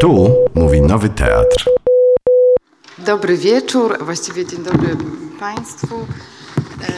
[0.00, 1.70] Tu mówi Nowy Teatr.
[2.98, 4.96] Dobry wieczór, a właściwie dzień dobry
[5.40, 5.94] Państwu.
[6.82, 6.92] E,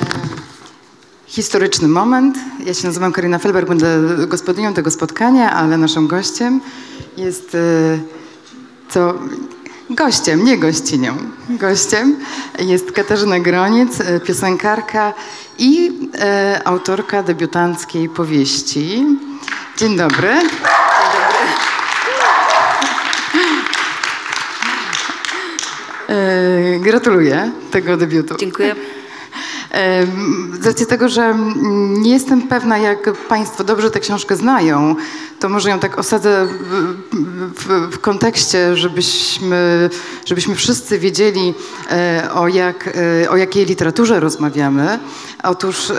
[1.27, 2.39] historyczny moment.
[2.65, 3.87] Ja się nazywam Karina Felberg, będę
[4.27, 6.61] gospodynią tego spotkania, ale naszym gościem
[7.17, 7.59] jest e,
[8.89, 9.15] co
[9.91, 11.17] gościem, nie gościnią.
[11.49, 12.17] Gościem
[12.59, 15.15] jest Katarzyna Groniec, e, piosenkarka
[15.59, 19.05] i e, autorka debiutanckiej powieści.
[19.77, 20.31] Dzień dobry.
[26.81, 28.35] Gratuluję tego debiutu.
[28.39, 28.75] Dziękuję.
[29.73, 30.07] E,
[30.61, 31.39] Z racji tego, że
[31.89, 34.97] nie jestem pewna, jak Państwo dobrze tę książkę znają,
[35.41, 36.95] to może ją tak osadzę w,
[37.55, 39.91] w, w kontekście, żebyśmy,
[40.25, 41.55] żebyśmy wszyscy wiedzieli,
[41.91, 42.91] e, o, jak,
[43.25, 44.99] e, o jakiej literaturze rozmawiamy.
[45.43, 45.93] Otóż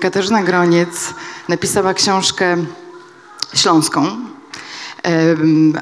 [0.00, 1.14] Katarzyna Groniec
[1.48, 2.56] napisała książkę
[3.54, 4.06] śląską,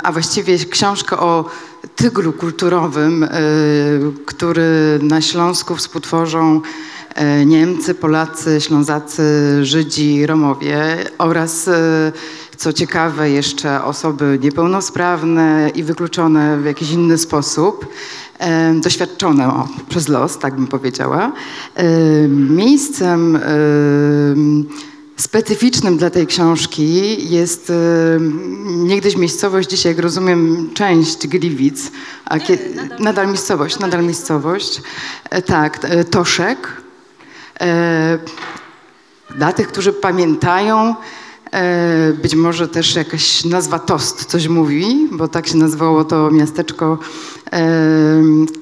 [0.02, 1.44] a właściwie książkę o
[1.96, 3.28] tyglu kulturowym, e,
[4.26, 6.60] który na Śląsku współtworzą
[7.14, 9.22] e, Niemcy, Polacy, Ślązacy,
[9.62, 12.12] Żydzi, Romowie oraz, e,
[12.56, 17.86] co ciekawe, jeszcze osoby niepełnosprawne i wykluczone w jakiś inny sposób,
[18.74, 21.32] doświadczone o, przez los, tak bym powiedziała.
[22.28, 23.38] Miejscem
[25.16, 27.74] Specyficznym dla tej książki jest e,
[28.66, 31.90] niegdyś miejscowość, dzisiaj jak rozumiem część Gliwic,
[32.24, 32.58] a kie,
[32.98, 34.82] nadal miejscowość, nadal miejscowość,
[35.30, 36.82] e, tak, e, Toszek.
[37.60, 38.18] E,
[39.36, 40.94] dla tych, którzy pamiętają,
[41.52, 46.98] e, być może też jakaś nazwa Tost coś mówi, bo tak się nazywało to miasteczko
[47.52, 47.72] e,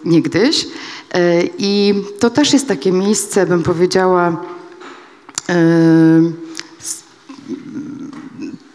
[0.04, 0.66] niegdyś.
[1.14, 4.59] E, I to też jest takie miejsce, bym powiedziała, e,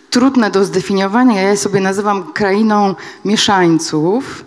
[0.09, 1.41] trudne do zdefiniowania.
[1.41, 2.95] Ja je sobie nazywam krainą
[3.25, 4.45] mieszańców,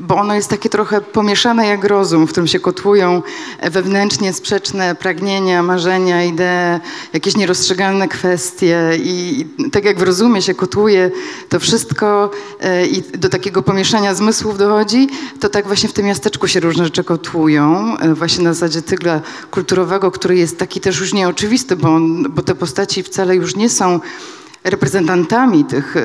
[0.00, 3.22] bo ono jest takie trochę pomieszane jak rozum, w którym się kotłują
[3.62, 6.80] wewnętrznie sprzeczne pragnienia, marzenia, idee,
[7.12, 8.90] jakieś nierozstrzygalne kwestie.
[8.98, 9.26] I
[9.58, 11.10] i tak jak w rozumie się kotłuje
[11.48, 15.08] to wszystko e, i do takiego pomieszania zmysłów dochodzi,
[15.40, 19.20] to tak właśnie w tym miasteczku się różne rzeczy kotłują, e, właśnie na zasadzie tygla
[19.50, 23.70] kulturowego, który jest taki też już nieoczywisty, bo, on, bo te postaci wcale już nie
[23.70, 24.00] są
[24.64, 26.02] reprezentantami tych e,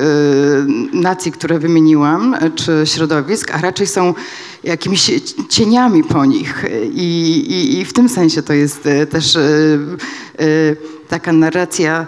[0.92, 4.14] nacji, które wymieniłam, e, czy środowisk, a raczej są
[4.64, 5.10] jakimiś
[5.48, 6.64] cieniami po nich.
[6.92, 9.38] I, i, i w tym sensie to jest e, też
[11.08, 12.06] taka narracja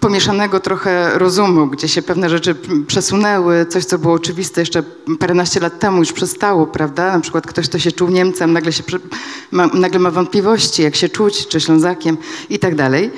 [0.00, 2.54] pomieszanego trochę rozumu, gdzie się pewne rzeczy
[2.86, 4.82] przesunęły, coś, co było oczywiste jeszcze
[5.18, 7.12] paręnaście lat temu już przestało, prawda?
[7.12, 8.82] Na przykład ktoś, kto się czuł Niemcem, nagle, się,
[9.50, 12.16] ma, nagle ma wątpliwości, jak się czuć, czy Ślązakiem
[12.50, 13.10] i tak dalej.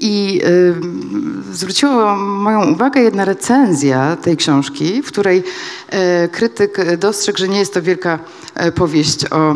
[0.00, 5.42] I em, zwróciła moją uwagę jedna recenzja tej książki, w której
[5.88, 8.18] e, krytyk dostrzegł, że nie jest to wielka
[8.54, 9.54] e, powieść o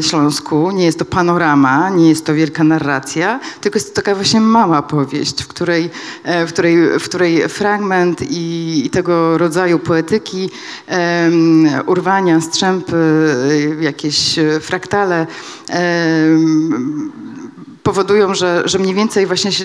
[0.00, 4.40] Śląsku, nie jest to panorama, nie jest to wielka narracja, tylko jest to taka właśnie
[4.40, 5.90] mała powieść, w której,
[6.24, 10.50] e, w której, w której fragment i, i tego rodzaju poetyki,
[10.86, 12.96] em, urwania, strzępy,
[13.76, 15.26] e, jakieś e, fraktale
[15.68, 17.12] em,
[17.82, 19.64] powodują, że, że mniej więcej właśnie się,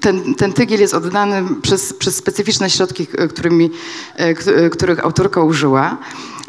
[0.00, 3.70] ten, ten tygiel jest oddany przez, przez specyficzne środki, którymi,
[4.18, 5.98] e, e, których autorka użyła.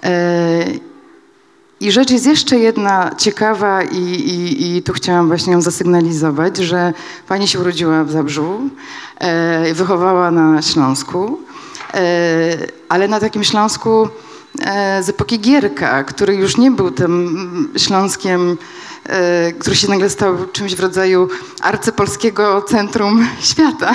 [0.03, 0.94] E,
[1.79, 6.93] I rzecz jest jeszcze jedna ciekawa i, i, i tu chciałam właśnie ją zasygnalizować, że
[7.27, 8.61] pani się urodziła w Zabrzu,
[9.17, 11.39] e, wychowała na Śląsku,
[11.93, 12.57] e,
[12.89, 14.09] ale na takim Śląsku
[14.61, 18.57] e, z epoki Gierka, który już nie był tym Śląskiem,
[19.59, 21.27] który się nagle stał czymś w rodzaju
[21.61, 23.93] arcypolskiego centrum świata.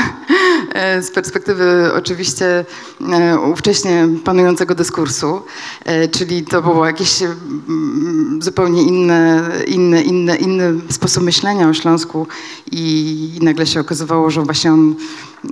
[0.74, 2.64] E, Z perspektywy oczywiście
[3.12, 5.42] e, ówcześnie panującego dyskursu,
[5.84, 12.26] e, czyli to było jakieś mm, zupełnie inne, inny sposób myślenia o Śląsku
[12.72, 14.94] i nagle się okazywało, że właśnie on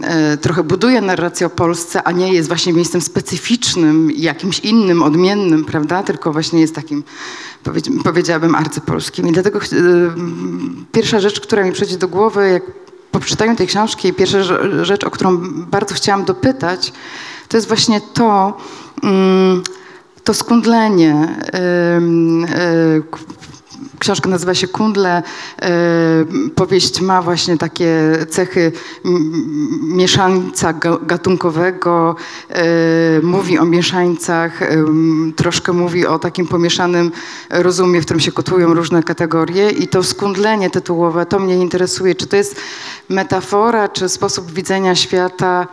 [0.03, 5.65] e, trochę buduje narrację o Polsce, a nie jest właśnie miejscem specyficznym, jakimś innym, odmiennym,
[5.65, 6.03] prawda?
[6.03, 7.03] Tylko właśnie jest takim,
[7.65, 9.29] powiedzi- powiedziałabym, arcypolskim.
[9.29, 9.77] I dlatego ch- e,
[10.93, 12.63] pierwsza rzecz, która mi przyjdzie do głowy, jak
[13.11, 15.39] po przeczytaniu tej książki, pierwsza rze- rzecz, o którą
[15.71, 16.93] bardzo chciałam dopytać,
[17.49, 18.57] to jest właśnie to,
[19.03, 19.63] mm,
[20.25, 21.29] to skundlenie,
[22.99, 23.03] y,
[23.99, 25.23] książka nazywa się Kundle.
[25.63, 25.71] E,
[26.55, 27.93] powieść ma właśnie takie
[28.31, 28.73] cechy
[29.83, 32.17] mieszańca ga- gatunkowego,
[32.51, 32.65] e,
[33.23, 37.13] mówi o mieszańcach, em, troszkę mówi o takim pomieszanym
[37.51, 42.15] rozumie, w którym się kotłują różne kategorie i to skundlenie tytułowe, to mnie interesuje.
[42.15, 42.57] Czy to jest
[43.09, 45.67] metafora, czy sposób widzenia świata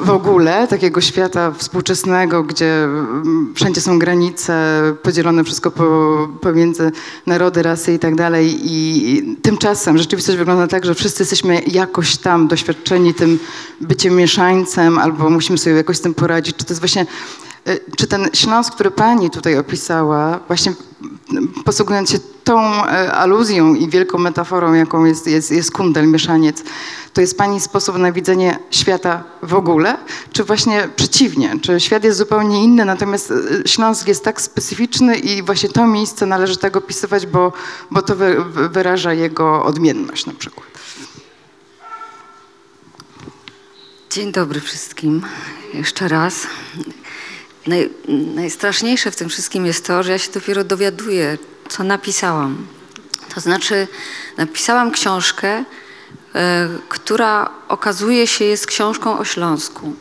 [0.00, 6.92] w ogóle, takiego świata współczesnego, gdzie mm, wszędzie są granice, podzielone wszystko po, pomiędzy
[7.26, 8.58] narody, rasy i tak dalej.
[8.62, 13.38] I tymczasem rzeczywistość wygląda tak, że wszyscy jesteśmy jakoś tam doświadczeni tym
[13.80, 16.56] byciem mieszańcem, albo musimy sobie jakoś z tym poradzić.
[16.56, 17.06] Czy to jest właśnie
[17.68, 20.72] y, czy ten Śląsk, który pani tutaj opisała, właśnie
[21.30, 22.18] mm, posługując się
[22.48, 26.62] tą e, aluzją i wielką metaforą, jaką jest, jest, jest kundel, mieszaniec,
[27.12, 29.96] to jest pani sposób na widzenie świata w ogóle,
[30.32, 35.42] czy właśnie przeciwnie, czy świat jest zupełnie inny, natomiast e, Śląsk jest tak specyficzny i
[35.42, 37.52] właśnie to miejsce należy tak opisywać, bo,
[37.90, 40.68] bo to wy- wyraża jego odmienność na przykład.
[44.10, 45.22] Dzień dobry wszystkim.
[45.74, 46.46] Jeszcze raz.
[47.66, 47.90] Naj,
[48.34, 51.38] najstraszniejsze w tym wszystkim jest to, że ja się dopiero dowiaduję,
[51.68, 52.66] co napisałam.
[53.34, 53.88] To znaczy,
[54.36, 55.64] napisałam książkę,
[56.34, 59.92] e, która okazuje się jest książką o Śląsku.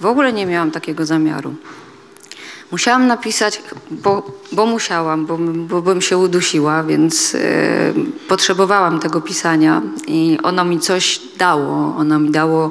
[0.00, 1.54] W ogóle nie miałam takiego zamiaru.
[2.70, 7.38] Musiałam napisać, bo, bo musiałam, bo, bo bym się udusiła, więc e,
[8.28, 11.96] potrzebowałam tego pisania i ono mi coś dało.
[11.96, 12.70] Ono mi dało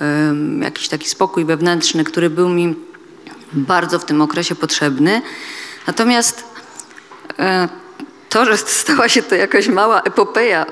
[0.00, 2.74] em, jakiś taki spokój wewnętrzny, który był mi
[3.52, 5.22] bardzo w tym okresie potrzebny.
[5.86, 6.44] Natomiast
[7.38, 7.68] e,
[8.36, 10.66] to, że stała się to jakaś mała epopeja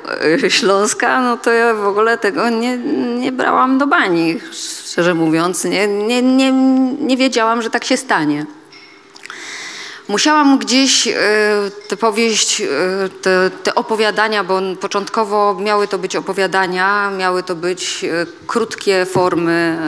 [0.44, 2.78] e, śląska, no to ja w ogóle tego nie,
[3.18, 4.40] nie brałam do bani,
[4.84, 5.64] szczerze mówiąc.
[5.64, 6.52] Nie, nie, nie,
[7.00, 8.46] nie wiedziałam, że tak się stanie.
[10.08, 11.12] Musiałam gdzieś e,
[11.88, 12.66] tę powieść, e,
[13.22, 18.04] te, te opowiadania, bo początkowo miały to być opowiadania, miały to być
[18.46, 19.78] krótkie formy,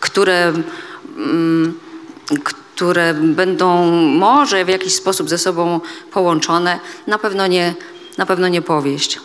[0.00, 0.52] które,
[1.16, 1.74] mm,
[2.74, 5.80] które będą może w jakiś sposób ze sobą
[6.12, 7.74] połączone, na pewno nie,
[8.18, 9.20] na pewno nie powieść.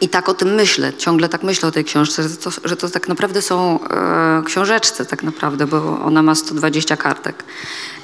[0.00, 2.88] I tak o tym myślę, ciągle tak myślę o tej książce, że to, że to
[2.90, 7.44] tak naprawdę są e, książeczce tak naprawdę, bo ona ma 120 kartek.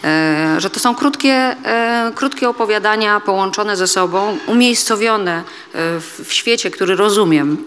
[0.05, 5.43] E, że to są krótkie, e, krótkie opowiadania połączone ze sobą, umiejscowione e,
[6.01, 7.65] w, w świecie, który rozumiem,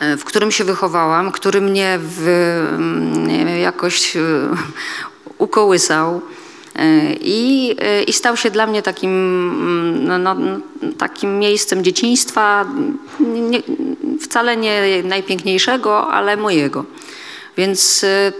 [0.00, 2.28] e, w którym się wychowałam, który mnie w,
[2.74, 4.20] mm, jakoś e,
[5.38, 6.20] ukołysał.
[6.76, 10.60] E, I, e, I stał się dla mnie takim, mm, no, no,
[10.98, 12.66] takim miejscem dzieciństwa,
[13.20, 13.62] nie,
[14.20, 16.84] wcale nie najpiękniejszego, ale mojego.
[17.56, 18.32] Więc e,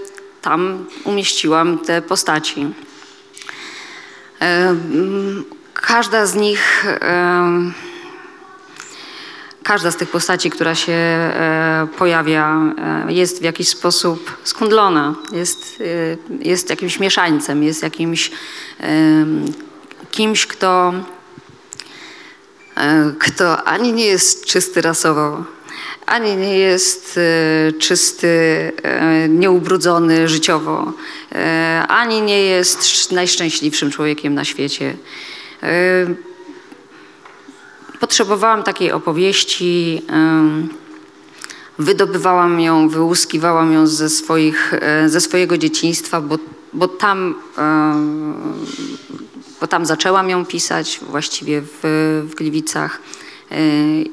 [0.43, 2.67] tam umieściłam te postaci.
[5.75, 6.87] Każda z nich
[9.67, 12.57] każda z tych postaci, która się e, pojawia,
[13.09, 15.83] e, jest w jakiś sposób skundlona, jest,
[16.41, 18.31] e, jest jakimś mieszańcem, jest jakimś
[20.11, 20.93] kimś, kto,
[23.19, 25.45] kto ani nie jest czysty rasowo,
[26.07, 27.21] ani nie jest
[27.79, 28.29] czysty,
[29.29, 30.93] nieubrudzony życiowo,
[31.89, 34.97] ani nie jest sz- najszczęśliwszym człowiekiem na świecie.
[38.01, 40.03] Potrzebowałam takiej opowieści.
[41.79, 46.39] Wydobywałam ją, wyłuskiwałam ją ze, swoich, e, ze swojego dzieciństwa, bo,
[46.73, 47.35] bo, tam,
[49.61, 51.79] bo tam zaczęłam ją pisać, właściwie w,
[52.31, 53.01] w Gliwicach.
[53.51, 53.57] E,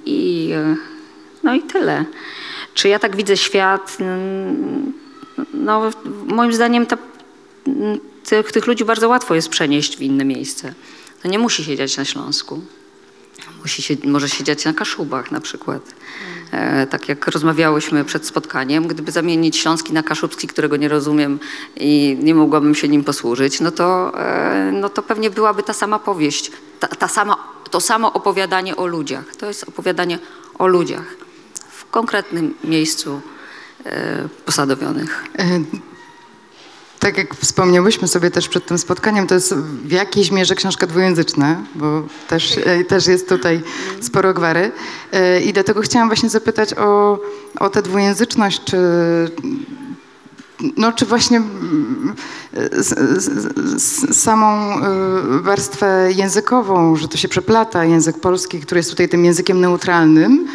[0.06, 0.76] I, e,
[1.44, 2.06] no i tyle.
[2.74, 3.98] Czy ja tak widzę świat?
[5.54, 5.92] No,
[6.26, 6.98] moim zdaniem ta,
[8.26, 10.74] tych, tych ludzi bardzo łatwo jest przenieść w inne miejsce.
[11.22, 12.62] To nie musi siedzieć na Śląsku.
[13.62, 15.82] Musi się, może siedzieć na Kaszubach na przykład.
[16.52, 21.40] E, tak jak rozmawiałyśmy przed spotkaniem, gdyby zamienić Śląski na Kaszubski, którego nie rozumiem
[21.76, 26.00] i nie mogłabym się nim posłużyć, no to, e, no to pewnie byłaby ta sama
[26.00, 27.38] powieść, ta, ta sama,
[27.72, 29.36] to samo opowiadanie o ludziach.
[29.36, 30.20] To jest opowiadanie
[30.60, 31.16] o ludziach
[31.70, 33.22] w konkretnym miejscu
[33.86, 35.24] e, posadowionych.
[37.04, 40.88] E, Tak jak wspomniałyśmy sobie też przed tym spotkaniem, to jest w jakiejś mierze książka
[40.88, 43.62] dwujęzyczna, bo też, e, też jest tutaj
[44.02, 44.72] sporo gwary.
[45.12, 47.20] E, I dlatego chciałam właśnie zapytać o,
[47.60, 48.78] o tę dwujęzyczność, czy,
[50.78, 52.16] no, czy właśnie mm,
[52.72, 54.82] z, z, z, samą y,
[55.42, 60.48] warstwę językową, że to się przeplata, język polski, który jest tutaj tym językiem neutralnym,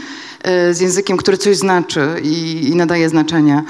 [0.73, 3.63] z językiem, który coś znaczy i, i nadaje znaczenia,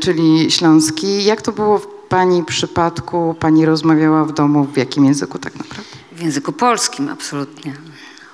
[0.00, 1.24] czyli śląski.
[1.24, 3.34] Jak to było w Pani przypadku?
[3.40, 5.90] Pani rozmawiała w domu w jakim języku tak naprawdę?
[6.12, 7.74] W języku polskim, absolutnie.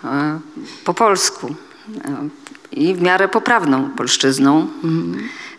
[0.04, 0.38] E,
[0.85, 1.54] Po polsku.
[2.04, 2.28] E,
[2.73, 4.66] I w miarę poprawną polszczyzną.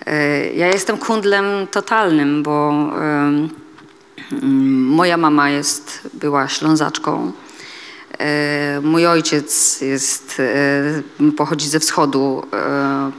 [0.06, 2.74] E, Ja jestem kundlem totalnym, bo
[4.72, 7.32] moja mama jest, była ślązaczką.
[8.84, 10.42] Mój ojciec jest,
[11.38, 12.44] pochodzi ze wschodu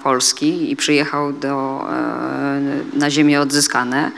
[0.03, 1.85] Polski i przyjechał do,
[2.93, 4.11] na ziemię odzyskane.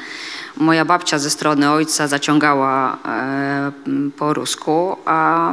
[0.57, 3.73] Moja babcia ze strony ojca zaciągała e,
[4.17, 5.53] po rusku, a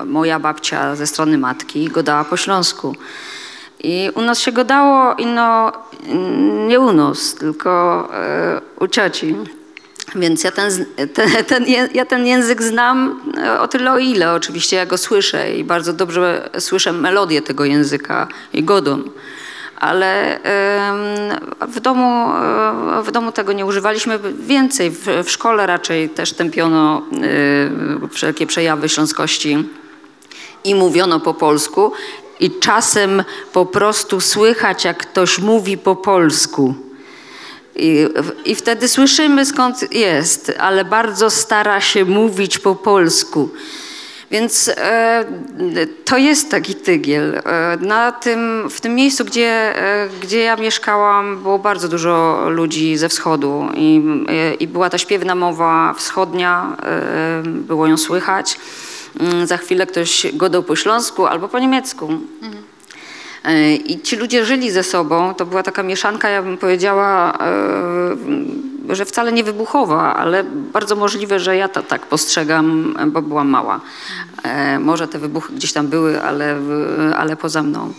[0.00, 2.96] e, moja babcia ze strony matki godała po śląsku.
[3.80, 5.72] I u nas się godało, ino,
[6.66, 9.36] nie u nas, tylko e, u cioci.
[10.14, 13.20] Więc ja ten, ten, ten, ja ten język znam
[13.60, 14.32] o tyle o ile.
[14.32, 19.02] Oczywiście ja go słyszę i bardzo dobrze słyszę melodię tego języka i godą.
[19.84, 20.40] Ale
[21.68, 22.30] w domu,
[22.98, 24.90] e, w domu tego nie używaliśmy więcej.
[24.90, 29.68] W, w szkole raczej też tępiono e, wszelkie przejawy śląskości
[30.64, 31.92] i mówiono po polsku.
[32.40, 36.74] I czasem po prostu słychać, jak ktoś mówi po polsku.
[37.76, 38.06] I,
[38.44, 43.48] I wtedy słyszymy skąd jest, ale bardzo stara się mówić po polsku.
[44.30, 45.24] Więc e,
[46.04, 47.34] to jest taki tygiel.
[47.34, 52.96] E, na tym, w tym miejscu, gdzie, e, gdzie ja mieszkałam, było bardzo dużo ludzi
[52.96, 54.02] ze wschodu i,
[54.60, 56.76] i była ta śpiewna mowa wschodnia,
[57.44, 58.58] było ją słychać.
[59.20, 62.08] Mm, Za chwilę ktoś godał po śląsku albo po niemiecku.
[63.86, 65.34] I ci ludzie żyli ze sobą.
[65.34, 67.38] To była taka mieszanka, ja bym powiedziała,
[68.88, 73.80] że wcale nie wybuchowa, ale bardzo możliwe, że ja to tak postrzegam, bo byłam mała.
[74.42, 76.58] E, Może te wybuchy gdzieś tam były, ale,
[77.16, 77.92] ale poza mną.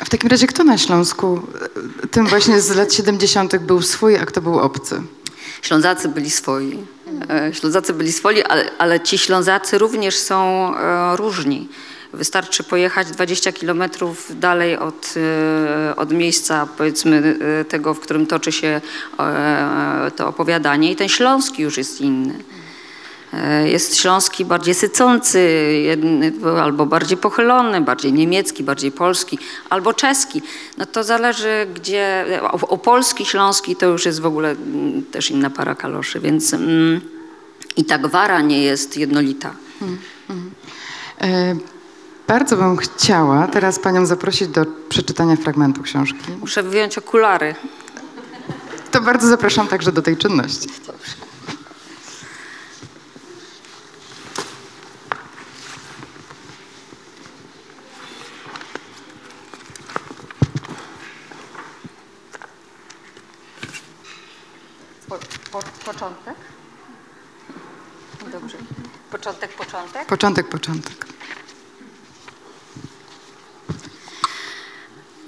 [0.00, 1.42] A w takim razie kto na Śląsku,
[2.10, 3.56] tym właśnie z lat 70.
[3.58, 5.02] był swój, a kto był obcy?
[5.62, 6.78] Ślązacy byli swoi.
[7.30, 11.68] E, Ślązacy byli swoi, ale, ale ci Ślązacy również są e, różni.
[12.12, 18.52] Wystarczy pojechać 20 kilometrów dalej od, e, od miejsca, powiedzmy, e, tego, w którym toczy
[18.52, 18.80] się
[19.18, 22.34] e, to opowiadanie i ten śląski już jest inny.
[23.64, 25.48] Jest śląski bardziej sycący,
[26.60, 29.38] albo bardziej pochylony, bardziej niemiecki, bardziej polski,
[29.70, 30.42] albo czeski.
[30.78, 35.50] No to zależy gdzie, o, polski, śląski to już jest w ogóle mm, też inna
[35.50, 37.00] para kaloszy, więc mm,
[37.76, 39.54] i ta gwara nie jest jednolita.
[41.20, 41.56] E,
[42.26, 46.32] Bardzo bym chciała teraz panią zaprosić do przeczytania fragmentu książki.
[46.40, 47.54] Muszę wyjąć okulary.
[48.90, 50.68] To bardzo zapraszam także do tej czynności.
[65.86, 66.34] początek?
[68.32, 68.56] Dobrze.
[69.10, 70.06] Początek, początek.
[70.06, 71.15] Początek, początek.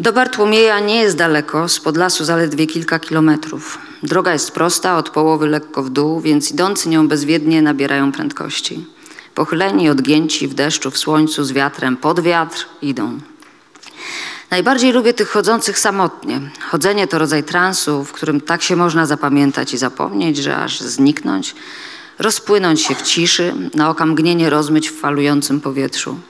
[0.00, 3.78] Do Bartłomieja nie jest daleko, z Podlasu zaledwie kilka kilometrów.
[4.02, 8.86] Droga jest prosta, od połowy lekko w dół, więc idący nią bezwiednie nabierają prędkości.
[9.34, 13.18] Pochyleni, odgięci w deszczu, w słońcu, z wiatrem, pod wiatr idą.
[14.50, 16.40] Najbardziej lubię tych chodzących samotnie.
[16.70, 21.54] Chodzenie to rodzaj transu, w którym tak się można zapamiętać i zapomnieć, że aż zniknąć,
[22.18, 26.20] rozpłynąć się w ciszy, na oka mgnienie rozmyć w falującym powietrzu.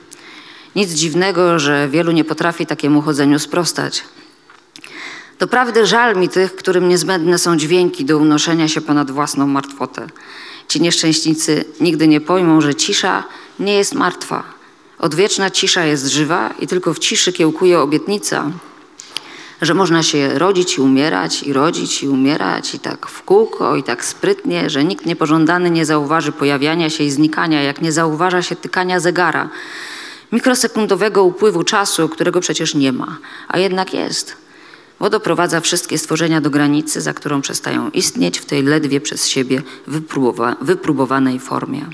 [0.75, 4.03] Nic dziwnego, że wielu nie potrafi takiemu chodzeniu sprostać.
[5.39, 10.07] Doprawdy żal mi tych, którym niezbędne są dźwięki do unoszenia się ponad własną martwotę.
[10.67, 13.23] Ci nieszczęśnicy nigdy nie pojmą, że cisza
[13.59, 14.43] nie jest martwa.
[14.99, 18.51] Odwieczna cisza jest żywa i tylko w ciszy kiełkuje obietnica,
[19.61, 23.83] że można się rodzić i umierać, i rodzić i umierać, i tak w kółko, i
[23.83, 28.55] tak sprytnie, że nikt niepożądany nie zauważy pojawiania się i znikania, jak nie zauważa się
[28.55, 29.49] tykania zegara,
[30.31, 33.17] mikrosekundowego upływu czasu, którego przecież nie ma,
[33.47, 34.37] a jednak jest.
[34.99, 39.61] Bo doprowadza wszystkie stworzenia do granicy, za którą przestają istnieć w tej ledwie przez siebie
[39.87, 41.85] wypróbowa- wypróbowanej formie.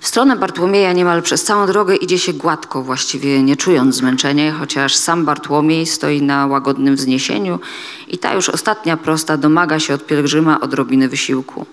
[0.00, 4.96] W stronę Bartłomieja niemal przez całą drogę idzie się gładko, właściwie nie czując zmęczenia, chociaż
[4.96, 7.58] sam Bartłomiej stoi na łagodnym wzniesieniu
[8.08, 11.66] i ta już ostatnia prosta domaga się od pielgrzyma odrobiny wysiłku.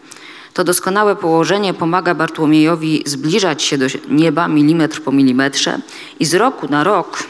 [0.53, 5.79] To doskonałe położenie pomaga Bartłomiejowi zbliżać się do nieba milimetr po milimetrze
[6.20, 7.24] i z roku na rok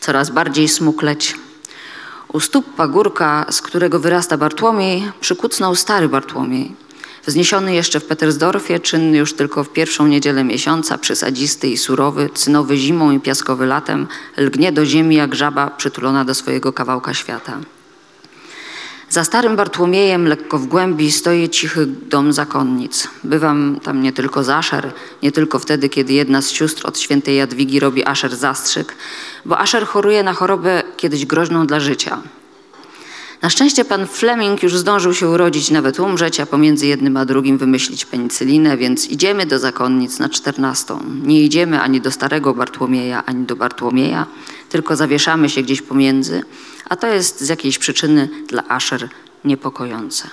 [0.00, 1.34] coraz bardziej smukleć.
[2.32, 6.74] U stóp pagórka, z którego wyrasta Bartłomiej, przykucnął stary Bartłomiej.
[7.26, 12.76] Wzniesiony jeszcze w Petersdorfie, czynny już tylko w pierwszą niedzielę miesiąca, przesadzisty i surowy, cynowy
[12.76, 14.06] zimą i piaskowy latem,
[14.36, 17.58] lgnie do ziemi jak żaba przytulona do swojego kawałka świata.
[19.10, 23.08] Za starym Bartłomiejem, lekko w głębi, stoi cichy dom zakonnic.
[23.24, 27.36] Bywam tam nie tylko z Aszer, nie tylko wtedy, kiedy jedna z sióstr od świętej
[27.36, 28.94] Jadwigi robi Aszer zastrzyk,
[29.44, 32.22] bo Aszer choruje na chorobę kiedyś groźną dla życia.
[33.42, 37.58] Na szczęście pan Fleming już zdążył się urodzić, nawet umrzeć, a pomiędzy jednym a drugim
[37.58, 41.00] wymyślić penicylinę, więc idziemy do zakonnic na czternastą.
[41.24, 44.26] Nie idziemy ani do starego Bartłomieja, ani do Bartłomieja,
[44.70, 46.42] tylko zawieszamy się gdzieś pomiędzy,
[46.88, 49.08] a to jest z jakiejś przyczyny dla Asher
[49.44, 50.28] niepokojące.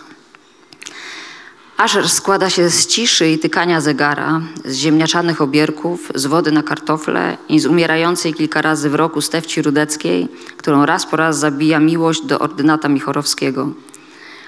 [1.77, 7.37] Asher składa się z ciszy i tykania zegara, z ziemniaczanych obierków, z wody na kartofle
[7.49, 10.27] i z umierającej kilka razy w roku Stefci Rudeckiej,
[10.57, 13.69] którą raz po raz zabija miłość do ordynata Michorowskiego.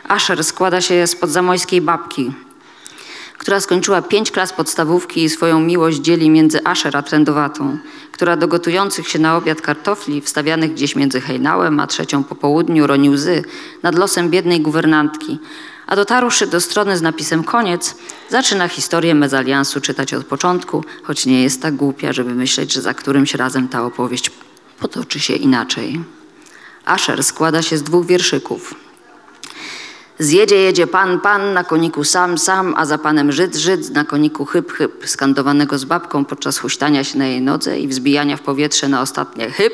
[0.07, 2.33] Asher składa się z podzamojskiej babki,
[3.39, 7.77] która skończyła pięć klas podstawówki i swoją miłość dzieli między Asher a Trendowatą,
[8.11, 12.87] która do gotujących się na obiad kartofli, wstawianych gdzieś między hejnałem a trzecią po południu,
[12.87, 13.43] roni łzy
[13.83, 15.39] nad losem biednej guwernantki,
[15.87, 17.95] a dotarłszy do strony z napisem koniec,
[18.29, 22.93] zaczyna historię mezaliansu czytać od początku, choć nie jest tak głupia, żeby myśleć, że za
[22.93, 24.31] którymś razem ta opowieść
[24.79, 26.03] potoczy się inaczej.
[26.85, 28.88] Asher składa się z dwóch wierszyków.
[30.21, 34.45] Zjedzie, jedzie pan, pan, na koniku sam, sam, a za panem Żyd, Żyd, na koniku
[34.45, 38.87] chyb, chyb, skandowanego z babką podczas huśtania się na jej nodze i wzbijania w powietrze
[38.87, 39.73] na ostatnie hyb,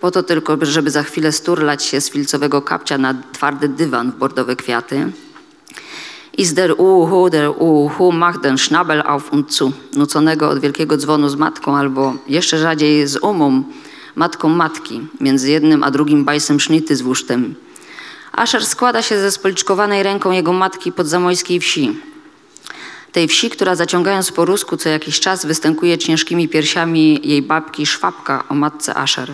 [0.00, 4.16] po to tylko, żeby za chwilę sturlać się z filcowego kapcia na twardy dywan w
[4.16, 5.12] bordowe kwiaty.
[6.38, 11.28] Is der Uhu, der Uhu, mach den Schnabel auf und zu, nuconego od wielkiego dzwonu
[11.28, 13.62] z matką, albo jeszcze rzadziej z umą,
[14.14, 17.54] matką matki, między jednym a drugim bajsem sznity z wusztem.
[18.32, 22.00] Asher składa się ze spoliczkowanej ręką jego matki pod zamojskiej wsi.
[23.12, 28.44] Tej wsi, która zaciągając po rusku co jakiś czas występuje ciężkimi piersiami jej babki szwabka
[28.48, 29.32] o matce Asher.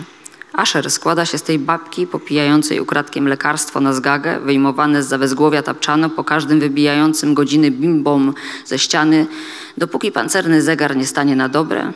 [0.53, 6.09] Asher składa się z tej babki popijającej ukradkiem lekarstwo na zgagę, wyjmowane z zawezgłowia tapczano
[6.09, 8.33] po każdym wybijającym godziny bimbom
[8.65, 9.27] ze ściany,
[9.77, 11.93] dopóki pancerny zegar nie stanie na dobre.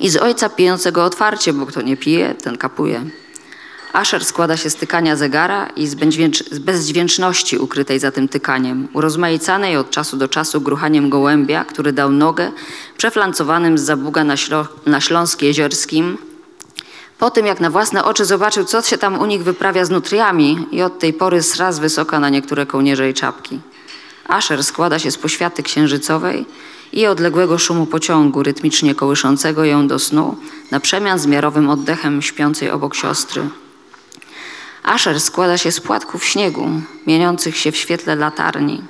[0.00, 3.04] I z ojca pijącego otwarcie, bo kto nie pije, ten kapuje.
[3.94, 5.94] Asher składa się z tykania zegara i z
[6.50, 12.10] z bezdźwięczności ukrytej za tym tykaniem, urozmaicanej od czasu do czasu gruchaniem gołębia, który dał
[12.10, 12.52] nogę,
[12.96, 16.18] przeflancowanym z zabuga na, Ślo- na Śląsk Jezierskim,
[17.18, 20.66] po tym, jak na własne oczy zobaczył, co się tam u nich wyprawia z nutriami
[20.70, 23.60] i od tej pory sraz wysoka na niektóre kołnierze i czapki.
[24.28, 26.46] Asher składa się z poświaty księżycowej
[26.92, 30.36] i odległego szumu pociągu, rytmicznie kołyszącego ją do snu,
[30.70, 33.42] na przemian z miarowym oddechem śpiącej obok siostry.
[34.84, 36.68] Asher składa się z płatków śniegu,
[37.06, 38.82] mieniących się w świetle latarni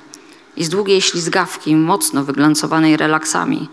[0.55, 3.69] i z długiej ślizgawki, mocno wyglancowanej relaksami,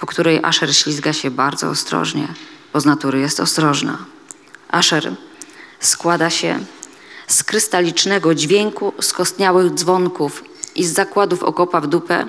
[0.00, 2.28] po której Asher ślizga się bardzo ostrożnie,
[2.72, 3.98] bo z natury jest ostrożna.
[4.68, 5.14] Asher
[5.80, 6.58] składa się
[7.26, 12.26] z krystalicznego dźwięku, skostniałych dzwonków i z zakładów okopa w dupę,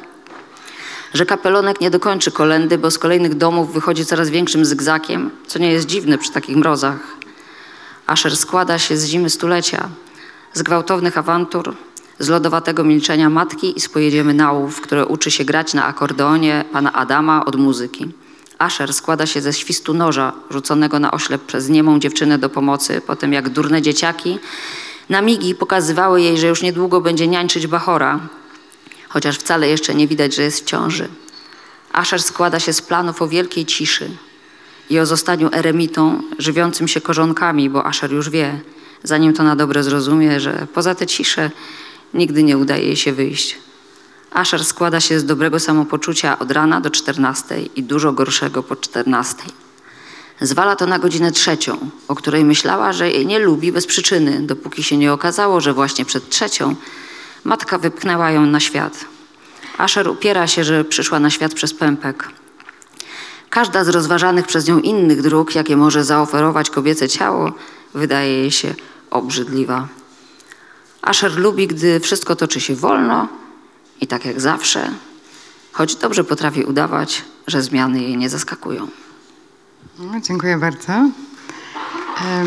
[1.14, 5.72] że kapelonek nie dokończy kolendy, bo z kolejnych domów wychodzi coraz większym zygzakiem, co nie
[5.72, 7.17] jest dziwne przy takich mrozach.
[8.08, 9.90] Asher składa się z zimy stulecia,
[10.54, 11.76] z gwałtownych awantur,
[12.20, 16.94] z lodowatego milczenia matki i z pojedziemy nałów, które uczy się grać na akordeonie pana
[16.94, 18.12] Adama od muzyki.
[18.60, 23.16] Asher składa się ze świstu noża rzuconego na oślep przez niemą dziewczynę do pomocy, po
[23.16, 24.40] tym jak durne dzieciaki
[25.10, 28.20] na migi pokazywały jej, że już niedługo będzie niańczyć Bachora,
[29.10, 31.08] chociaż wcale jeszcze nie widać, że jest w ciąży.
[31.94, 34.10] Asher składa się z planów o wielkiej ciszy
[34.90, 38.60] i o zostaniu eremitą żywiącym się korzonkami, bo Asher już wie,
[39.04, 41.52] zanim to na dobre zrozumie, że poza tę ciszę
[42.14, 43.58] nigdy nie udaje jej się wyjść.
[44.32, 49.50] Asher składa się z dobrego samopoczucia od rana do czternastej i dużo gorszego po czternastej.
[50.42, 54.84] Zwala to na godzinę trzecią, o której myślała, że jej nie lubi bez przyczyny, dopóki
[54.84, 56.76] się nie okazało, że właśnie przed trzecią
[57.44, 59.06] matka wypchnęła ją na świat.
[59.78, 62.30] Asher upiera się, że przyszła na świat przez pępek.
[63.50, 67.52] Każda z rozważanych przez nią innych dróg, jakie może zaoferować kobiece ciało,
[67.94, 68.76] wydaje jej się
[69.10, 69.88] obrzydliwa.
[71.02, 73.28] Asher lubi, gdy wszystko toczy się wolno
[74.02, 74.92] i tak jak zawsze,
[75.72, 78.88] choć dobrze potrafi udawać, że zmiany jej nie zaskakują.
[80.00, 80.94] No, dziękuję bardzo.
[80.94, 82.44] E,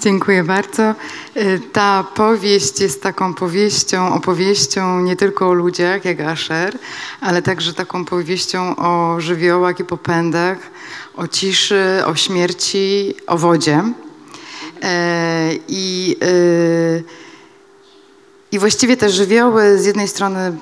[0.00, 0.94] Dziękuję bardzo.
[1.38, 6.78] E, Ta powieść jest taką powieścią, opowieścią nie tylko o ludziach, jak Asher,
[7.20, 10.58] ale także taką powieścią o żywiołach i popędach,
[11.16, 13.82] o ciszy, o śmierci, o wodzie.
[14.82, 17.02] E, I, e,
[18.52, 20.56] I właściwie te żywioły z jednej strony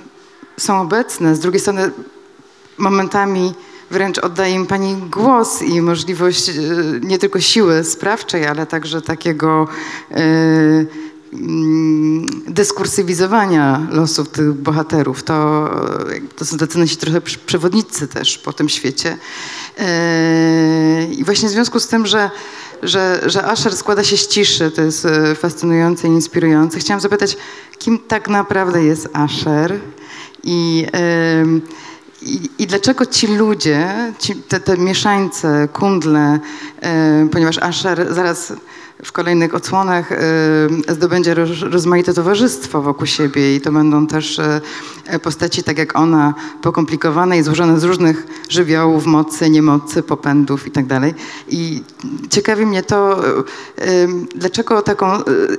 [0.57, 1.91] są obecne, z drugiej strony
[2.79, 3.55] momentami
[3.91, 6.53] wręcz oddaję im pani głos i możliwość e,
[7.01, 9.69] nie tylko siły sprawczej, ale także takiego
[10.11, 10.17] e,
[11.33, 15.23] mm, dyskursywizowania losów tych bohaterów.
[15.23, 15.71] To,
[16.37, 19.19] to są tacy nasi trochę przewodnicy też po tym świecie.
[19.79, 22.31] E, I właśnie w związku z tym, że,
[22.83, 26.79] że, że Asher składa się z ciszy, to jest e, fascynujące i inspirujące.
[26.79, 27.37] Chciałam zapytać,
[27.79, 29.81] kim tak naprawdę jest Asher
[30.45, 30.87] i,
[32.59, 36.39] i, dlaczego ci ludzie, ci, te, te mieszańce, kundle,
[36.81, 38.53] e, ponieważ Asher zaraz
[39.05, 40.19] w kolejnych odsłonach e,
[40.89, 44.61] zdobędzie roz, rozmaite towarzystwo wokół siebie i to będą też e,
[45.23, 50.87] postaci, tak jak ona, pokomplikowane i złożone z różnych żywiołów, mocy, niemocy, popędów i tak.
[51.49, 51.83] I
[52.31, 53.23] ciekawi mnie to,
[53.77, 55.07] em, dlaczego taką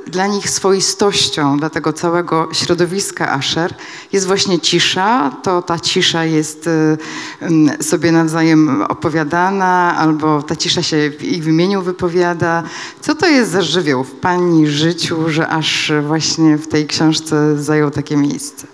[0.07, 3.73] dla nich swoistością, dla tego całego środowiska Asher
[4.13, 6.69] jest właśnie cisza, to ta cisza jest
[7.81, 12.63] sobie nawzajem opowiadana, albo ta cisza się w ich imieniu wypowiada.
[13.01, 17.91] Co to jest za żywioł w Pani życiu, że aż właśnie w tej książce zajął
[17.91, 18.67] takie miejsce?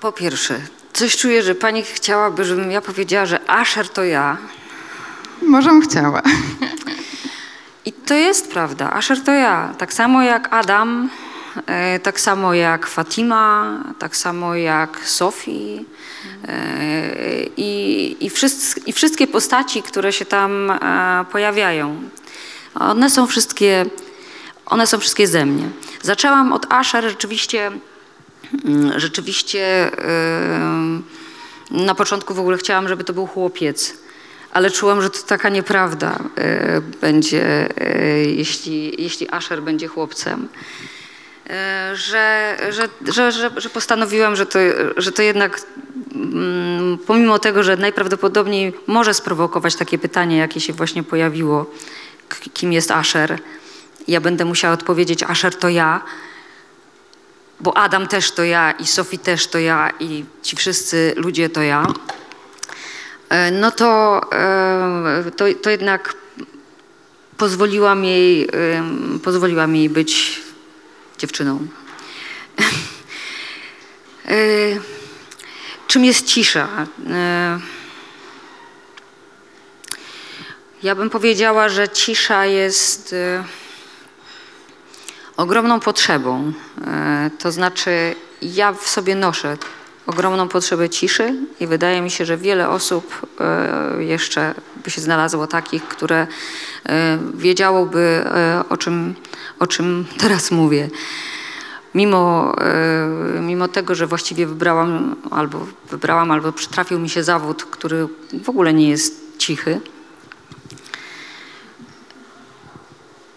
[0.00, 0.60] Po pierwsze,
[0.92, 4.36] coś czuję, że pani chciałaby, żebym ja powiedziała, że Asher to ja.
[5.42, 6.22] Może bym chciała.
[7.84, 8.92] I to jest prawda.
[8.92, 9.74] Asher to ja.
[9.78, 11.10] Tak samo jak Adam,
[11.66, 15.84] e, tak samo jak Fatima, tak samo jak Sofii.
[16.48, 22.02] e, I, i, wszyscy, I wszystkie postaci, które się tam e, pojawiają.
[22.80, 23.86] One są wszystkie,
[24.66, 25.68] one są wszystkie ze mnie.
[26.02, 27.70] Zaczęłam od Asher rzeczywiście,
[28.64, 29.90] mm, rzeczywiście
[31.70, 33.94] na początku w ogóle chciałam, żeby to był chłopiec,
[34.52, 40.48] ale czułam, że to taka nieprawda e, będzie, e, jeśli, jeśli Asher będzie chłopcem.
[41.50, 44.58] E, Że, że, że, że, postanowiłam, że to,
[44.96, 45.60] że to jednak,
[46.14, 51.66] mm, pomimo tego, że najprawdopodobniej może sprowokować takie pytanie, jakie się właśnie pojawiło,
[52.54, 53.38] kim jest Asher,
[54.08, 56.02] ja będę musiała odpowiedzieć, Asher to ja,
[57.60, 61.62] bo Adam też to ja i Sofii też to ja i ci wszyscy ludzie to
[61.62, 61.86] ja,
[63.28, 66.14] e, no to, e, to, to jednak
[67.36, 68.48] pozwoliłam jej,
[69.24, 70.40] pozwoliłam jej być
[71.18, 71.66] dziewczyną.
[74.28, 74.96] E,
[75.86, 76.68] Czym jest cisza?
[77.10, 77.60] E,
[80.86, 83.44] Ja bym powiedziała, że cisza jest e,
[85.36, 86.52] ogromną potrzebą.
[86.86, 89.56] E, To znaczy, ja w sobie noszę
[90.06, 95.46] ogromną potrzebę ciszy i wydaje mi się, że wiele osób e, jeszcze by się znalazło
[95.46, 96.26] takich, które
[97.34, 98.24] wiedziałoby,
[98.68, 99.14] o czym,
[99.58, 100.90] o czym teraz mówię.
[101.94, 102.54] Mimo,
[103.40, 108.08] mimo tego, że właściwie wybrałam albo wybrałam, albo przytrafił mi się zawód, który
[108.44, 109.80] w ogóle nie jest cichy,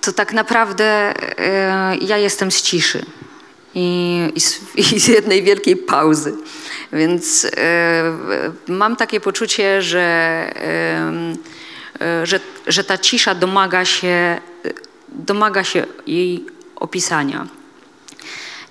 [0.02, 3.06] to tak naprawdę e, ja jestem z ciszy
[3.76, 4.60] i, i, z,
[4.96, 6.34] i z jednej wielkiej pauzy.
[6.94, 8.18] Więc e,
[8.68, 10.02] mam takie poczucie, że,
[12.02, 14.42] e, że, że ta cisza domaga się,
[15.10, 17.59] domaga się jej opisania.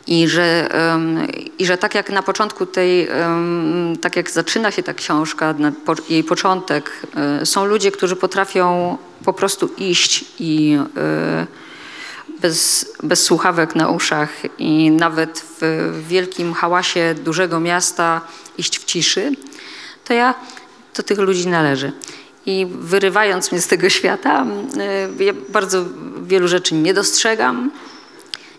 [0.08, 0.68] I że,
[1.58, 3.08] I że tak jak na początku tej,
[4.00, 5.54] tak jak zaczyna się ta książka,
[6.08, 11.46] jej początek, e, są ludzie, którzy potrafią po prostu iść i e,
[12.40, 18.20] bez, bez słuchawek na uszach i nawet w wielkim hałasie dużego miasta
[18.58, 19.32] iść w ciszy,
[20.04, 20.34] to ja
[20.96, 21.92] do tych ludzi należę.
[22.46, 24.46] I wyrywając mnie z tego świata,
[25.20, 25.84] e, ja bardzo
[26.22, 27.70] wielu rzeczy nie dostrzegam,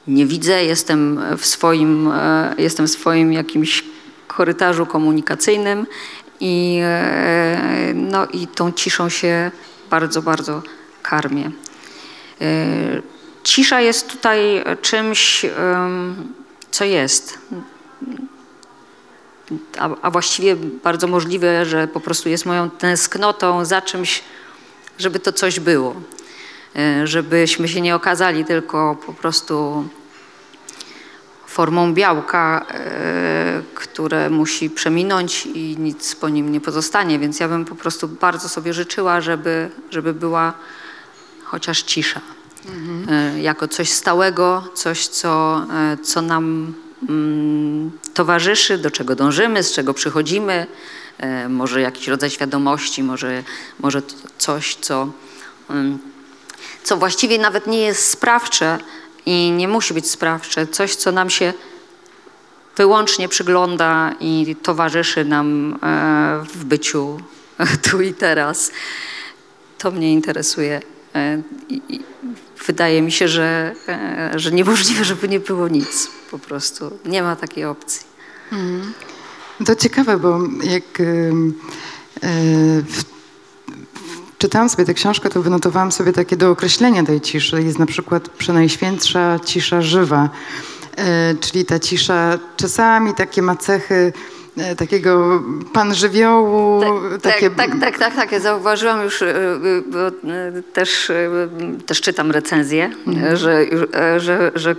[0.09, 3.83] nie widzę, jestem w swoim, e, jestem w swoim jakimś
[4.27, 5.87] korytarzu komunikacyjnym
[6.39, 9.51] i, e, no, i tą ciszą się
[9.89, 10.61] bardzo, bardzo
[11.03, 11.51] karmię.
[12.41, 13.01] E,
[13.43, 15.45] Cisza jest tutaj czymś,
[16.71, 17.39] co jest.
[19.79, 24.23] A, a właściwie bardzo możliwe, że po prostu jest moją tęsknotą za czymś,
[24.97, 25.95] żeby to coś było.
[27.03, 29.85] Żebyśmy się nie okazali tylko po prostu
[31.59, 37.19] formą białka, e, które musi przeminąć i nic po nim nie pozostanie.
[37.19, 40.53] Więc ja bym po prostu bardzo sobie życzyła, żeby, żeby była
[41.43, 42.21] chociaż cisza.
[43.09, 46.73] E, Jako coś stałego, coś, co, e, co nam
[47.09, 50.67] mm, towarzyszy, do czego dążymy, z czego przychodzimy.
[51.49, 53.43] Może jakiś rodzaj świadomości, może,
[53.79, 54.01] może
[54.37, 55.07] coś, co,
[55.69, 55.99] mm,
[56.83, 58.77] co właściwie nawet nie jest sprawcze
[59.25, 61.53] i nie musi być sprawcze, coś, co nam się
[62.77, 67.19] wyłącznie przygląda i towarzyszy nam e, w byciu
[67.91, 68.71] tu i teraz.
[69.77, 70.81] To mnie interesuje.
[71.15, 71.99] E, i-
[72.67, 76.99] Wydaje mi się, że, e, że niemożliwe, żeby nie było nic po prostu.
[77.05, 78.01] Nie ma takiej opcji.
[79.65, 81.03] To ciekawe, bo jak e,
[82.83, 83.03] w,
[84.39, 87.63] czytałam sobie tę książkę, to wynotowałam sobie takie dookreślenia tej ciszy.
[87.63, 90.29] Jest na przykład przenajświętsza cisza żywa,
[90.97, 94.13] e, czyli ta cisza czasami takie ma cechy
[94.77, 95.43] takiego
[95.73, 96.81] pan żywiołu,
[97.21, 98.31] takie tak, tak, tak, tak, tak.
[98.31, 99.59] Ja zauważyłam już, e, e,
[99.91, 100.11] bo e,
[100.73, 101.29] też, e,
[101.85, 102.91] też czytam recenzję,
[103.23, 104.75] e, że, e, że, że e,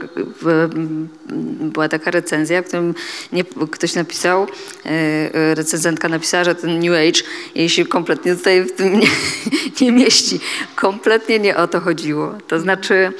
[1.60, 2.94] była taka recenzja, w którym
[3.32, 4.88] nie, ktoś napisał, e,
[5.34, 7.22] e, recenzentka napisała, że ten New Age
[7.54, 9.08] jej się kompletnie tutaj w tym nie,
[9.80, 10.40] nie mieści.
[10.76, 12.34] Kompletnie nie o to chodziło.
[12.48, 13.12] To znaczy...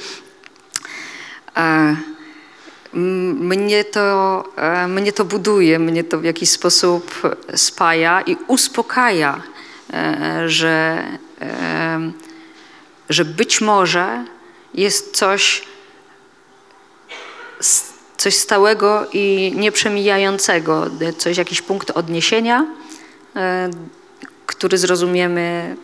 [1.57, 2.10] E, M-
[2.93, 7.21] Mnie to, e, mnie to buduje, mnie to w jakiś sposób
[7.55, 9.41] spaja i uspokaja,
[9.93, 11.03] e, że,
[11.41, 12.11] e,
[13.09, 14.25] że być może
[14.73, 15.61] jest coś,
[18.17, 22.65] coś stałego i nieprzemijającego, coś, jakiś punkt odniesienia,
[24.45, 25.75] który zrozumiemy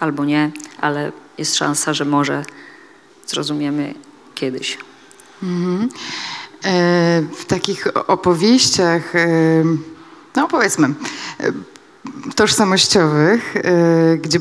[0.00, 2.42] albo nie, ale jest szansa, że może
[3.26, 3.94] zrozumiemy
[4.34, 4.78] kiedyś.
[5.42, 5.46] E,
[7.36, 9.28] w takich opowieściach, e,
[10.36, 10.88] no powiedzmy,
[11.40, 11.52] e,
[12.34, 14.38] tożsamościowych, e, gdzie,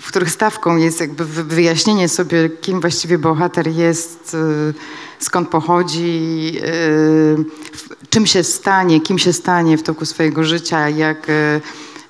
[0.00, 4.36] w których stawką jest jakby wy- wyjaśnienie sobie, kim właściwie bohater jest,
[4.70, 4.72] e,
[5.18, 11.60] skąd pochodzi, e, czym się stanie, kim się stanie w toku swojego życia, jak e,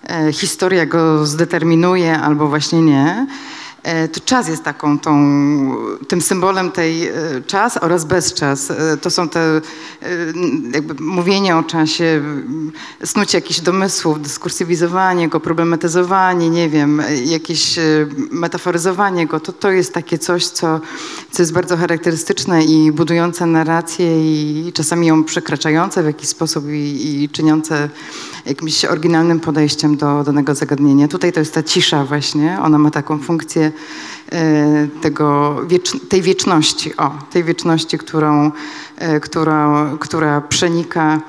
[0.08, 3.26] e, historia go zdeterminuje albo właśnie nie.
[3.82, 5.12] E, To czas jest taką tą,
[6.08, 7.12] tym symbolem tej e,
[7.46, 8.70] czas oraz bezczas.
[8.70, 9.60] E, To są te
[10.72, 12.22] jakby mówienie o czasie,
[13.04, 17.78] snucie jakichś domysłów, dyskursywizowanie go, problematyzowanie, nie wiem, jakieś
[18.30, 19.40] metaforyzowanie go.
[19.40, 20.80] To, to jest takie coś, co,
[21.30, 24.32] co jest bardzo charakterystyczne i budujące narrację
[24.66, 27.88] i czasami ją przekraczające w jakiś sposób i, i czyniące
[28.46, 31.08] jakimś oryginalnym podejściem do danego zagadnienia.
[31.08, 33.71] Tutaj to jest ta cisza właśnie, ona ma taką funkcję
[34.32, 35.56] e, tego
[36.08, 38.50] tej wieczności, o, tej wieczności, którą,
[38.96, 41.20] e, która, która przenika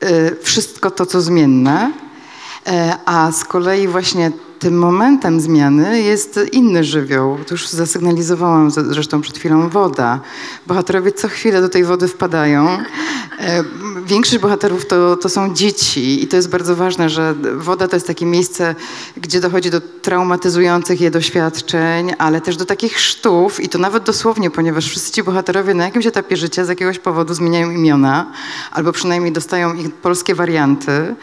[0.00, 1.92] e, wszystko to, co zmienne,
[3.06, 7.38] a z kolei właśnie tym momentem zmiany jest inny żywioł.
[7.46, 10.20] To już zasygnalizowałam zresztą przed chwilą woda.
[10.66, 12.78] Bohaterowie co chwilę do tej wody wpadają.
[13.38, 13.64] E,
[14.06, 18.06] Większość bohaterów to, to są dzieci i to jest bardzo ważne, że woda to jest
[18.06, 18.74] takie miejsce,
[19.16, 24.50] gdzie dochodzi do traumatyzujących je doświadczeń, ale też do takich sztów i to nawet dosłownie,
[24.50, 28.32] ponieważ wszyscy ci bohaterowie na jakimś etapie życia z jakiegoś powodu zmieniają imiona
[28.72, 31.14] albo przynajmniej dostają ich polskie warianty.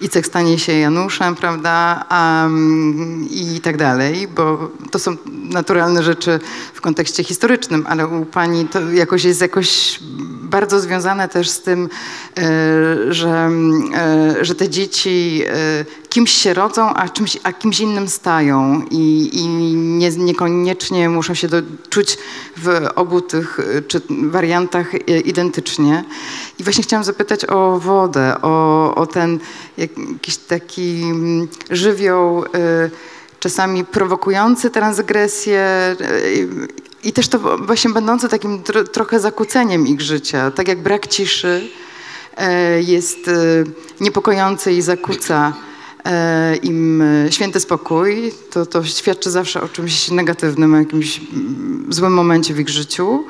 [0.00, 6.40] Icek stanie się Januszem, prawda, mm, i tak dalej, bo to są naturalne rzeczy
[6.74, 10.00] w kontekście historycznym, ale u pani to jakoś jest jakoś
[10.42, 11.88] bardzo związane też z tym,
[12.38, 13.50] e, że,
[13.94, 19.30] e, że te dzieci e, kimś się rodzą, a, czymś, a kimś innym stają i,
[19.32, 19.46] i
[19.76, 21.56] nie, niekoniecznie muszą się do,
[21.90, 22.18] czuć
[22.56, 26.04] w obu tych e, czy, wariantach e, identycznie.
[26.58, 29.38] I właśnie chciałam zapytać o wodę, o, o ten
[29.78, 32.48] jak- jakiś taki mm, żywioł, y,
[33.40, 36.48] czasami prowokujący transgresję y,
[37.04, 40.50] i też to właśnie będące takim tro, trochę zakłóceniem ich życia.
[40.50, 41.68] Tak jak brak ciszy
[42.78, 43.64] y, jest y,
[44.00, 45.52] niepokojący i zakłóca
[46.62, 52.12] im y, święty spokój, to, to świadczy zawsze o czymś negatywnym, o jakimś mm, złym
[52.12, 53.24] momencie w ich życiu.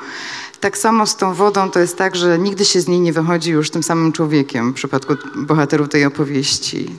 [0.59, 3.51] Tak samo z tą wodą to jest tak, że nigdy się z niej nie wychodzi
[3.51, 6.89] już tym samym człowiekiem w przypadku bohaterów tej opowieści.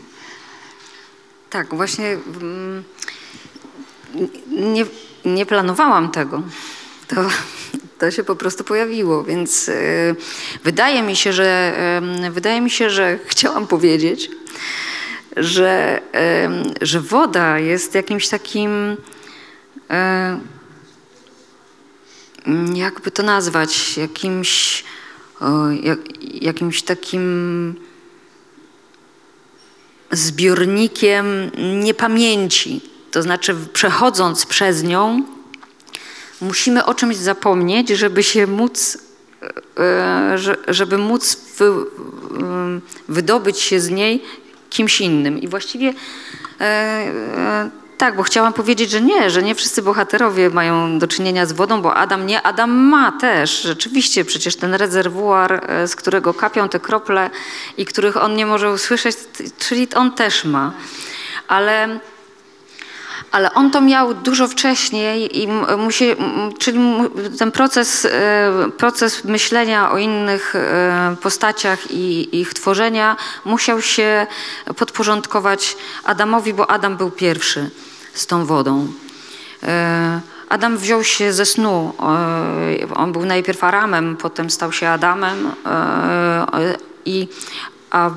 [1.50, 2.84] Tak, właśnie mm,
[4.48, 4.86] nie,
[5.24, 6.42] nie planowałam tego.
[7.08, 7.16] To,
[7.98, 10.16] to się po prostu pojawiło, więc y,
[10.64, 11.72] wydaje mi się, że
[12.30, 14.30] wydaje mi się, że chciałam powiedzieć,
[15.36, 16.00] że,
[16.82, 18.96] że woda jest jakimś takim
[22.74, 24.84] jakby to nazwać, jakimś
[26.40, 27.74] jakimś takim
[30.12, 31.50] zbiornikiem
[31.82, 32.80] niepamięci.
[33.10, 35.22] To znaczy, przechodząc przez nią,
[36.40, 38.98] musimy o czymś zapomnieć, żeby się móc,
[39.78, 41.74] e, że- żeby móc wy, e,
[43.08, 44.22] wydobyć się z niej
[44.70, 45.38] kimś innym.
[45.38, 45.92] I właściwie
[46.60, 51.46] e, e, Tak, bo chciałam powiedzieć, że nie, że nie wszyscy bohaterowie mają do czynienia
[51.46, 53.62] z wodą, bo Adam nie, Adam ma też.
[53.62, 57.30] Rzeczywiście, przecież ten rezerwuar, e, z którego kapią te krople
[57.76, 59.16] i których on nie może usłyszeć,
[59.58, 60.72] czyli on też ma.
[61.48, 62.00] Ale
[63.32, 66.04] ale on to miał dużo wcześniej i musi,
[66.58, 66.78] czyli
[67.38, 74.26] ten proces, e, proces myślenia o innych e, postaciach i ich tworzenia musiał się
[74.76, 77.70] podporządkować Adamowi, bo Adam był pierwszy
[78.14, 78.86] z tą wodą.
[79.62, 81.92] E, Adam wziął się ze snu.
[82.94, 85.50] On był najpierw Aramem, potem stał się Adamem
[87.04, 87.28] i
[87.90, 88.10] a,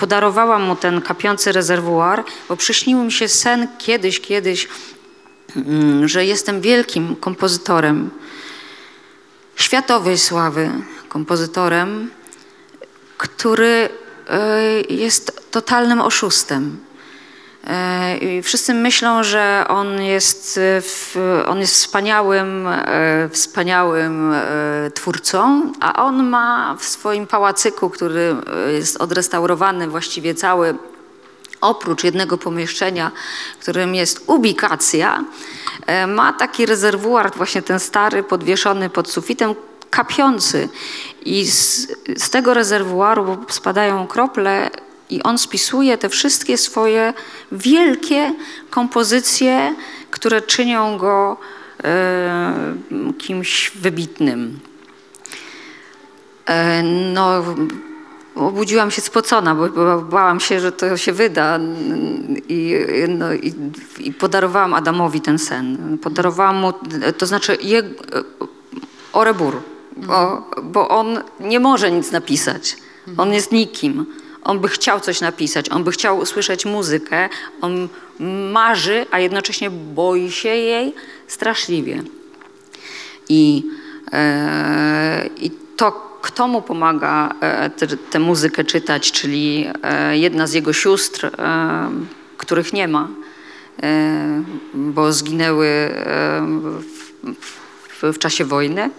[0.00, 4.68] podarowałam mu ten kapiący rezerwuar, bo przyśnił mi się sen kiedyś, kiedyś,
[5.56, 8.10] mm, że jestem wielkim kompozytorem,
[9.56, 10.70] światowej sławy
[11.08, 12.10] kompozytorem,
[13.18, 13.88] który
[14.28, 16.78] e, jest totalnym oszustem.
[17.70, 20.60] E, i Wszyscy myślą, że on jest,
[21.16, 24.34] e, on jest wspaniałym, e, wspaniałym
[24.94, 28.36] twórcą, a on ma w swoim pałacyku, który
[28.72, 30.74] jest odrestaurowany właściwie cały,
[31.60, 33.10] oprócz jednego pomieszczenia,
[33.60, 35.24] którym jest ubikacja,
[36.08, 39.54] ma taki rezerwuar, właśnie ten stary, podwieszony pod sufitem,
[39.90, 40.68] kapiący.
[41.24, 44.70] I z, z tego rezerwuaru spadają krople
[45.10, 47.14] i on spisuje te wszystkie swoje
[47.52, 48.34] wielkie
[48.70, 49.74] kompozycje,
[50.10, 51.36] które czynią go
[51.84, 52.74] e,
[53.18, 54.60] kimś wybitnym.
[56.46, 56.82] E,
[57.14, 57.44] No,
[58.34, 61.58] obudziłam się spocona, bo, bo bałam się, że to się wyda
[62.48, 62.74] i,
[63.08, 63.54] no, i,
[63.98, 65.98] i podarowałam Adamowi ten sen.
[65.98, 66.72] Podarowałam mu,
[67.18, 67.82] to znaczy je,
[69.12, 69.62] Orebur,
[69.96, 72.76] bo, bo on nie może nic napisać.
[73.16, 74.06] On jest nikim.
[74.44, 77.28] On by chciał coś napisać, on by chciał usłyszeć muzykę,
[77.60, 77.88] on
[78.52, 80.94] marzy, a jednocześnie boi się jej
[81.26, 82.02] straszliwie.
[83.28, 83.62] I,
[84.12, 87.70] e, i to, kto mu pomaga e,
[88.10, 91.90] tę muzykę czytać, czyli e, jedna z jego sióstr, e,
[92.36, 93.08] których nie ma,
[93.82, 94.42] e,
[94.74, 95.90] bo zginęły e,
[96.72, 97.10] w,
[97.88, 98.90] w, w czasie wojny,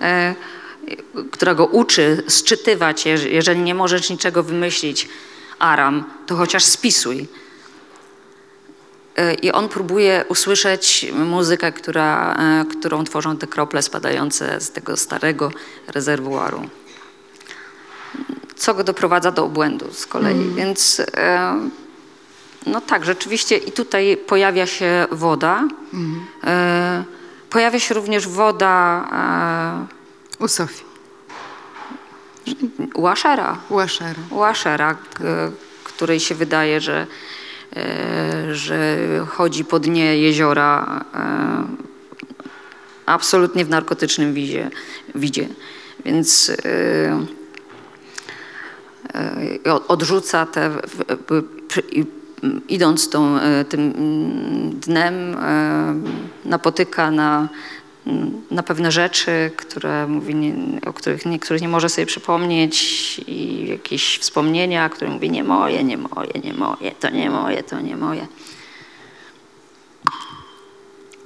[0.00, 0.34] e,
[1.30, 5.08] która go uczy sczytywać, jeż- jeżeli nie możesz niczego wymyślić,
[5.58, 7.28] Aram, to chociaż spisuj.
[9.16, 14.96] E, I on próbuje usłyszeć muzykę, która, e, którą tworzą te krople spadające z tego
[14.96, 15.50] starego
[15.86, 16.62] rezerwuaru.
[18.56, 20.44] Co go doprowadza do obłędu z kolei.
[20.54, 21.54] Więc e,
[22.66, 25.68] no tak, rzeczywiście i tutaj pojawia się woda.
[26.44, 27.04] E,
[27.50, 29.08] Pojawia się również woda
[30.40, 30.84] U Sofii,
[32.94, 33.58] e.
[33.70, 34.14] Łaszera.
[34.30, 35.24] u Ashera, k-
[35.84, 37.06] której się wydaje, że,
[37.76, 38.98] e, że
[39.28, 41.64] chodzi po dnie jeziora e,
[43.06, 44.70] absolutnie w narkotycznym widzie.
[45.14, 45.48] widzie.
[46.04, 47.26] Więc e,
[49.66, 50.70] e, odrzuca te,
[52.68, 53.92] idąc tą, e, tym
[54.80, 55.94] dnem, e,
[56.44, 57.48] napotyka na,
[58.50, 60.54] na pewne rzeczy, które mówi, nie,
[60.86, 65.98] o których niektórych nie może sobie przypomnieć i jakieś wspomnienia, które mówi nie moje, nie
[65.98, 68.26] moje, nie moje, to nie moje, to nie moje.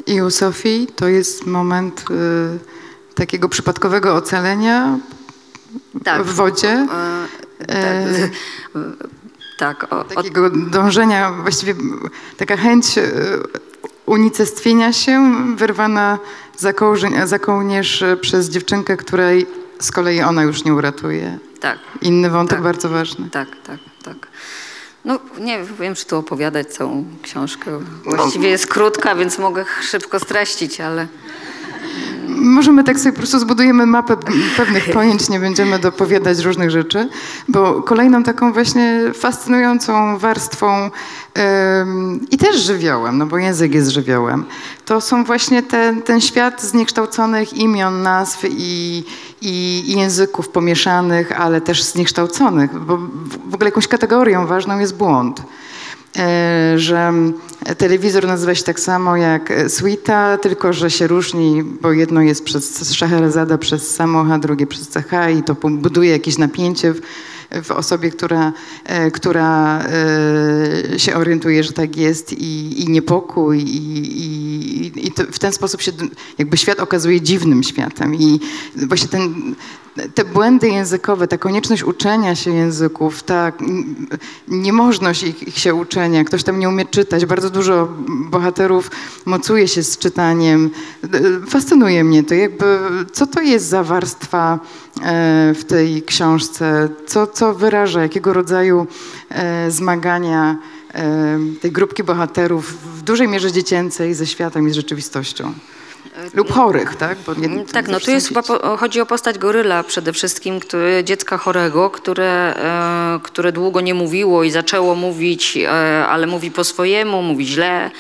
[0.06, 4.98] I u Sofii to jest moment y, takiego przypadkowego ocalenia
[6.04, 6.22] Tak.
[6.22, 6.86] w wodzie,
[7.68, 8.08] E,
[9.58, 11.74] tak, tak o, o, takiego dążenia, właściwie
[12.36, 13.02] taka chęć y,
[14.06, 16.18] unicestwienia się, wyrwana
[16.56, 19.46] za, kołże, za kołnierz y, przez dziewczynkę, której
[19.80, 21.38] z kolei ona już nie uratuje.
[21.60, 21.78] tak.
[22.02, 22.62] Inny wątek Tak.
[22.64, 23.30] bardzo ważny.
[23.30, 24.16] Tak, tak, tak.
[25.04, 27.80] No nie wiem, czy tu opowiadać całą książkę.
[28.04, 31.06] Właściwie jest krótka, więc mogę szybko streścić, ale
[32.28, 34.16] Możemy tak sobie po prostu zbudujemy mapę
[34.56, 37.08] pewnych pojęć, nie będziemy dopowiadać różnych rzeczy,
[37.48, 40.90] bo kolejną taką właśnie fascynującą warstwą
[42.30, 44.44] i też żywiołem, no bo język jest żywiołem,
[44.84, 49.04] to są właśnie ten, ten świat zniekształconych imion, nazw i,
[49.40, 52.98] i, i języków pomieszanych, ale też zniekształconych, bo
[53.50, 55.42] w ogóle jakąś kategorią ważną jest błąd.
[56.18, 57.12] E, że
[57.78, 62.92] telewizor nazywa się tak samo jak suita, tylko że się różni, bo jedno jest przez
[62.94, 67.00] Szaherazada przez Samocha, drugie przez CH i to buduje jakieś napięcie w,
[67.62, 68.52] w osobie, która,
[68.84, 75.38] e, która e, się orientuje, że tak jest i, i niepokój i, i, i w
[75.38, 75.92] ten sposób się
[76.38, 78.14] jakby świat okazuje dziwnym światem.
[78.14, 78.40] I
[78.76, 79.54] właśnie ten
[80.14, 84.06] te błędy językowe, ta konieczność uczenia się języków, ta mm,
[84.48, 88.90] niemożność ich, ich się uczenia, ktoś tam nie umie czytać, bardzo dużo bohaterów
[89.24, 90.70] mocuje się z czytaniem.
[91.02, 92.78] D- Fascynuje mnie to, jakby
[93.12, 94.58] co to jest za warstwa
[95.02, 98.86] e, w tej książce, co, co wyraża, jakiego rodzaju
[99.28, 100.56] e, zmagania
[100.94, 105.52] e, tej grupki bohaterów w dużej mierze dziecięcej ze światem i z rzeczywistością.
[106.34, 107.18] Lub chorych, tak?
[107.36, 111.38] Nie, Tak, no tu jest chyba, po, chodzi o postać goryla przede wszystkim, który, dziecka
[111.38, 117.22] chorego, które, e, które długo nie mówiło i zaczęło mówić, e, ale mówi po swojemu,
[117.22, 117.90] mówi źle,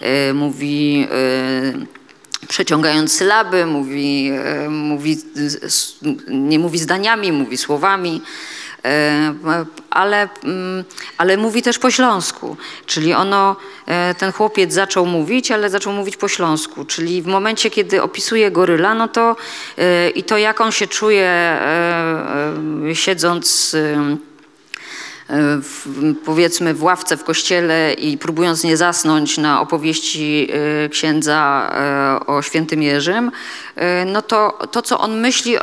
[0.00, 5.18] e, mówi e, przeciągając sylaby, mówi, e, mówi,
[6.28, 8.22] nie mówi zdaniami, mówi słowami.
[8.84, 9.34] E,
[9.90, 10.84] Ale, mm,
[11.18, 12.56] ale mówi też po śląsku,
[12.86, 13.56] czyli ono,
[13.86, 18.50] e, ten chłopiec zaczął mówić, ale zaczął mówić po śląsku, czyli w momencie, kiedy opisuje
[18.50, 19.36] goryla, no to
[19.78, 21.58] e, i to jak on się czuje
[22.94, 23.76] siedząc
[25.62, 25.86] w,
[26.24, 30.48] powiedzmy w ławce w kościele i próbując nie zasnąć na opowieści
[30.84, 31.70] e, księdza
[32.20, 33.30] e, o świętym Jerzym,
[33.76, 35.56] e, no to to, co on myśli,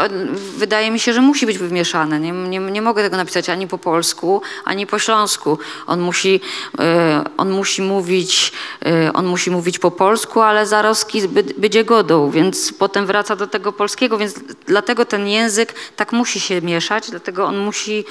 [0.57, 2.19] wydaje mi się, że musi być wymieszane.
[2.19, 5.59] Nie, nie, nie mogę tego napisać ani po polsku, ani po śląsku.
[5.87, 6.39] On musi,
[6.79, 8.51] e, on musi, mówić,
[8.85, 13.47] e, on musi mówić po polsku, ale zaroski by- będzie godą, więc potem wraca do
[13.47, 14.33] tego polskiego, więc
[14.65, 18.05] dlatego ten język tak musi się mieszać, dlatego on musi...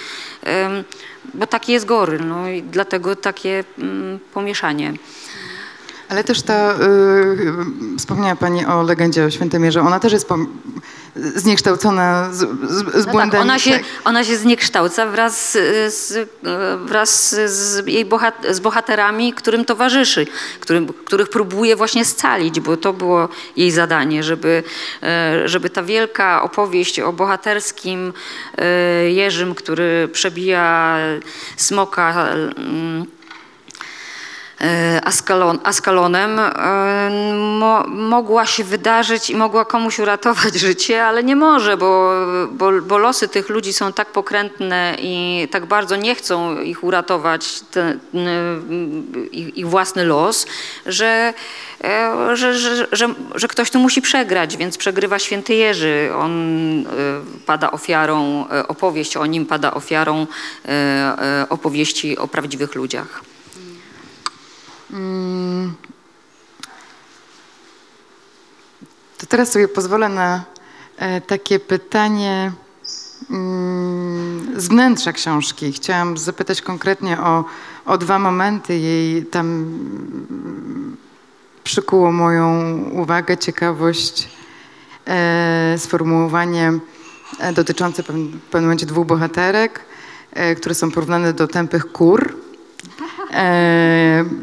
[1.35, 4.93] bo taki jest goryl, no i dlatego takie mm, pomieszanie.
[6.09, 6.79] Ale też ta, y,
[7.99, 10.29] wspomniała Pani o legendzie o Świętymierze, ona też jest
[11.17, 12.39] zniekształcona z,
[12.71, 13.31] z, z No błędami.
[13.33, 13.83] tak, ona, się, tak.
[14.05, 15.53] ona się zniekształca wraz,
[15.89, 16.29] z,
[16.85, 20.27] wraz z, jej bohat, z bohaterami, którym towarzyszy,
[20.61, 24.63] którym, których próbuje właśnie scalić, bo to było jej zadanie, żeby,
[25.03, 28.13] e, żeby ta wielka opowieść o bohaterskim
[28.59, 28.65] e,
[29.11, 30.97] Jerzym, który przebija
[31.57, 33.07] smoka mm,
[35.05, 37.11] Askalon, Askalonem, e,
[37.59, 42.13] mo, mogła się wydarzyć i mogła komuś uratować życie, ale nie może, bo,
[42.51, 47.61] bo, bo losy tych ludzi są tak pokrętne i tak bardzo nie chcą ich uratować,
[47.61, 48.01] ten,
[49.33, 50.47] ich, ich własny los,
[50.87, 51.35] że,
[51.85, 56.11] e, że, że, że, że ktoś tu musi przegrać, więc przegrywa święty Jerzy.
[56.19, 56.33] On
[56.81, 56.85] e,
[57.47, 60.27] pada ofiarą, e, opowieść o nim pada ofiarą
[60.65, 63.36] e, e, opowieści o prawdziwych ludziach.
[69.19, 70.45] To teraz sobie pozwolę na
[70.97, 72.53] e, takie pytanie
[73.31, 75.73] mm, z wnętrza książki.
[75.73, 77.45] Chciałam zapytać konkretnie o,
[77.87, 78.79] o dwa momenty.
[78.79, 80.97] Jej tam mm,
[81.65, 84.29] przykuło moją uwagę, ciekawość,
[85.07, 86.73] e, sformułowanie
[87.39, 89.81] e, dotyczące w pewnym momencie dwóch bohaterek,
[90.57, 92.46] które są porównane do tępych kur,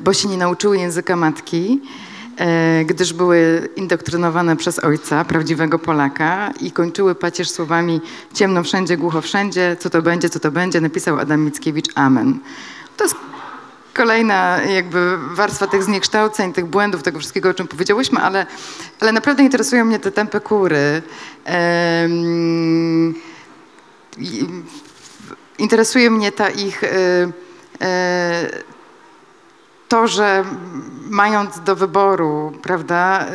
[0.03, 1.81] bo się nie nauczyły języka matki,
[2.37, 8.01] e, gdyż były indoktrynowane przez ojca, prawdziwego Polaka i kończyły pacierz słowami
[8.33, 12.39] ciemno wszędzie, głucho wszędzie, co to będzie, co to będzie, napisał Adam Mickiewicz, amen.
[12.97, 13.15] To jest
[13.93, 18.45] kolejna jakby warstwa tych zniekształceń, tych błędów, tego wszystkiego, o czym powiedziałyśmy, ale,
[18.99, 21.01] ale naprawdę interesują mnie te tępe kury.
[25.57, 27.31] Interesuje mnie ta ich e, e,
[29.87, 30.43] to, że
[31.09, 33.25] mając do wyboru, prawda,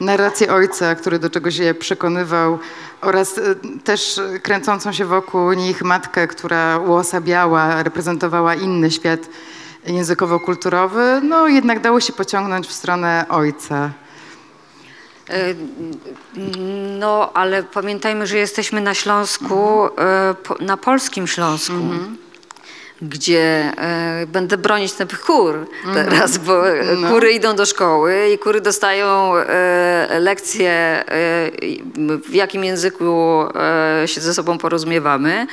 [0.00, 2.58] y, narrację ojca, który do czegoś je przekonywał,
[3.00, 9.20] oraz y, też kręcącą się wokół nich matkę, która uosabiała, reprezentowała inny świat
[9.86, 13.90] językowo-kulturowy, no jednak dało się pociągnąć w stronę ojca.
[15.30, 15.54] E,
[16.98, 21.74] No, ale pamiętajmy, że jesteśmy na Śląsku, e, po- na polskim Śląsku.
[23.02, 27.08] Gdzie e, będę bronić tych kur teraz, bo e, No.
[27.08, 31.04] kury idą do szkoły i kury dostają e, lekcje, e,
[32.28, 33.42] w jakim języku
[34.02, 35.46] e, się ze sobą porozumiewamy.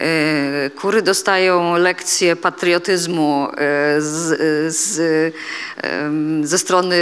[0.00, 3.56] E, Kury dostają lekcje patriotyzmu e,
[4.00, 4.40] z,
[4.74, 5.34] z,
[6.42, 6.96] ze strony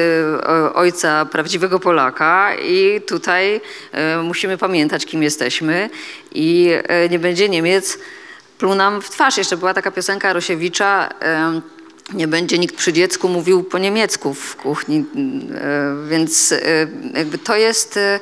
[0.74, 3.60] ojca prawdziwego Polaka i tutaj
[3.92, 5.90] e, musimy pamiętać, kim jesteśmy
[6.34, 7.98] i e, nie będzie Niemiec
[8.62, 9.36] pluł nam w twarz.
[9.36, 11.08] Jeszcze była taka piosenka Rosiewicza,
[12.12, 15.04] nie będzie nikt przy dziecku mówił po niemiecku w kuchni,
[15.54, 16.58] e, więc e,
[17.14, 18.20] jakby to jest, e,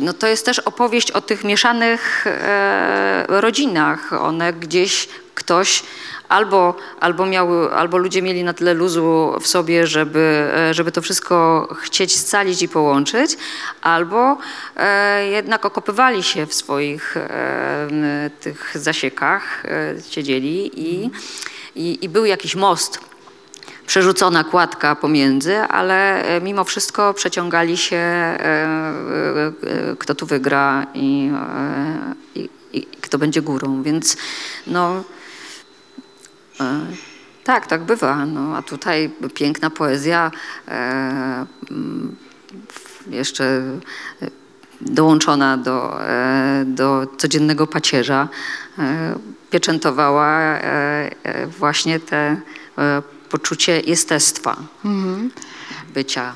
[0.00, 2.24] no to jest też opowieść o tych mieszanych
[3.28, 4.12] rodzinach.
[4.12, 5.82] One gdzieś ktoś
[6.28, 11.02] albo, albo, miały, albo ludzie mieli na tyle luzu w sobie, żeby, e, żeby to
[11.02, 13.36] wszystko chcieć scalić i połączyć,
[13.82, 14.38] albo
[14.76, 21.10] e, jednak okopywali się w swoich e, tych zasiekach, e, siedzieli i,
[21.74, 23.08] i, i był jakiś most
[23.86, 28.72] przerzucona kładka pomiędzy, ale e, mimo wszystko przeciągali się, e,
[29.98, 31.30] kto tu wygra i,
[32.34, 33.82] i, i kto będzie górą.
[33.82, 34.16] Więc
[34.66, 35.04] no.
[36.60, 36.86] E,
[37.48, 38.26] Tak, tak bywa.
[38.26, 40.30] No, a tutaj piękna poezja,
[40.68, 42.16] e, mm,
[43.10, 44.30] jeszcze e,
[44.80, 48.28] dołączona do, e, do codziennego pacierza,
[48.78, 49.14] e,
[49.50, 52.36] pieczętowała e, właśnie te
[53.28, 54.56] poczucie jestestwa,
[55.94, 56.32] bycia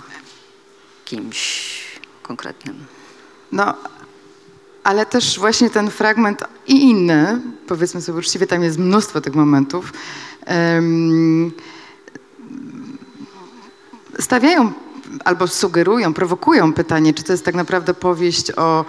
[1.04, 1.72] kimś
[2.22, 2.84] konkretnym.
[3.52, 3.74] No,
[4.84, 9.92] ale też właśnie ten fragment i inny, powiedzmy sobie uczciwie, tam jest mnóstwo tych momentów,
[14.18, 14.72] stawiają
[15.24, 18.84] albo sugerują, prowokują pytanie, czy to jest tak naprawdę powieść o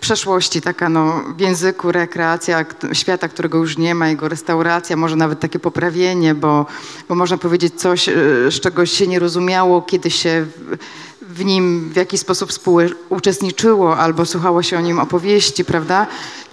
[0.00, 5.40] przeszłości, taka no, w języku rekreacja świata, którego już nie ma, jego restauracja, może nawet
[5.40, 6.66] takie poprawienie, bo,
[7.08, 8.12] bo można powiedzieć coś, y,
[8.50, 10.46] z czego się nie rozumiało, kiedy się
[11.36, 16.06] w, nim w jakiś sposób współuczestniczyło albo słuchało się o nim opowieści, prawda?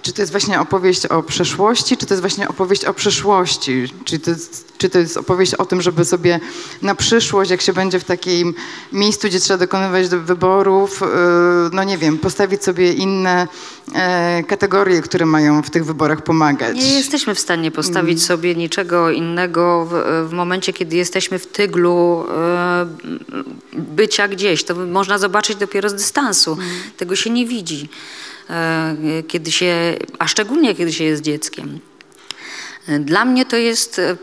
[0.04, 3.84] Czy to jest właśnie opowieść o przeszłości, czy to jest właśnie opowieść o przyszłości?
[4.04, 6.40] Czy to jest, czy to jest opowieść o tym, żeby sobie
[6.82, 8.54] na przyszłość, jak się będzie w takim
[8.92, 11.06] miejscu, gdzie trzeba dokonywać do- wyborów, yy,
[11.72, 13.48] no nie wiem, postawić sobie inne
[13.94, 16.76] e, kategorie, które mają w tych wyborach pomagać?
[16.76, 22.24] Nie jesteśmy w stanie postawić sobie niczego innego w, w momencie, kiedy jesteśmy w tyglu
[22.30, 22.86] e,
[23.72, 24.64] bycia gdzieś.
[24.64, 26.58] To można zobaczyć dopiero z dystansu.
[26.96, 27.88] Tego się nie widzi,
[29.28, 31.80] kiedy się, a szczególnie kiedy się jest dzieckiem.
[32.88, 34.16] Dla mnie to jest e,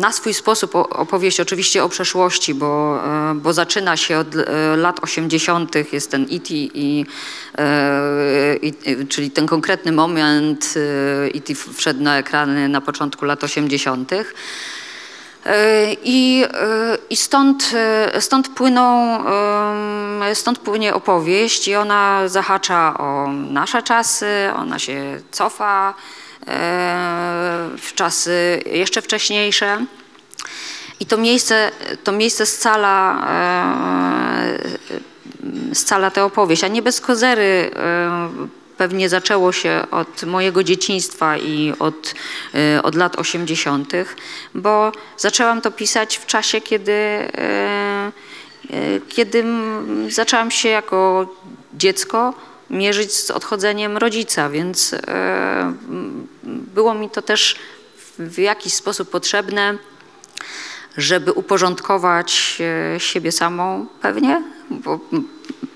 [0.00, 5.00] na swój sposób opowieść oczywiście o przeszłości, bo, e, bo zaczyna się od e, lat
[5.02, 5.92] 80.
[5.92, 7.06] jest ten E.T., i,
[7.58, 8.74] e, i,
[9.08, 11.54] czyli ten konkretny moment e, E.T.
[11.54, 14.10] wszedł na ekrany na początku lat 80.
[15.46, 19.18] E, I, e, i stąd, e, stąd, płyną,
[20.34, 25.94] stąd płynie opowieść i ona zahacza o nasze czasy, ona się cofa
[27.78, 29.84] w czasy jeszcze wcześniejsze.
[31.00, 31.70] I to miejsce,
[32.04, 33.26] to miejsce scala,
[35.74, 37.70] scala tę opowieść, a nie bez kozery
[38.82, 42.14] pewnie zaczęło się od mojego dzieciństwa i od,
[42.54, 43.92] e, od lat 80.,
[44.54, 47.32] bo zaczęłam to pisać w czasie, kiedy, e,
[48.70, 49.44] e, kiedy
[50.08, 51.26] zaczęłam się jako
[51.74, 52.34] dziecko
[52.70, 54.94] mierzyć z odchodzeniem rodzica, więc
[56.74, 57.56] było mi to też
[58.18, 59.78] w jakiś sposób potrzebne,
[60.96, 62.62] żeby uporządkować
[62.98, 65.00] siebie samą pewnie, bo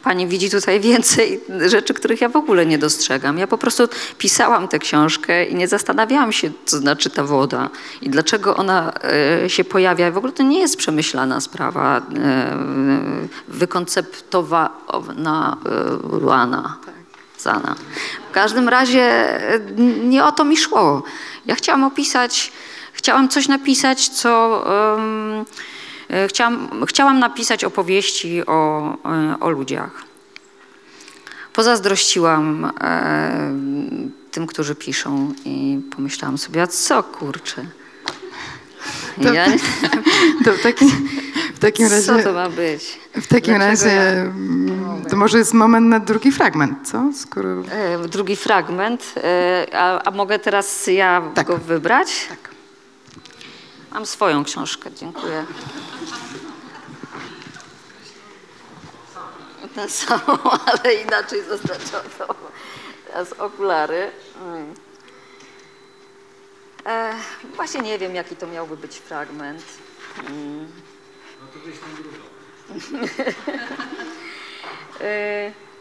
[0.07, 3.39] pani widzi tutaj więcej rzeczy, których ja w ogóle nie dostrzegam.
[3.39, 3.89] Ja po prostu
[4.19, 7.71] pisałam tę książkę i nie zastanawiałam się, co znaczy ta woda
[8.03, 8.93] i dlaczego ona
[9.45, 10.11] e, się pojawia.
[10.11, 12.03] W ogóle to nie jest przemyślana sprawa, e,
[13.49, 15.71] wykonceptowana e,
[16.03, 16.77] Ruana.
[17.39, 17.75] Zana.
[18.31, 19.39] W każdym razie
[20.05, 21.03] nie o to mi szło.
[21.47, 22.53] Ja chciałam opisać,
[22.93, 25.45] chciałam coś napisać, co e,
[26.29, 29.91] chciałam, chciałam napisać opowieści o, e, o ludziach.
[31.53, 33.53] Pozazdrościłam e,
[34.31, 37.65] tym, którzy piszą i pomyślałam sobie, a co kurczę.
[39.23, 39.47] To- Ja,
[40.45, 40.89] To w takim,
[41.55, 42.07] w takim razie...
[42.07, 42.99] co to ma być?
[43.15, 47.11] W takim Dlaczego razie ja- mm, to może jest moment na drugi fragment, co?
[47.15, 47.49] Skoro...
[47.71, 49.15] E, Drugi fragment.
[49.17, 51.47] E, A, a mogę teraz ja Tak.
[51.47, 52.27] go wybrać?
[52.29, 52.56] Tak.
[53.97, 55.47] Mam swoją książkę, dziękuję.
[59.75, 60.39] Tę samą,
[60.73, 62.35] ale inaczej zaznaczoną.
[63.07, 64.11] Teraz okulary.
[64.43, 64.75] Mm.
[66.87, 67.15] E,
[67.55, 69.63] właśnie nie wiem, jaki to miałby być fragment.
[70.29, 70.73] Mm.
[75.01, 75.53] E,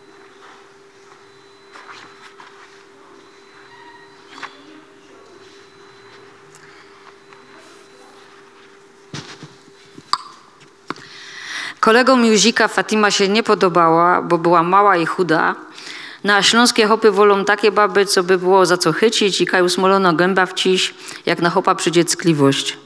[11.86, 15.56] Kolegom Józika Fatima się nie podobała, bo była mała i chuda.
[16.24, 19.70] No a śląskie hopy wolą takie baby, co by było za co chycić i kaju
[19.70, 20.94] smolono gęba wciś,
[21.26, 22.78] jak na hopa przyjdzie ckliwość.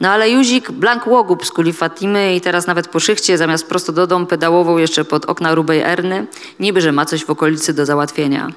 [0.00, 3.92] No ale Józik blank łogub z kuli Fatimy i teraz nawet po szychcie zamiast prosto
[3.92, 6.26] do dom pedałował jeszcze pod okna rubej Erny,
[6.60, 8.48] niby że ma coś w okolicy do załatwienia.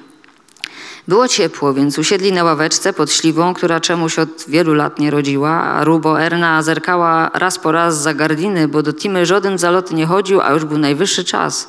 [1.08, 5.50] Było ciepło, więc usiedli na ławeczce pod śliwą, która czemuś od wielu lat nie rodziła,
[5.50, 10.06] a Rubo Erna zerkała raz po raz za gardiny, bo do Timy żaden zalot nie
[10.06, 11.68] chodził, a już był najwyższy czas.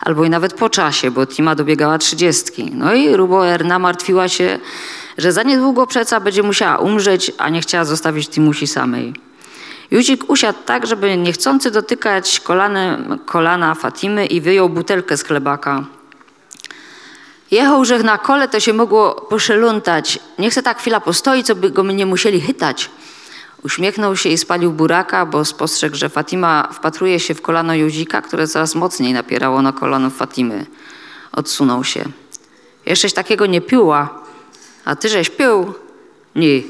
[0.00, 2.70] Albo i nawet po czasie, bo Tima dobiegała trzydziestki.
[2.74, 4.58] No i Rubo Erna martwiła się,
[5.18, 9.14] że za niedługo przeca będzie musiała umrzeć, a nie chciała zostawić Timusi samej.
[9.90, 15.95] Józik usiadł tak, żeby niechcący dotykać kolanem, kolana Fatimy i wyjął butelkę z chlebaka.
[17.50, 20.18] Jechał, że na kole to się mogło poszeluntać.
[20.38, 22.90] Nie chce tak chwila postoi, co by go nie musieli chytać.
[23.62, 28.48] Uśmiechnął się i spalił buraka, bo spostrzegł, że Fatima wpatruje się w kolano Józika, które
[28.48, 30.66] coraz mocniej napierało na kolano Fatimy.
[31.32, 32.04] Odsunął się.
[32.86, 34.22] Jeszcześ takiego nie piła,
[34.84, 35.74] a ty żeś pił?
[36.34, 36.62] Nie.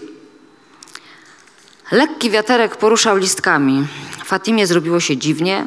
[1.93, 3.87] Lekki wiaterek poruszał listkami.
[4.25, 5.67] Fatimie zrobiło się dziwnie,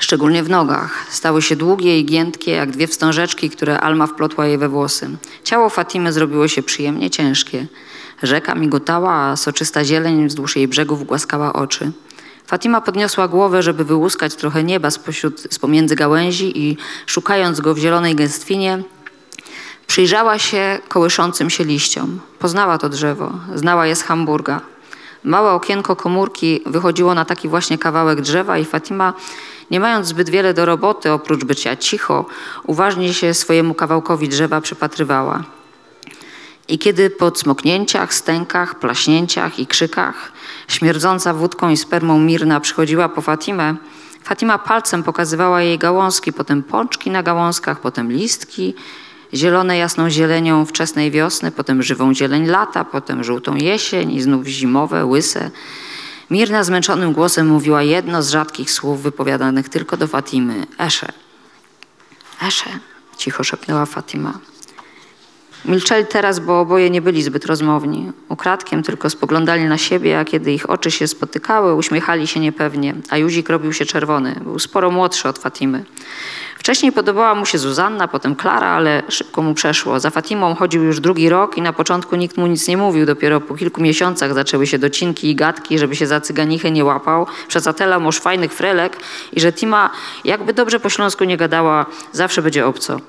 [0.00, 1.06] szczególnie w nogach.
[1.10, 5.10] Stały się długie i giętkie, jak dwie wstążeczki, które Alma wplotła jej we włosy.
[5.44, 7.66] Ciało Fatimy zrobiło się przyjemnie ciężkie.
[8.22, 11.92] Rzeka migotała, a soczysta zieleń wzdłuż jej brzegów głaskała oczy.
[12.46, 16.76] Fatima podniosła głowę, żeby wyłuskać trochę nieba spośród, z pomiędzy gałęzi i
[17.06, 18.82] szukając go w zielonej gęstwinie,
[19.86, 22.20] przyjrzała się kołyszącym się liściom.
[22.38, 24.60] Poznała to drzewo, znała je z Hamburga.
[25.24, 29.12] Małe okienko komórki wychodziło na taki właśnie kawałek drzewa i Fatima,
[29.70, 32.24] nie mając zbyt wiele do roboty, oprócz bycia cicho,
[32.66, 35.44] uważnie się swojemu kawałkowi drzewa przypatrywała.
[36.68, 40.32] I kiedy po cmoknięciach, stękach, plaśnięciach i krzykach,
[40.68, 43.76] śmierdząca wódką i spermą Mirna przychodziła po Fatimę,
[44.22, 48.74] Fatima palcem pokazywała jej gałązki, potem pączki na gałązkach, potem listki,
[49.34, 55.06] zielone jasną zielenią wczesnej wiosny, potem żywą zieleń lata, potem żółtą jesień i znów zimowe,
[55.06, 55.50] łyse.
[56.30, 60.66] Mirna zmęczonym głosem mówiła jedno z rzadkich słów wypowiadanych tylko do Fatimy.
[60.78, 61.12] Esze.
[62.42, 62.70] Esze,
[63.16, 64.38] cicho szepnęła Fatima.
[65.64, 68.12] Milczeli teraz, bo oboje nie byli zbyt rozmowni.
[68.28, 73.16] Ukradkiem tylko spoglądali na siebie, a kiedy ich oczy się spotykały, uśmiechali się niepewnie, a
[73.16, 74.40] Józik robił się czerwony.
[74.44, 75.84] Był sporo młodszy od Fatimy.
[76.58, 80.00] Wcześniej podobała mu się Zuzanna, potem Klara, ale szybko mu przeszło.
[80.00, 83.06] Za Fatimą chodził już drugi rok i na początku nikt mu nic nie mówił.
[83.06, 87.26] Dopiero po kilku miesiącach zaczęły się docinki i gadki, żeby się za cyganichę nie łapał.
[87.48, 88.96] Przecatela moż fajnych frelek
[89.32, 89.90] i że Tima,
[90.24, 93.00] jakby dobrze po śląsku nie gadała, zawsze będzie obco.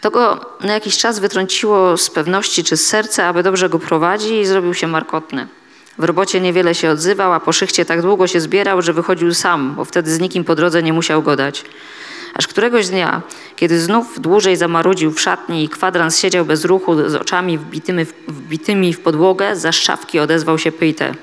[0.00, 4.40] To go na jakiś czas wytrąciło z pewności czy z serca, aby dobrze go prowadzi
[4.40, 5.46] i zrobił się markotny.
[5.98, 9.74] W robocie niewiele się odzywał, a po szychcie tak długo się zbierał, że wychodził sam,
[9.76, 11.64] bo wtedy z nikim po drodze nie musiał godać.
[12.34, 13.22] Aż któregoś dnia,
[13.56, 18.12] kiedy znów dłużej zamarudził w szatni i kwadrans siedział bez ruchu z oczami wbitymi w,
[18.28, 21.14] wbitymi w podłogę, za szafki odezwał się Pyjte.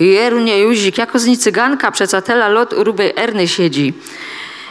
[0.00, 3.94] Jerunie Juzik, jako z cyganka, przecatela lot u rubej Erny siedzi.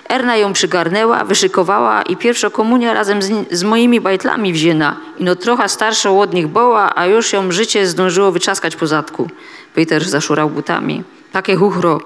[0.10, 4.97] Erna ją przygarnęła, wyszykowała i pierwsza komunia razem z, z moimi bajtlami wzięna.
[5.18, 9.30] I no trochę starsza od nich była, a już ją życie zdążyło wyczaskać po zadku.
[9.76, 11.03] Peter zaszurał butami.
[11.32, 11.99] Takie chuchro.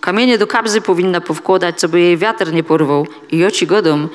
[0.00, 3.06] Kamienie do kabzy powinna powkładać, co by jej wiatr nie porwał.
[3.30, 4.08] I ja ci godom.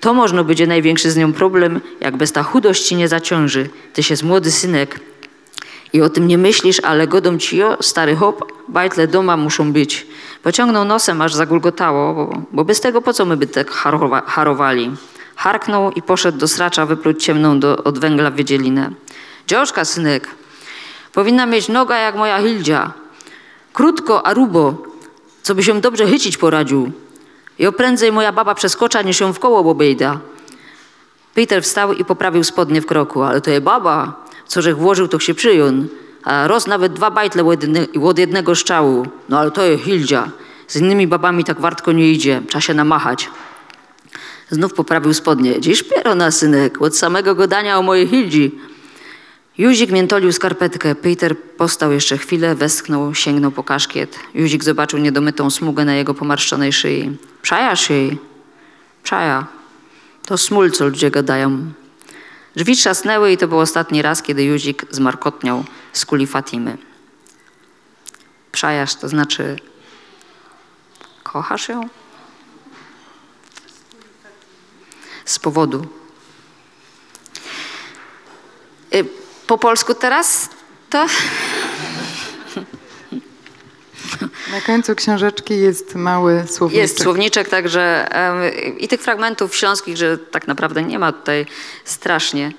[0.00, 3.68] To można będzie największy z nią problem, jak bez ta chudość ci nie zaciąży.
[3.92, 5.00] Ty się z młody synek.
[5.92, 10.06] I o tym nie myślisz, ale godą ci jo, stary hop, bajtle doma muszą być.
[10.42, 14.90] Pociągnął nosem, aż zagulgotało, bo, bo bez tego po co my by tak harowa, harowali.
[15.36, 18.90] Harknął i poszedł do sracza wypluć ciemną do, od węgla wydzielinę.
[19.46, 20.28] Dzioszka, synek,
[21.12, 22.92] powinna mieć noga jak moja Hildzia.
[23.72, 24.82] Krótko, a rubo,
[25.42, 26.92] co by się dobrze chycić poradził.
[27.58, 30.20] I prędzej moja baba przeskocza, niż ją w koło obejda.
[31.34, 33.22] Peter wstał i poprawił spodnie w kroku.
[33.22, 35.72] Ale to je baba, co żech włożył, to się przyjął.
[36.24, 39.06] A roz nawet dwa bajtle od, jedne, od jednego szczału.
[39.28, 40.30] No ale to je Hildzia.
[40.68, 42.42] Z innymi babami tak wartko nie idzie.
[42.48, 43.30] Trzeba się namachać.
[44.50, 45.60] Znów poprawił spodnie.
[45.60, 48.58] Dziś pierona, synek, od samego godania o mojej Hildzi.
[49.58, 50.94] Józik miętolił skarpetkę.
[50.94, 54.18] Peter postał jeszcze chwilę, westchnął, sięgnął po kaszkiet.
[54.34, 57.16] Józik zobaczył niedomytą smugę na jego pomarszczonej szyi.
[57.42, 58.18] Przajasz jej?
[59.02, 59.46] Przaja.
[60.26, 61.72] To smól, co ludzie gadają.
[62.56, 66.78] Drzwi trzasnęły i to był ostatni raz, kiedy Józik zmarkotniał z kuli Fatimy.
[68.52, 69.56] Przajasz, to znaczy
[71.22, 71.88] kochasz ją?
[75.24, 75.86] Z powodu.
[78.94, 79.04] Y,
[79.46, 80.50] Po polsku teraz
[80.90, 81.06] to?
[84.52, 86.82] Na końcu książeczki jest mały słowniczek.
[86.82, 88.36] Jest słowniczek, także em,
[88.78, 91.46] i tych fragmentów śląskich, że tak naprawdę nie ma tutaj
[91.84, 92.52] strasznie,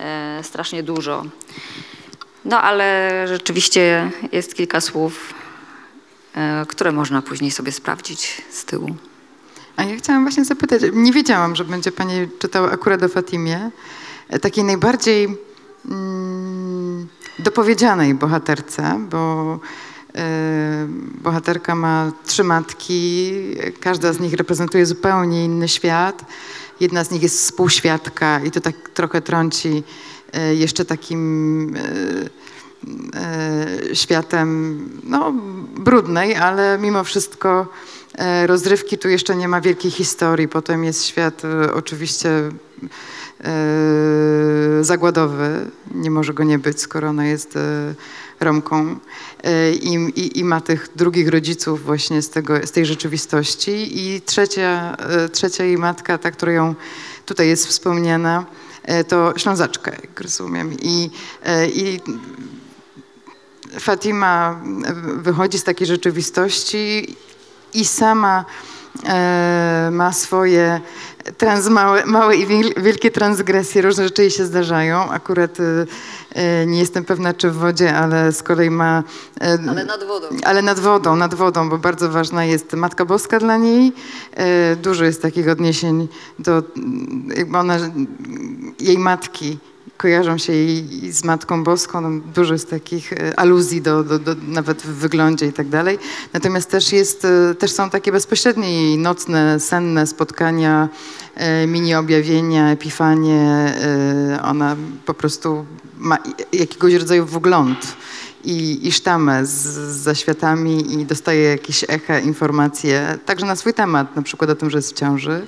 [0.00, 1.24] e, strasznie dużo.
[2.44, 5.34] No ale rzeczywiście jest kilka słów,
[6.34, 8.96] e, które można później sobie sprawdzić z tyłu.
[9.76, 13.70] A ja chciałam właśnie zapytać, nie wiedziałam, że będzie Pani czytała akurat o Fatimie,
[14.28, 15.28] e, takiej najbardziej
[15.88, 17.08] mm,
[17.38, 19.58] dopowiedzianej bohaterce, bo
[21.22, 23.32] bohaterka ma trzy matki,
[23.80, 26.24] każda z nich reprezentuje zupełnie inny świat.
[26.80, 29.82] Jedna z nich jest współświadka i to tak trochę trąci
[30.32, 31.80] e, jeszcze takim e,
[33.20, 35.32] e, światem no,
[35.76, 37.68] brudnej, ale mimo wszystko
[38.46, 40.48] rozrywki tu jeszcze nie ma wielkiej historii.
[40.48, 41.42] Potem jest świat
[41.74, 42.30] oczywiście
[44.80, 45.70] zagładowy.
[45.94, 47.58] Nie może go nie być, skoro ona jest
[48.40, 48.96] Romką
[49.44, 53.98] E, i, i, i ma tych drugich rodziców właśnie z, tego, z tej rzeczywistości.
[53.98, 56.74] I trzecia, e, trzecia jej matka, ta, która ją
[57.26, 58.44] tutaj jest wspomniana,
[58.82, 60.76] e, to Ślązaczka, jak rozumiem.
[60.82, 61.10] I,
[61.74, 62.00] i
[63.80, 64.60] Fatima
[65.16, 67.16] wychodzi z takiej rzeczywistości
[67.74, 68.44] i sama
[69.90, 70.80] ma swoje
[71.38, 73.82] trans, małe, małe i wiel- wielkie transgresje.
[73.82, 75.10] Różne rzeczy jej się zdarzają.
[75.10, 75.86] Akurat e,
[76.34, 79.02] e, nie jestem pewna, czy w wodzie, ale z kolei ma...
[79.40, 80.26] E, Ale nad wodą.
[80.44, 83.92] ale nad wodą, nad wodą, bo bardzo ważna jest Matka Boska dla niej.
[84.34, 86.62] E, Dużo jest takich odniesień do,
[87.54, 87.76] ona,
[88.80, 89.58] jej matki
[90.00, 92.00] kojarzą się jej z Matką Boską.
[92.00, 95.98] No, dużo jest takich e, aluzji do, do, do, nawet w wyglądzie i tak dalej.
[96.32, 100.88] Natomiast też, jest, e, też są takie bezpośrednie jej nocne, senne spotkania,
[101.34, 103.74] e, mini objawienia, epifanie.
[104.42, 104.76] Ona
[105.06, 105.66] po prostu
[105.98, 106.18] ma
[106.52, 107.96] jakiegoś rodzaju wgląd
[108.44, 109.52] i, i sztamę z,
[110.02, 114.78] zaświatami i dostaje jakieś echa, informacje, także na swój temat, na przykład o tym, że
[114.78, 115.46] jest w ciąży.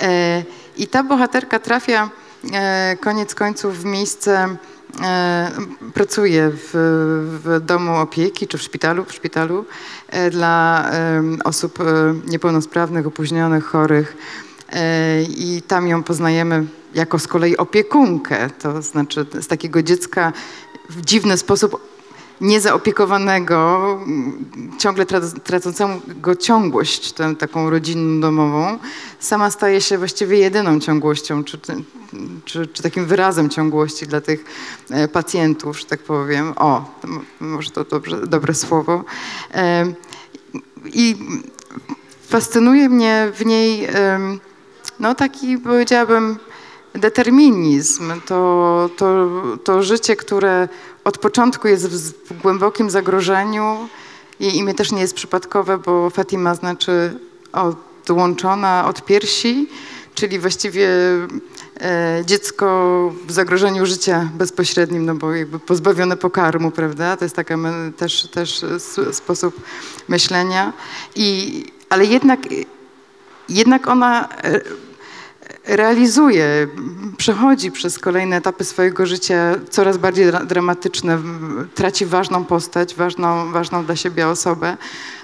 [0.00, 0.42] E,
[0.76, 2.10] I ta bohaterka trafia
[3.00, 4.56] koniec końców w miejsce,
[5.02, 5.50] e,
[5.94, 6.70] pracuje w,
[7.44, 9.64] w domu opieki czy w szpitalu, w szpitalu
[10.08, 10.90] e, dla
[11.44, 11.84] osób e,
[12.26, 14.16] niepełnosprawnych, opóźnionych, chorych.
[14.72, 20.32] E, I tam ją poznajemy jako z kolei opiekunkę, to znaczy z takiego dziecka
[20.90, 21.95] w dziwny sposób
[22.40, 24.00] niezaopiekowanego,
[24.78, 28.78] ciągle tra- tracącego ciągłość, tę taką rodzinną domową,
[29.18, 31.58] sama staje się właściwie jedyną ciągłością, czy,
[32.44, 34.44] czy, czy takim wyrazem ciągłości dla tych
[34.90, 36.52] e, pacjentów, że tak powiem.
[36.56, 39.04] O, to mo- może to dobrze, dobre słowo.
[39.54, 39.92] E,
[40.84, 41.16] I
[42.28, 43.88] fascynuje mnie w niej
[45.00, 46.38] no taki powiedziałabym
[46.98, 49.28] determinizm, to, to,
[49.64, 50.68] to życie, które
[51.04, 53.88] od początku jest w, głębokim zagrożeniu.
[54.40, 57.18] Jej imię też nie jest przypadkowe, bo Fatima znaczy
[57.52, 59.68] odłączona od piersi,
[60.14, 60.88] czyli właściwie
[61.80, 62.66] e, dziecko
[63.26, 67.16] w zagrożeniu życia bezpośrednim, no bo jakby pozbawione pokarmu, prawda?
[67.16, 68.64] To jest taka me- też, też
[69.12, 69.60] sposób
[70.08, 70.72] myślenia.
[71.14, 72.40] I, ale jednak,
[73.48, 74.60] jednak ona e,
[75.64, 76.68] realizuje,
[77.16, 81.18] przechodzi przez kolejne etapy swojego życia, coraz bardziej dra- dramatyczne,
[81.74, 84.76] traci ważną postać, ważną, ważną dla siebie osobę,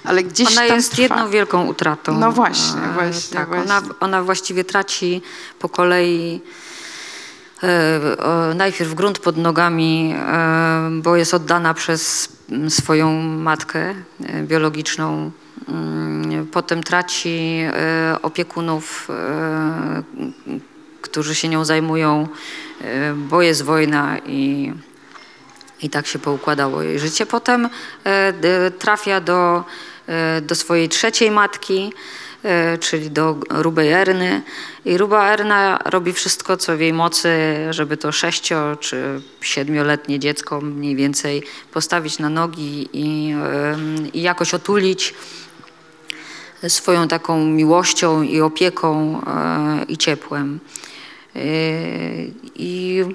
[0.03, 1.01] ale gdzieś Ona tam jest trwa.
[1.03, 2.19] jedną wielką utratą.
[2.19, 3.63] No właśnie, E, właśnie, Tak, właśnie.
[3.63, 5.21] Ona, ona właściwie traci
[5.59, 6.41] po kolei
[7.63, 7.99] e,
[8.55, 12.29] najpierw grunt pod nogami, e, bo jest oddana przez
[12.69, 13.95] swoją matkę
[14.43, 15.31] biologiczną.
[15.67, 20.03] Mm, Potem traci e, opiekunów, e,
[21.01, 22.27] którzy się nią zajmują,
[22.81, 24.73] e, bo jest wojna i
[25.81, 27.25] i tak się poukładało jej życie.
[27.25, 27.69] Potem
[28.79, 29.63] trafia do,
[30.41, 31.93] do swojej trzeciej matki,
[32.79, 34.41] czyli do Rubej Erny.
[34.85, 37.29] I Ruba Erna robi wszystko, co w jej mocy,
[37.69, 43.35] żeby to sześcio czy siedmioletnie dziecko mniej więcej postawić na nogi i,
[44.13, 45.13] i jakoś otulić
[46.67, 50.59] swoją taką miłością i opieką e, i ciepłem.
[51.35, 51.39] E,
[52.55, 53.05] I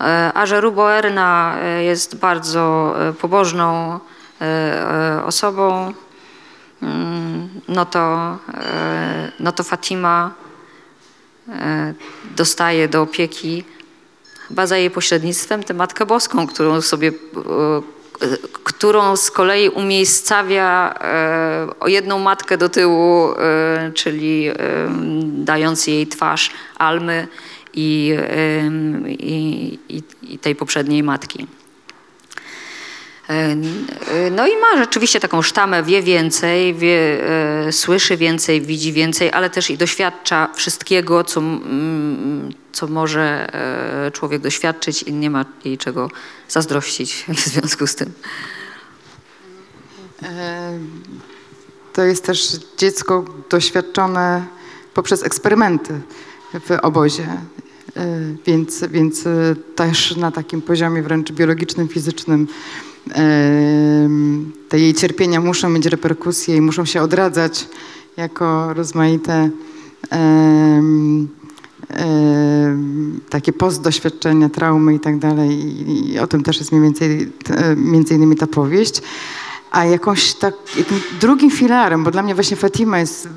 [0.00, 4.00] e, a że Ruboerna e, jest bardzo pobożną
[5.24, 5.92] osobą,
[6.82, 8.36] mm, no to,
[9.40, 10.34] no to Fatima
[12.36, 13.64] dostaje do opieki
[14.48, 17.12] chyba za jej pośrednictwem tę Matkę Boską, którą sobie,
[18.64, 24.54] którą z kolei umiejscawia e, o jedną matkę do tyłu, e, czyli e,
[25.22, 27.28] dając jej twarz Almy
[27.74, 28.16] i,
[29.08, 31.46] i, i tej poprzedniej matki.
[34.30, 37.28] No i ma rzeczywiście taką sztamę, wie więcej, wie,
[37.66, 41.42] e, słyszy więcej, widzi więcej, ale też i doświadcza wszystkiego, co,
[42.72, 43.54] co może
[44.06, 46.10] e, człowiek doświadczyć i nie ma jej czego
[46.48, 48.12] zazdrościć w związku z tym.
[50.22, 50.78] E,
[51.92, 54.46] To jest też dziecko doświadczone
[54.94, 56.00] poprzez eksperymenty
[56.54, 57.26] w obozie.
[58.46, 59.24] Więc, więc
[59.76, 62.48] też na takim poziomie wręcz biologicznym, fizycznym
[64.68, 67.68] te jej cierpienia muszą mieć reperkusje i muszą się odradzać
[68.16, 69.50] jako rozmaite
[73.30, 75.50] takie postdoświadczenia, traumy i tak dalej.
[76.12, 77.32] I- o tym też jest mniej więcej,
[77.76, 79.02] między innymi ta powieść.
[79.70, 80.54] A jakąś tak,
[81.20, 83.28] drugim filarem, bo dla mnie właśnie Fatima jest,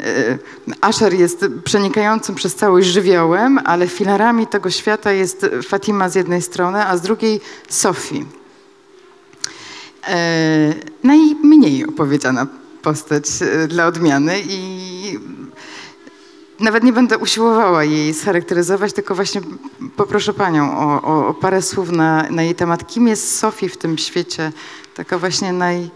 [0.00, 0.38] e,
[0.80, 6.86] Asher jest przenikającym przez całość żywiołem, ale filarami tego świata jest Fatima z jednej strony,
[6.86, 8.24] a z drugiej Sofii.
[10.08, 10.74] E,
[11.04, 12.46] najmniej opowiedziana
[12.82, 15.18] postać e, dla odmiany i
[16.60, 19.40] nawet nie będę usiłowała jej scharakteryzować, tylko właśnie
[19.96, 22.86] poproszę Panią o, o, o parę słów na, na jej temat.
[22.86, 24.52] Kim jest Sofii w tym świecie?
[24.94, 25.90] Taka właśnie naj, e,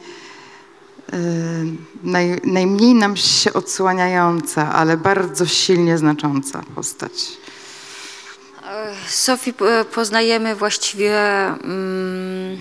[2.02, 7.12] naj, najmniej nam się odsłaniająca, ale bardzo silnie znacząca postać.
[9.08, 9.54] Sofii
[9.94, 12.60] poznajemy właściwie mm,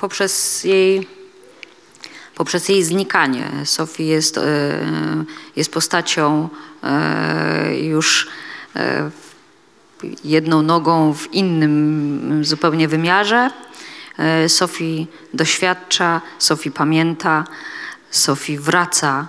[0.00, 1.06] poprzez jej
[2.34, 3.50] poprzez jej znikanie.
[3.64, 4.42] Sofii jest, e,
[5.56, 6.48] jest postacią
[6.82, 8.28] e, już
[8.76, 9.10] e,
[10.24, 13.50] jedną nogą w innym zupełnie wymiarze.
[14.18, 17.44] E, Sofii doświadcza, Sofii pamięta,
[18.10, 19.26] Sofii wraca.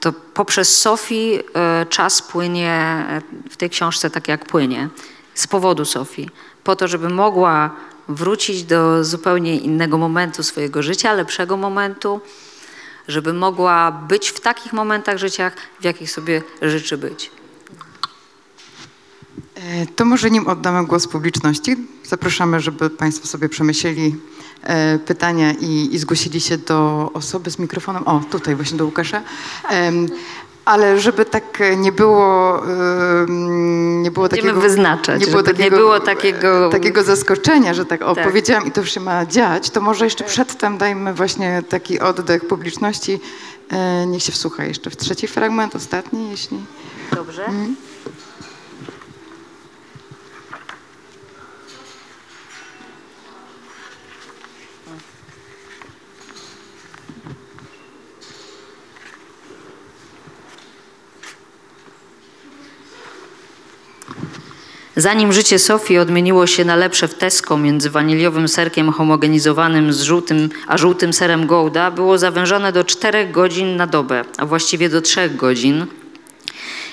[0.00, 3.04] To poprzez Sofii e, czas płynie
[3.50, 4.88] w tej książce tak jak płynie.
[5.34, 6.30] Z powodu Sofii.
[6.64, 7.70] Po to, żeby mogła
[8.08, 12.20] wrócić do zupełnie innego momentu swojego życia, lepszego momentu,
[13.08, 15.50] żeby mogła być w takich momentach życia,
[15.80, 17.30] w jakich sobie życzy być.
[19.54, 21.76] E, To może nim oddamy głos publiczności.
[22.04, 24.16] Zapraszamy, żeby Państwo sobie przemyśleli
[24.62, 28.02] e, pytania i, i zgłosili się do osoby z mikrofonem.
[28.08, 29.22] O, tutaj właśnie do Łukasza.
[30.66, 32.62] Ale żeby tak nie było,
[34.02, 34.60] nie było Będziemy takiego...
[34.60, 38.24] wyznaczać, nie było żeby nie takiego, było takiego- takiego zaskoczenia, że tak, o, Tak.
[38.24, 42.46] powiedziałam i to już się ma dziać, to może jeszcze przedtem dajmy właśnie taki oddech
[42.46, 43.20] publiczności.
[43.72, 46.58] E, Niech się wsłucha jeszcze w trzeci fragment, ostatni, jeśli...
[47.12, 47.44] Dobrze?
[64.98, 70.50] Zanim życie Sofii odmieniło się na lepsze w Tesco między waniliowym serkiem homogenizowanym z żółtym,
[70.66, 75.30] a żółtym serem Gouda, było zawężone do 4 godzin na dobę, a właściwie do 3
[75.30, 75.86] godzin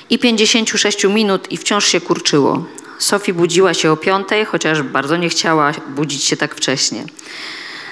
[0.10, 2.66] i 56 minut i wciąż się kurczyło.
[3.00, 7.06] Sofii budziła się o piątej, chociaż bardzo nie chciała budzić się tak wcześnie.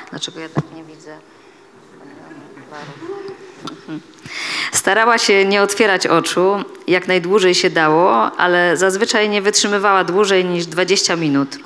[0.10, 1.18] Dlaczego ja tak nie widzę?
[4.82, 10.66] Starała się nie otwierać oczu, jak najdłużej się dało, ale zazwyczaj nie wytrzymywała dłużej niż
[10.66, 11.58] 20 minut.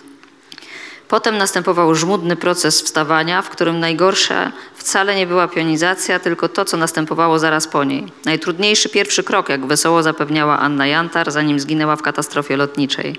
[1.07, 6.77] Potem następował żmudny proces wstawania, w którym najgorsze wcale nie była pionizacja, tylko to, co
[6.77, 8.07] następowało zaraz po niej.
[8.25, 13.15] Najtrudniejszy pierwszy krok, jak wesoło zapewniała Anna Jantar, zanim zginęła w katastrofie lotniczej.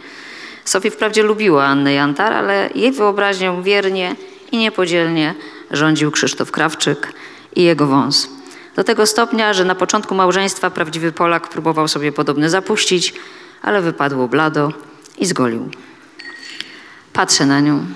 [0.65, 4.17] Sofii wprawdzie lubiła Annę Jantar, ale jej wyobraźnią wiernie
[4.53, 5.35] i niepodzielnie
[5.71, 7.13] rządził Krzysztof Krawczyk
[7.55, 8.36] i jego wąs.
[8.77, 13.15] Do tego stopnia, że na początku małżeństwa prawdziwy Polak próbował sobie podobny zapuścić,
[13.63, 14.73] ale wypadło blado
[15.19, 15.71] i zgolił.
[17.13, 17.87] Patrzę na nią.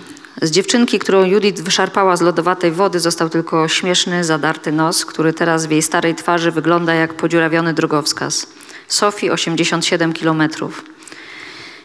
[0.43, 5.67] Z dziewczynki, którą Judith wyszarpała z lodowatej wody, został tylko śmieszny, zadarty nos, który teraz
[5.67, 8.47] w jej starej twarzy wygląda jak podziurawiony drogowskaz.
[8.89, 10.85] Sofii 87 kilometrów.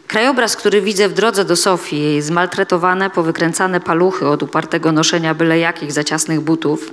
[0.07, 5.59] Krajobraz, który widzę w drodze do Sofii, jej zmaltretowane, powykręcane paluchy od upartego noszenia byle
[5.59, 6.91] jakich za ciasnych butów,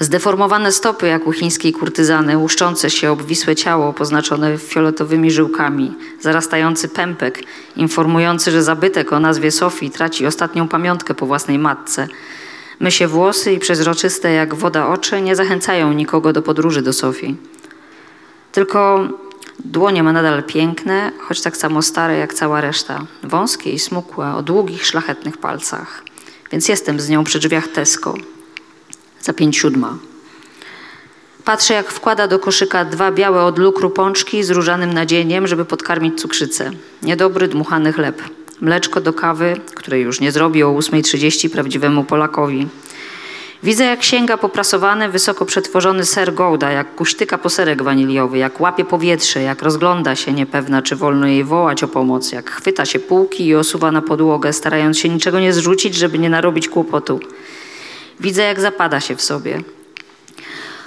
[0.00, 7.42] Zdeformowane stopy, jak u chińskiej kurtyzany, łuszczące się obwisłe ciało poznaczone fioletowymi żyłkami, zarastający pępek,
[7.76, 12.08] informujący, że zabytek o nazwie Sofii traci ostatnią pamiątkę po własnej matce.
[12.80, 17.36] Mysie włosy i przezroczyste jak woda oczy nie zachęcają nikogo do podróży do Sofii.
[18.52, 19.08] Tylko
[19.64, 23.06] dłonie ma nadal piękne, choć tak samo stare jak cała reszta.
[23.22, 26.02] Wąskie i smukłe, o długich, szlachetnych palcach.
[26.52, 28.14] Więc jestem z nią przy drzwiach Tesco
[29.24, 29.98] za pięć siódma.
[31.44, 36.20] Patrzę, jak wkłada do koszyka dwa białe od lukru pączki z różanym nadzieniem, żeby podkarmić
[36.20, 36.70] cukrzycę.
[37.02, 38.22] Niedobry, dmuchany chleb.
[38.60, 42.68] Mleczko do kawy, której już nie zrobi o 8.30 prawdziwemu Polakowi.
[43.62, 48.84] Widzę, jak sięga poprasowany, wysoko przetworzony ser Gouda, jak kuśtyka po serek waniliowy, jak łapie
[48.84, 53.46] powietrze, jak rozgląda się niepewna, czy wolno jej wołać o pomoc, jak chwyta się półki
[53.46, 57.20] i osuwa na podłogę, starając się niczego nie zrzucić, żeby nie narobić kłopotu.
[58.20, 59.62] Widzę, jak zapada się w sobie.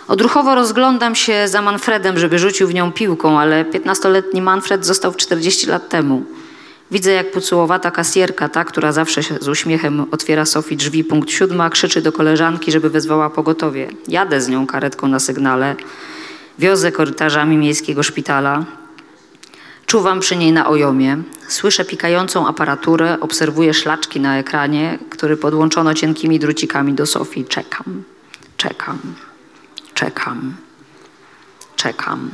[0.08, 5.68] Odruchowo rozglądam się za Manfredem, żeby rzucił w nią piłką, ale 15-letni Manfred został 40
[5.68, 6.24] lat temu.
[6.92, 12.02] Widzę, jak pucułowata kasjerka, ta, która zawsze z uśmiechem otwiera Sofii drzwi punkt siódma, krzyczy
[12.02, 13.90] do koleżanki, żeby wezwała pogotowie.
[14.08, 15.76] Jadę z nią karetką na sygnale,
[16.60, 18.66] wiozę korytarzami miejskiego szpitala.
[19.88, 21.18] Czuwam przy niej na ojomie.
[21.48, 27.46] Słyszę pikającą aparaturę, obserwuję szlaczki na ekranie, który podłączono cienkimi drucikami do Sofii.
[27.46, 28.04] Czekam,
[28.58, 29.00] czekam,
[29.94, 30.56] czekam,
[31.76, 32.30] czekam.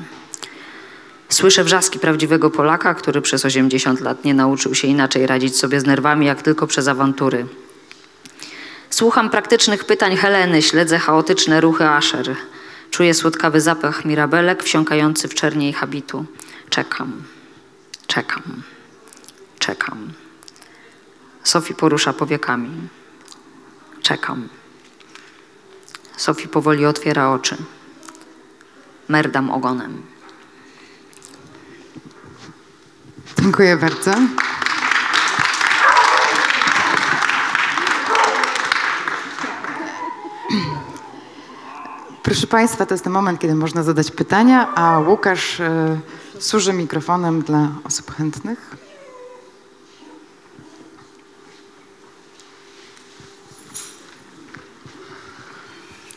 [1.30, 5.86] Słyszę wrzaski prawdziwego Polaka, który przez 80 lat nie nauczył się inaczej radzić sobie z
[5.86, 7.46] nerwami, jak tylko przez awantury.
[8.90, 12.36] Słucham praktycznych pytań Heleny, śledzę chaotyczne ruchy Asher.
[12.92, 16.26] Czuję słodkawy zapach mirabelek wsiąkający w czernie jej habitu.
[16.70, 17.24] Czekam,
[18.14, 18.64] czekam,
[19.60, 20.14] czekam.
[21.44, 22.88] Sophie porusza powiekami.
[24.02, 24.50] Czekam.
[26.18, 27.58] Sophie powoli otwiera oczy.
[29.10, 30.02] Merdam ogonem.
[33.42, 34.12] Dziękuję bardzo.
[42.24, 46.00] Proszę Państwa, to jest ten moment, kiedy można zadać pytania, a Łukasz e,
[46.44, 48.76] służy mikrofonem dla osób chętnych.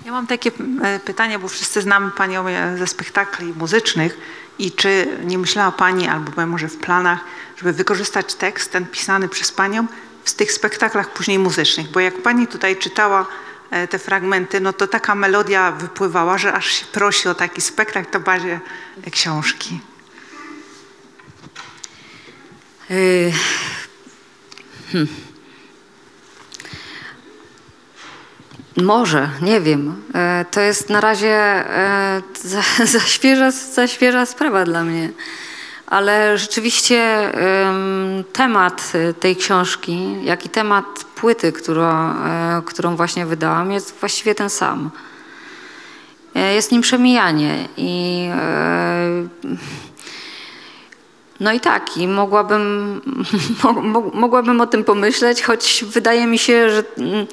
[0.04, 0.50] Ja mam takie
[0.82, 4.18] e, pytanie, bo wszyscy znamy Panią e, ze spektakli muzycznych
[4.58, 7.18] i czy nie myślała Pani, albo może w planach,
[7.56, 9.86] żeby wykorzystać tekst ten pisany przez Panią
[10.24, 11.90] w tych spektaklach później muzycznych?
[11.90, 13.26] Bo jak Pani tutaj czytała
[13.70, 18.10] e, te fragmenty, no to taka melodia wypływała, że aż się prosi o taki spektakl
[18.10, 18.60] to bazie
[19.10, 19.80] książki.
[22.90, 23.32] Yy,
[24.92, 25.08] hmm.
[28.76, 30.02] Może, nie wiem.
[30.14, 32.62] E, To jest na razie e, za,
[32.98, 35.10] za, świeża, za świeża sprawa dla mnie.
[35.86, 40.84] Ale rzeczywiście em, temat e, tej książki, jak i temat
[41.14, 44.90] płyty, którą, e, którą właśnie wydałam, jest właściwie ten sam.
[46.54, 48.28] Jest nim przemijanie i
[51.40, 53.00] no i tak, i mogłabym,
[53.64, 57.26] mo- mo- mogłabym o tym pomyśleć, choć wydaje mi się, że mm,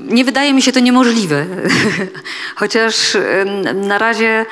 [0.00, 1.46] nie wydaje mi się to niemożliwe.
[2.56, 3.16] Chociaż
[3.74, 4.46] na razie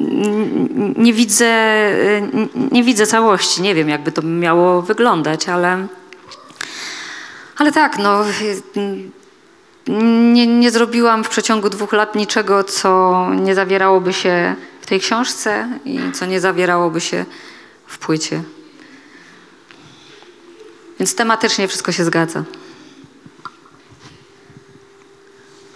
[0.00, 2.28] mm, nie widzę, y,
[2.72, 3.62] nie widzę całości.
[3.62, 5.86] Nie wiem, jakby to miało wyglądać, ale,
[7.56, 8.24] ale tak, no.
[10.32, 15.68] Nie, nie zrobiłam w przeciągu dwóch lat niczego, co nie zawierałoby się w tej książce
[15.84, 17.24] i co nie zawierałoby się
[17.86, 18.42] w płycie.
[20.98, 22.44] Więc tematycznie wszystko się zgadza.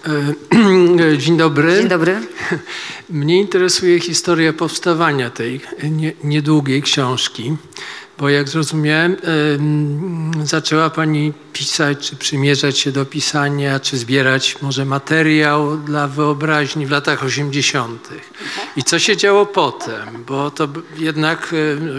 [0.06, 1.76] E, Dzień dobry.
[1.78, 2.20] Dzień dobry.
[3.10, 7.56] Mnie interesuje historia powstawania tej nie, niedługiej książki,
[8.18, 14.84] bo jak zrozumiałem, em, zaczęła Pani pisać, czy przymierzać się do pisania, czy zbierać może
[14.84, 18.08] materiał dla wyobraźni w latach 80.
[18.76, 20.24] I co się działo potem?
[20.26, 21.54] Bo to jednak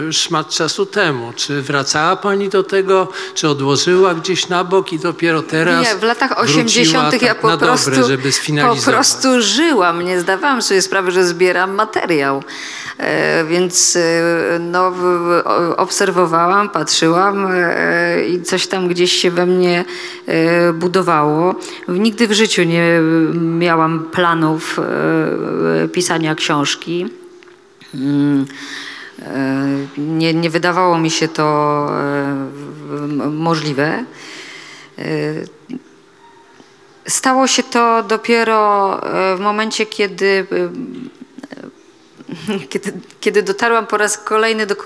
[0.08, 1.32] e, szmat czasu temu.
[1.36, 6.02] Czy wracała Pani do tego, czy odłożyła gdzieś na bok i dopiero teraz Nie, w
[6.02, 7.22] latach wróciła 80.
[7.22, 8.30] ja tak po na prostu, dobre, żeby
[8.62, 10.04] po prostu żyłam.
[10.04, 12.42] Nie zdawałam sobie sprawy, że zbieram materiał.
[13.00, 14.92] E, więc e, no,
[15.76, 19.84] obserwowałam, patrzyłam e, i coś tam gdzieś się we mnie
[20.74, 21.54] budowało.
[21.88, 23.00] Nigdy w życiu nie
[23.34, 24.80] miałam planów
[25.92, 27.06] pisania książki.
[27.94, 28.46] Mm,
[29.98, 31.86] Nie, nie wydawało mi się to
[33.30, 34.04] możliwe.
[37.08, 39.00] Stało się to dopiero
[39.36, 40.46] w momencie, kiedy,
[42.70, 44.76] kiedy, kiedy dotarłam po raz kolejny do,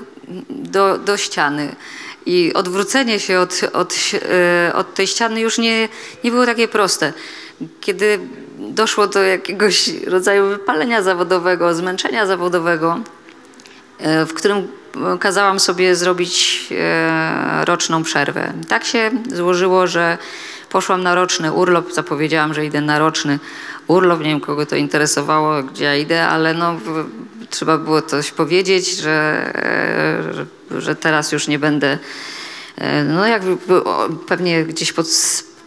[0.51, 1.77] do, do ściany.
[2.27, 3.95] I odwrócenie się od, od,
[4.69, 5.89] e, od tej ściany już nie,
[6.25, 7.13] nie było takie proste.
[7.81, 8.19] Kiedy
[8.59, 12.99] doszło do jakiegoś rodzaju wypalenia zawodowego, zmęczenia zawodowego,
[13.99, 14.69] e, w którym
[15.21, 18.53] kazałam sobie zrobić e, roczną przerwę.
[18.69, 20.19] Tak się złożyło, że
[20.75, 23.39] poszłam na roczny urlop, zapowiedziałam, że idę na roczny
[23.87, 26.81] urlop, nie wiem kogo to interesowało, gdzie ja idę, ale no,
[27.51, 30.47] trzeba było coś powiedzieć, że, e, że,
[30.81, 31.99] że teraz już nie będę,
[32.77, 33.57] e, no jakby
[34.27, 35.07] pewnie gdzieś pod,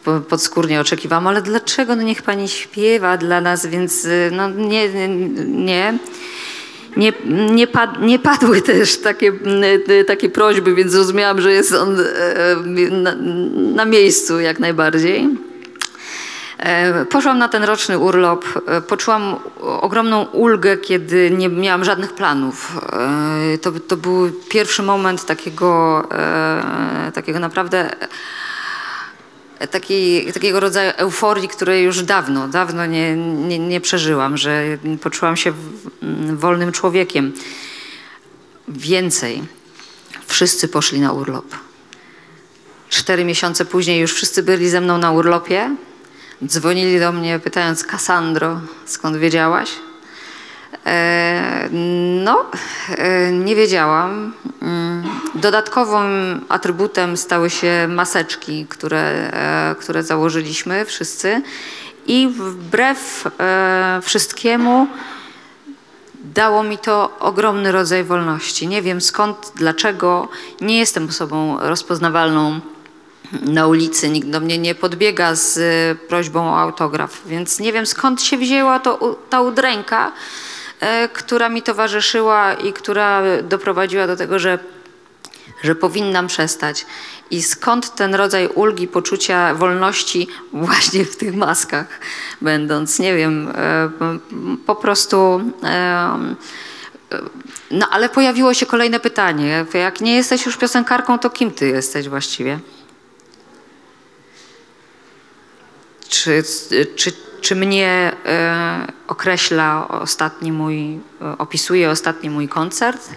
[0.03, 4.89] po- podskórnie oczekiwałam, ale dlaczego, no niech pani śpiewa dla nas, więc y, no nie,
[5.45, 5.97] nie,
[6.97, 7.13] nie.
[7.51, 9.33] Nie, pad, nie padły też takie,
[10.07, 12.05] takie prośby, więc zrozumiałam, że jest on e,
[12.91, 13.15] na,
[13.75, 15.29] na miejscu jak najbardziej.
[16.57, 18.45] E, Poszłam na ten roczny urlop.
[18.67, 22.77] E, Poczułam ogromną ulgę, kiedy nie miałam żadnych planów.
[23.53, 28.07] E, To, to był pierwszy moment takiego, e, takiego naprawdę e,
[29.71, 34.63] takiej, takiego rodzaju euforii, której już dawno, dawno nie, nie, nie przeżyłam, że
[35.01, 37.33] poczułam się w- m, wolnym człowiekiem.
[38.67, 39.43] Więcej,
[40.27, 41.45] wszyscy poszli na urlop.
[42.89, 45.75] Cztery miesiące później już wszyscy byli ze mną na urlopie.
[46.45, 49.69] Dzwonili do mnie pytając, Kasandro, skąd wiedziałaś?
[50.85, 51.69] E,
[52.23, 52.45] no,
[52.89, 54.33] e, nie wiedziałam.
[54.61, 55.03] Mm,
[55.35, 59.01] Dodatkowym atrybutem stały się maseczki, które,
[59.33, 61.41] e, które założyliśmy wszyscy.
[62.09, 63.23] I wbrew
[64.01, 64.87] wszystkiemu
[66.15, 68.67] dało mi to ogromny rodzaj wolności.
[68.67, 70.27] Nie wiem skąd, dlaczego.
[70.61, 72.59] Nie jestem osobą rozpoznawalną
[73.41, 75.59] na ulicy, nikt do mnie nie podbiega z
[76.07, 80.11] prośbą o autograf, więc nie wiem skąd się wzięła to, ta udręka,
[81.13, 84.59] która mi towarzyszyła i która doprowadziła do tego, że,
[85.63, 86.85] że powinnam przestać.
[87.31, 91.87] I skąd ten rodzaj ulgi, poczucia wolności właśnie w tych maskach,
[92.41, 93.89] będąc, nie wiem, e,
[94.65, 95.41] po prostu.
[95.63, 96.35] e,
[97.71, 99.65] No ale pojawiło się kolejne pytanie.
[99.73, 102.59] Jak nie jesteś już piosenkarką, to kim ty jesteś właściwie?
[106.09, 106.43] Czy,
[106.95, 107.11] czy,
[107.41, 113.09] czy mnie e, określa ostatni mój, e, opisuje ostatni mój koncert?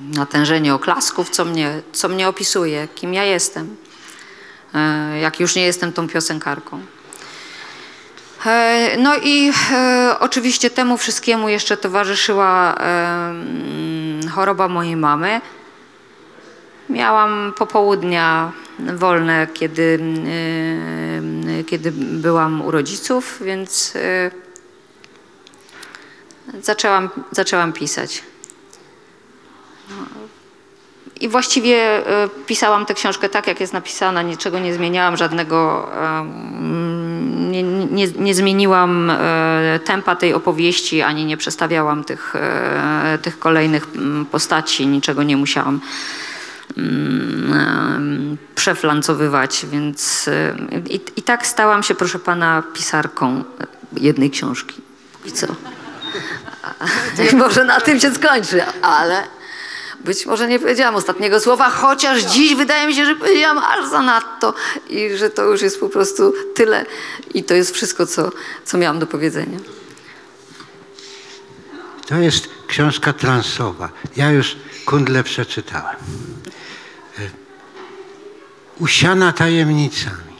[0.00, 3.76] Natężenie oklasków, co mnie, co mnie opisuje, kim ja jestem,
[4.74, 6.80] e, jak już nie jestem tą piosenkarką.
[8.98, 9.52] No i
[10.20, 12.74] oczywiście temu wszystkiemu jeszcze towarzyszyła
[14.34, 15.40] choroba mojej mamy.
[16.88, 19.98] Miałam popołudnia wolne, kiedy,
[21.60, 24.30] y, kiedy byłam u rodziców, więc y,
[26.62, 28.22] zaczęłam, zaczęłam pisać.
[31.20, 35.90] I właściwie y, pisałam tę książkę tak, jak jest napisana, niczego nie zmieniałam, żadnego,
[37.50, 39.12] nie, nie, nie zmieniłam
[39.84, 42.34] tempa tej opowieści, ani nie przestawiałam tych,
[43.22, 45.80] tych kolejnych mm, postaci, niczego nie musiałam
[48.54, 50.30] przeflancowywać, więc
[50.90, 53.44] i, i tak stałam się, proszę pana, pisarką
[53.96, 54.80] jednej książki.
[55.24, 55.46] I co?
[57.36, 59.22] Może na tym się skończy, ale
[60.04, 64.54] być może nie powiedziałam ostatniego słowa, chociaż dziś wydaje mi się, że powiedziałam aż zanadto
[64.88, 66.86] i że to już jest po prostu tyle
[67.34, 68.30] i to jest wszystko, co,
[68.64, 69.58] co miałam do powiedzenia.
[72.06, 73.88] To jest książka transowa.
[74.16, 75.96] Ja już Kundle przeczytałem.
[78.78, 80.34] Usiana tajemnicami.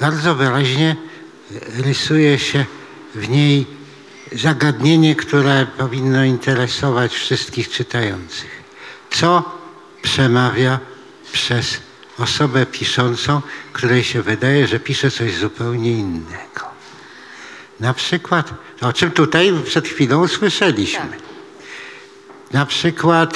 [0.00, 0.96] Bardzo wyraźnie
[1.76, 2.64] rysuje się
[3.14, 3.66] w niej
[4.32, 8.62] zagadnienie, które powinno interesować wszystkich czytających.
[9.10, 9.58] Co
[10.02, 10.78] przemawia
[11.32, 11.80] przez
[12.18, 13.40] osobę piszącą,
[13.72, 16.72] której się wydaje, że pisze coś zupełnie innego?
[17.80, 21.16] Na przykład, o czym tutaj przed chwilą słyszeliśmy.
[22.52, 23.34] Na przykład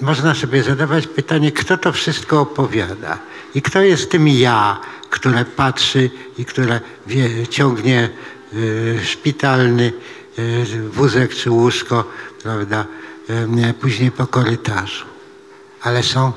[0.00, 3.18] można sobie zadawać pytanie, kto to wszystko opowiada
[3.54, 4.80] i kto jest tym ja,
[5.10, 8.08] które patrzy i które wie, ciągnie
[8.52, 9.92] e, szpitalny
[10.38, 10.42] e,
[10.88, 12.04] wózek czy łóżko,
[12.42, 12.86] prawda,
[13.80, 15.06] później po korytarzu.
[15.82, 16.32] Ale są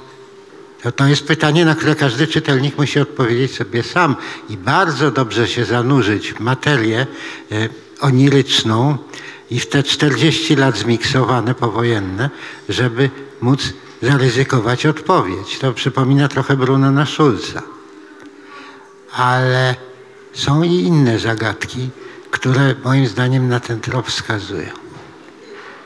[0.84, 4.16] to, to jest pytanie, na które każdy czytelnik musi odpowiedzieć sobie sam
[4.50, 7.08] i bardzo dobrze się zanurzyć w materię
[8.02, 8.98] oniryczną
[9.52, 12.30] i w te 40 lat zmiksowane powojenne,
[12.70, 13.10] żeby
[13.42, 15.60] móc zaryzykować odpowiedź.
[15.60, 17.62] To przypomina trochę Brunona Schulza.
[19.14, 19.76] Ale
[20.34, 21.90] są i inne zagadki,
[22.32, 24.70] które moim zdaniem na ten trop wskazują.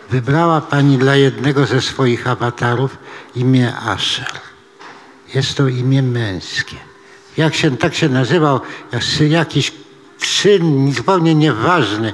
[0.09, 2.97] Wybrała pani dla jednego ze swoich awatarów
[3.35, 4.31] imię Asher.
[5.35, 6.75] Jest to imię męskie.
[7.37, 8.59] Jak się, tak się nazywał
[9.29, 9.71] jakiś
[10.27, 12.13] syn zupełnie nieważny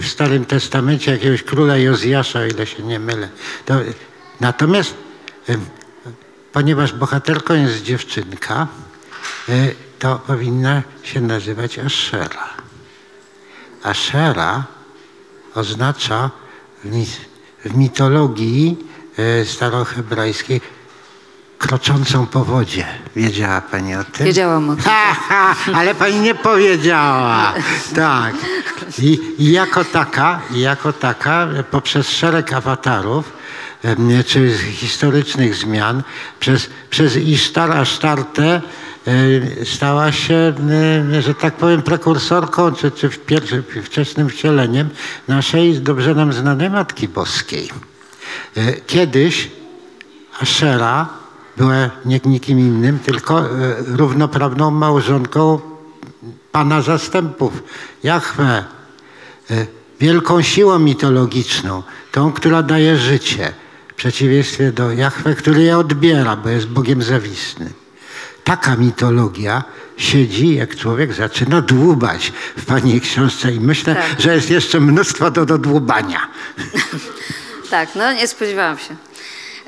[0.00, 3.28] w Starym Testamencie jakiegoś króla Jozjasza, o ile się nie mylę.
[3.66, 3.74] To,
[4.40, 4.94] natomiast
[6.52, 8.66] ponieważ bohaterką jest dziewczynka,
[9.48, 9.52] e,
[9.98, 12.48] to powinna się nazywać Ashera.
[13.82, 14.64] Ashera
[15.54, 16.30] oznacza
[17.64, 18.76] w mitologii
[19.16, 20.60] e, starohebrajskiej
[21.60, 22.86] kroczącą po wodzie.
[23.16, 24.26] Wiedziała pani o tym?
[24.26, 24.84] Wiedziałam o tym.
[24.84, 27.54] Ha, ha, ale pani nie powiedziała.
[27.94, 28.34] Tak.
[28.98, 33.32] I, I jako taka, i jako taka, poprzez szereg awatarów,
[33.84, 36.02] em, czy historycznych zmian,
[36.40, 38.62] przez, przez Isztar, Asztartę,
[39.06, 40.54] e, stała się,
[41.12, 44.88] e, że tak powiem, prekursorką, czy, czy w pierwszym, wczesnym wcieleniem
[45.28, 47.70] naszej dobrze nam znanej Matki Boskiej.
[48.56, 49.50] E, Kiedyś
[50.40, 51.19] Ashera
[51.60, 53.46] była nie, nikim innym, tylko e,
[53.86, 55.60] równoprawną małżonką
[56.52, 57.62] Pana zastępów,
[58.02, 58.64] Jahwe,
[59.50, 59.66] e,
[60.00, 61.82] wielką siłą mitologiczną,
[62.12, 63.52] tą, która daje życie,
[63.88, 67.72] w przeciwieństwie do Jahwe, który je odbiera, bo jest Bogiem zawisnym.
[68.44, 69.64] Taka mitologia
[69.96, 74.20] siedzi, jak człowiek zaczyna dłubać w Pani książce i myślę, Tak.
[74.20, 76.20] że jest jeszcze mnóstwo do dodłubania.
[77.70, 79.09] Tak, no nie spodziewałam się.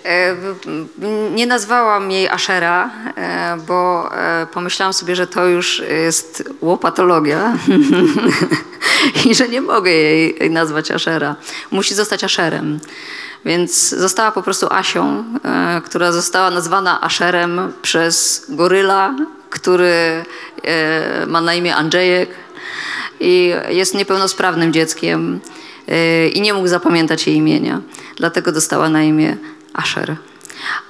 [0.05, 0.37] E,
[1.31, 7.57] Nie nazwałam jej Ashera, e, bo e, pomyślałam sobie, że to już jest łopatologia
[9.27, 11.37] i że nie mogę jej nazwać Ashera.
[11.71, 12.81] Musi zostać Asherem.
[13.45, 15.25] Więc została po prostu Asią,
[15.85, 19.15] która została nazwana Asherem przez goryla,
[19.51, 20.25] który
[21.27, 22.31] ma na imię Andrzejek
[23.21, 25.41] i jest niepełnosprawnym dzieckiem
[26.33, 27.81] i nie mógł zapamiętać jej imienia.
[28.17, 29.37] Dlatego dostała na imię
[29.73, 30.17] Asher.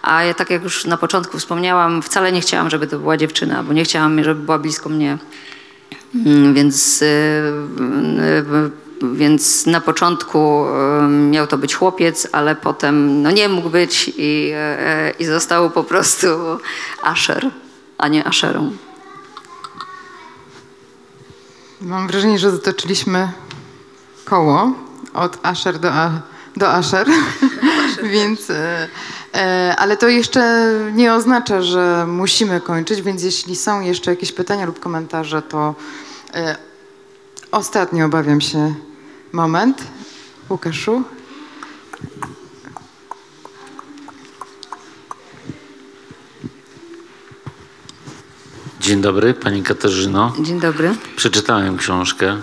[0.02, 3.62] A ja, tak jak już na początku wspomniałam, wcale nie chciałam, żeby to była dziewczyna,
[3.62, 5.18] bo nie chciałam, żeby była blisko mnie.
[6.14, 7.06] Mm, Więc, yy,
[8.42, 8.70] yy,
[9.12, 10.64] więc na początku
[11.30, 14.52] miał to być chłopiec, ale potem no nie mógł być i,
[15.18, 16.26] i został po prostu
[17.02, 17.50] Asher,
[17.98, 18.70] a nie Asherą.
[21.80, 23.32] Mam wrażenie, że zatoczyliśmy
[24.24, 24.72] koło
[25.14, 25.90] od Asher do,
[26.56, 27.06] do Asher,
[28.16, 28.88] więc, e,
[29.34, 34.66] e, ale to jeszcze nie oznacza, że musimy kończyć, więc jeśli są jeszcze jakieś pytania
[34.66, 35.74] lub komentarze, to
[36.34, 36.56] e,
[37.50, 38.74] ostatni obawiam się
[39.32, 39.82] moment.
[40.50, 41.02] Łukaszu?
[48.80, 50.32] Dzień dobry, Pani Katarzyno.
[50.40, 50.94] Dzień dobry.
[51.16, 52.36] Przeczytałem książkę.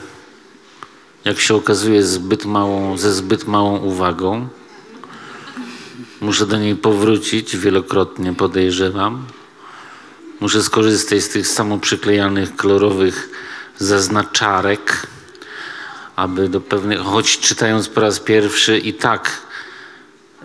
[1.25, 4.47] Jak się okazuje, zbyt małą, ze zbyt małą uwagą.
[6.21, 9.25] Muszę do niej powrócić wielokrotnie, podejrzewam.
[10.39, 13.29] Muszę skorzystać z tych samoprzyklejanych, kolorowych
[13.77, 15.07] zaznaczarek,
[16.15, 19.41] aby do pewnych, choć czytając po raz pierwszy i tak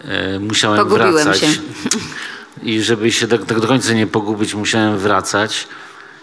[0.04, 1.40] e, musiałem Pogubiłem wracać.
[1.40, 1.46] się.
[2.72, 5.68] I żeby się tak, tak do końca nie pogubić, musiałem wracać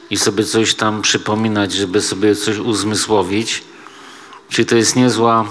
[0.09, 3.63] i sobie coś tam przypominać, żeby sobie coś uzmysłowić.
[4.51, 5.45] Czyli to jest niezła.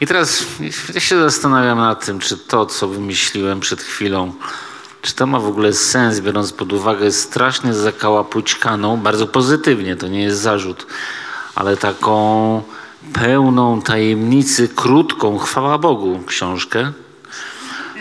[0.00, 0.46] I teraz
[0.94, 4.32] ja się zastanawiam nad tym, czy to, co wymyśliłem przed chwilą,
[5.02, 10.22] czy to ma w ogóle sens, biorąc pod uwagę strasznie zakałapućkaną, bardzo pozytywnie, to nie
[10.22, 10.86] jest zarzut,
[11.54, 12.62] ale taką
[13.12, 16.92] pełną tajemnicy, krótką, chwała Bogu, książkę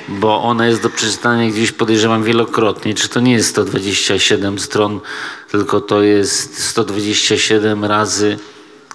[0.10, 2.94] bo ona jest do przeczytania gdzieś podejrzewam wielokrotnie.
[2.94, 5.00] Czy to nie jest 127 stron,
[5.52, 8.40] tylko to jest 127 razy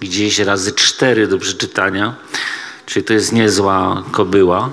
[0.01, 2.15] gdzieś razy 4 do przeczytania.
[2.85, 4.69] Czyli to jest niezła kobyła.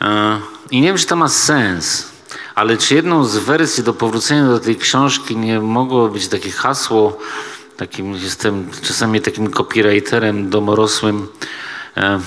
[0.00, 0.40] E,
[0.70, 2.08] I nie wiem, czy to ma sens,
[2.54, 7.18] ale czy jedną z wersji do powrócenia do tej książki nie mogło być takie hasło,
[7.76, 11.28] takim jestem czasami takim copywriterem domorosłym,
[11.96, 12.20] e,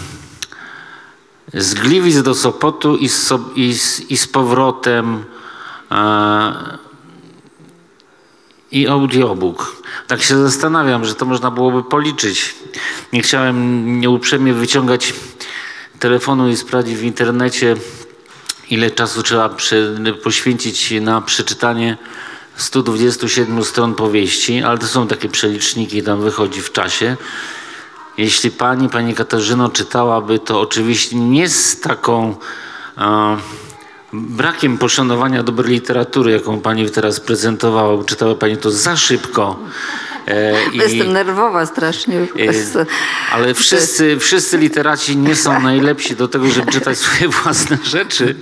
[1.53, 5.23] z Gliwic do Sopotu i z, i z, i z powrotem
[5.91, 6.88] e,
[8.71, 9.83] i audiobook.
[10.07, 12.55] Tak się zastanawiam, że to można byłoby policzyć.
[13.13, 15.13] Nie chciałem nieuprzejmie wyciągać
[15.99, 17.75] telefonu i sprawdzić w internecie,
[18.69, 19.49] ile czasu trzeba
[20.23, 21.97] poświęcić na przeczytanie
[22.55, 27.17] 127 stron powieści, ale to są takie przeliczniki, tam wychodzi w czasie.
[28.17, 32.35] Jeśli pani, pani Katarzyno, czytałaby to oczywiście nie z taką
[32.97, 33.37] e,
[34.13, 39.59] brakiem poszanowania dobrej literatury, jaką pani teraz prezentowała, czytała pani to za szybko.
[40.27, 42.15] E, i- Jestem nerwowa strasznie.
[42.19, 42.85] e,
[43.31, 48.35] ale wszyscy, wszyscy literaci nie są najlepsi do tego, żeby czytać swoje własne rzeczy.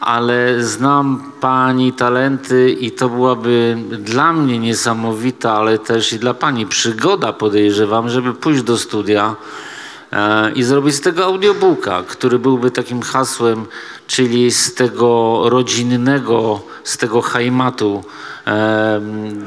[0.00, 6.66] Ale znam pani talenty i to byłaby dla mnie niesamowita, ale też i dla pani
[6.66, 9.36] przygoda, podejrzewam, żeby pójść do studia
[10.54, 13.66] i zrobić z tego audiobooka, który byłby takim hasłem,
[14.06, 18.04] czyli z tego rodzinnego, z tego hajmatu
[18.46, 19.00] e,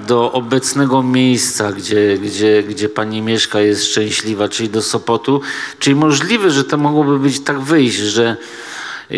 [0.07, 5.41] do obecnego miejsca, gdzie, gdzie, gdzie pani mieszka, jest szczęśliwa, czyli do Sopotu.
[5.79, 8.37] Czyli możliwe, że to mogłoby być tak wyjść, że
[9.11, 9.15] e,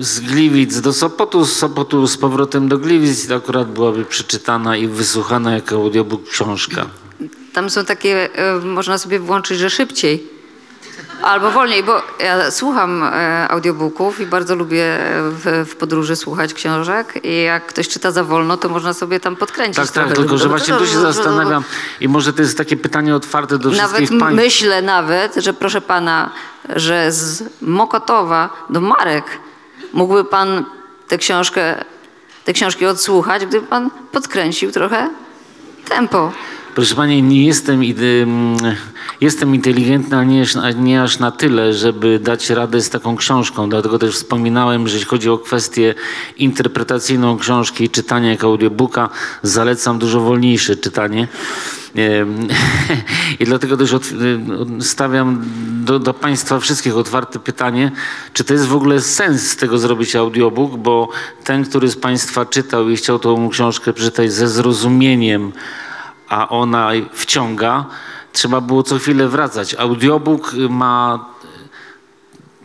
[0.00, 4.88] z Gliwic do Sopotu, z Sopotu z powrotem do Gliwic to akurat byłaby przeczytana i
[4.88, 6.86] wysłuchana jako audiobook książka.
[7.52, 10.33] Tam są takie, e, można sobie włączyć, że szybciej.
[11.24, 14.98] Albo wolniej, bo ja słucham e, audiobooków i bardzo lubię
[15.30, 19.36] w, w podróży słuchać książek i jak ktoś czyta za wolno, to można sobie tam
[19.36, 21.64] podkręcić Tak, tak, tylko że właśnie tu się zastanawiam
[22.00, 24.34] i może to jest takie pytanie otwarte do Nawet wszystkich pań.
[24.34, 26.30] myślę nawet, że proszę pana,
[26.76, 29.24] że z Mokotowa do Marek
[29.92, 30.64] mógłby pan
[31.08, 31.84] tę książkę,
[32.44, 35.10] te książki odsłuchać, gdyby pan podkręcił trochę
[35.88, 36.32] tempo.
[36.74, 38.56] Proszę Pani, nie jestem, mm,
[39.20, 40.44] jestem inteligentny, ale nie,
[40.76, 43.68] nie aż na tyle, żeby dać radę z taką książką.
[43.68, 45.94] Dlatego też wspominałem, że jeśli chodzi o kwestię
[46.36, 49.08] interpretacyjną książki i czytania jako audiobooka,
[49.42, 51.28] zalecam dużo wolniejsze czytanie.
[53.40, 53.94] I dlatego też
[54.80, 55.44] stawiam
[55.84, 57.92] do, do Państwa wszystkich otwarte pytanie,
[58.32, 61.08] czy to jest w ogóle sens z tego zrobić audiobook, bo
[61.44, 65.52] ten, który z Państwa czytał i chciał tą książkę przeczytać ze zrozumieniem,
[66.34, 67.84] a ona wciąga,
[68.32, 69.74] trzeba było co chwilę wracać.
[69.74, 71.24] Audiobook ma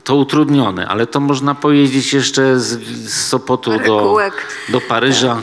[0.03, 4.17] to utrudnione, ale to można pojeździć jeszcze z, z Sopotu do,
[4.69, 5.41] do Paryża.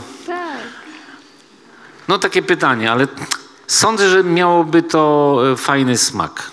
[2.08, 3.08] No takie pytanie, ale
[3.66, 6.50] sądzę, że miałoby to e, fajny smak.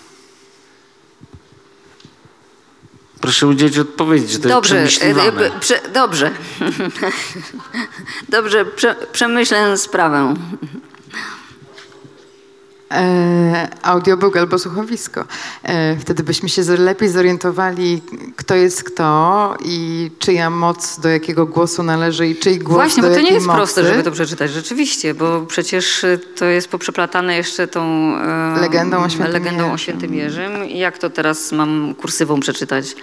[3.21, 5.45] Proszę udzielić odpowiedzi, czy to Dobrze, jest e, przemyśliwane.
[5.55, 6.31] e, prze, dobrze.
[8.29, 10.33] dobrze, prze, przemyślę sprawę.
[12.93, 15.25] E, audiobook albo słuchowisko.
[15.63, 18.01] E, wtedy byśmy się lepiej zorientowali,
[18.35, 23.09] kto jest kto i czyja moc do jakiego głosu należy i czyj głos Właśnie, do
[23.09, 23.57] bo to nie jest mocy.
[23.57, 27.81] proste, żeby to przeczytać, rzeczywiście, bo przecież y, to jest poprzeplatane jeszcze tą
[28.17, 29.77] e, Legendą o świętym legendą o Jerzym.
[29.77, 30.65] świętym Jerzym.
[30.65, 32.95] I jak to teraz mam kursywą przeczytać?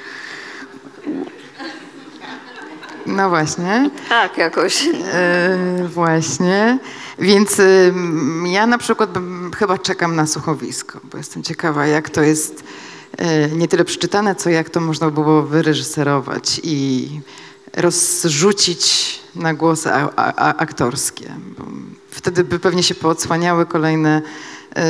[3.17, 3.91] No właśnie.
[4.09, 4.89] Tak, jakoś.
[5.13, 5.59] E,
[5.89, 6.79] właśnie.
[7.19, 12.23] Więc ym, ja na przykład bym, chyba czekam na słuchowisko, bo jestem ciekawa, jak to
[12.23, 12.65] jest
[13.19, 17.09] e, nie tyle przeczytane, co jak to można było wyreżyserować i
[17.77, 21.35] rozrzucić na głosy a, a, a, aktorskie.
[21.59, 21.65] Bo
[22.11, 24.23] wtedy by pewnie się poodsłaniały kolejne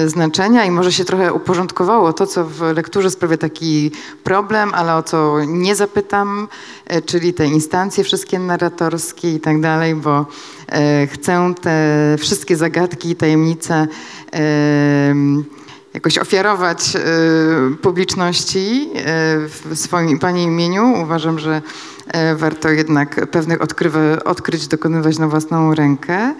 [0.06, 3.90] znaczenia i może się trochę uporządkowało to, co w lekturze sprawia taki
[4.24, 6.48] problem, ale o co nie zapytam,
[6.86, 10.26] e, czyli te instancje wszystkie narratorskie i tak dalej, bo
[10.68, 13.86] e, chcę te wszystkie zagadki i tajemnice
[14.32, 15.44] em,
[15.94, 17.00] jakoś ofiarować e,
[17.82, 19.02] publiczności e,
[19.48, 21.02] w swoim Pani imieniu.
[21.02, 21.62] Uważam, że
[22.08, 23.58] e, warto jednak pewnych
[24.24, 26.34] odkryć dokonywać na własną rękę.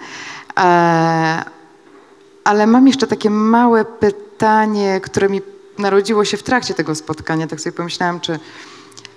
[2.43, 5.41] Ale mam jeszcze takie małe pytanie, które mi
[5.77, 7.47] narodziło się w trakcie tego spotkania.
[7.47, 8.39] Tak sobie pomyślałam, czy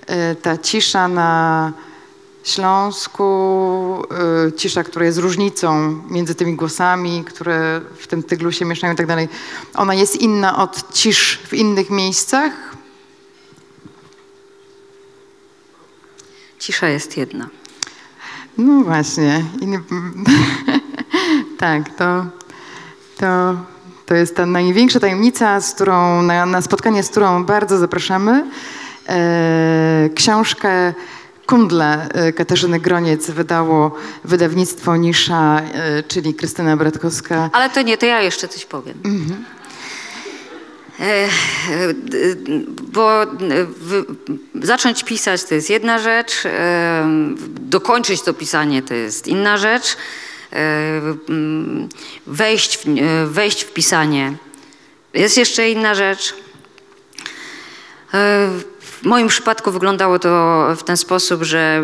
[0.07, 1.73] e, ta cisza na
[2.45, 3.25] Śląsku,
[4.49, 8.97] e, cisza, która jest różnicą między tymi głosami, które w tym tyglu się mieszają i
[8.97, 9.29] tak dalej,
[9.75, 12.53] ona jest inna od cisz w innych miejscach?
[16.59, 17.49] Cisza jest jedna.
[18.59, 19.45] No właśnie.
[21.59, 22.27] Tak, to,
[23.19, 23.57] to,
[24.07, 28.47] to jest ta największa tajemnica, z którą, na, na spotkanie, z którą bardzo zapraszamy.
[29.09, 30.95] E, książkę
[31.47, 37.51] Kundle e, Katarzyny Groniec wydało wydawnictwo Nisza, e, czyli Krystyna Bratkowska.
[37.53, 38.95] Ale to nie, to ja jeszcze coś powiem.
[41.01, 41.29] E, e,
[42.93, 43.27] Bo e,
[43.81, 44.05] w,
[44.63, 46.43] zacząć pisać to jest jedna rzecz,
[47.47, 49.97] dokończyć to pisanie to jest inna rzecz,
[52.27, 54.35] wejść w, e, wejść w pisanie
[55.15, 56.35] jest jeszcze inna rzecz.
[58.15, 58.49] E,
[59.05, 61.83] W moim przypadku wyglądało to w ten sposób, że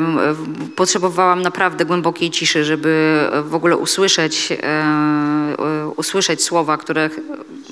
[0.76, 7.10] potrzebowałam naprawdę głębokiej ciszy, żeby w ogóle usłyszeć, e, e, usłyszeć słowa, które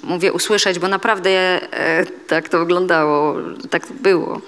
[0.05, 3.37] mówię usłyszeć, bo naprawdę e, tak to wyglądało,
[3.71, 4.41] tak było.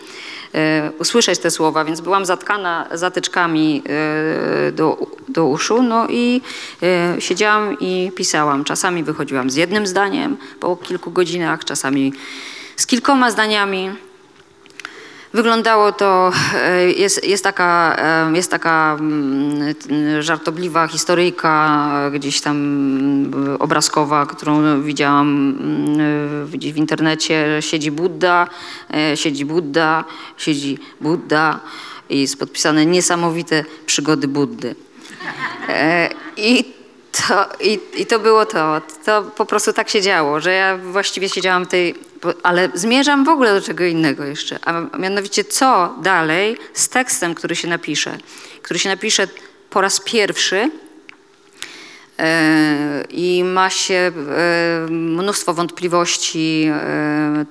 [0.54, 3.82] E, usłyszeć te słowa, więc byłam zatkana zatyczkami
[4.68, 6.40] e, do, do uszu, no i
[6.82, 8.64] e, siedziałam i pisałam.
[8.64, 12.12] Czasami wychodziłam z jednym zdaniem po kilku godzinach, czasami
[12.76, 13.90] z kilkoma zdaniami.
[15.34, 22.40] Wyglądało to, e, jest, jest taka, e, jest taka mm, t- żartobliwa historyjka e, gdzieś
[22.40, 22.56] tam
[23.58, 25.28] obrazkowa, którą widziałam
[25.60, 27.46] mm, w- internecie.
[27.60, 28.46] Siedzi Budda,
[28.94, 30.04] e, siedzi Budda,
[30.36, 31.60] siedzi Budda
[32.08, 34.74] i jest podpisane niesamowite przygody Buddy.
[35.68, 36.64] E, I
[37.12, 38.82] to, i, I to było to.
[39.04, 41.94] To po prostu tak się działo, że ja właściwie siedziałam tej.
[42.22, 44.58] bo- Ale zmierzam w ogóle do czego innego jeszcze.
[44.64, 48.18] A mianowicie, co dalej z tekstem, który się napisze,
[48.62, 49.28] który się napisze
[49.70, 50.70] po raz pierwszy.
[52.18, 54.12] e, I ma się e,
[54.90, 57.44] mnóstwo wątpliwości e,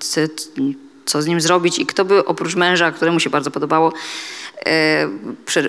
[1.06, 3.94] co z nim zrobić i kto by oprócz męża, któremu się bardzo podobało,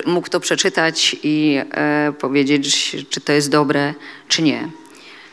[0.07, 3.95] mógł to przeczytać i e, powiedzieć, czy to jest dobre,
[4.29, 4.69] czy nie.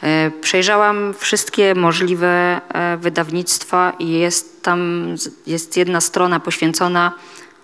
[0.03, 5.15] E, Przejrzałam wszystkie możliwe e, wydawnictwa i jest tam
[5.47, 7.13] jest jedna strona poświęcona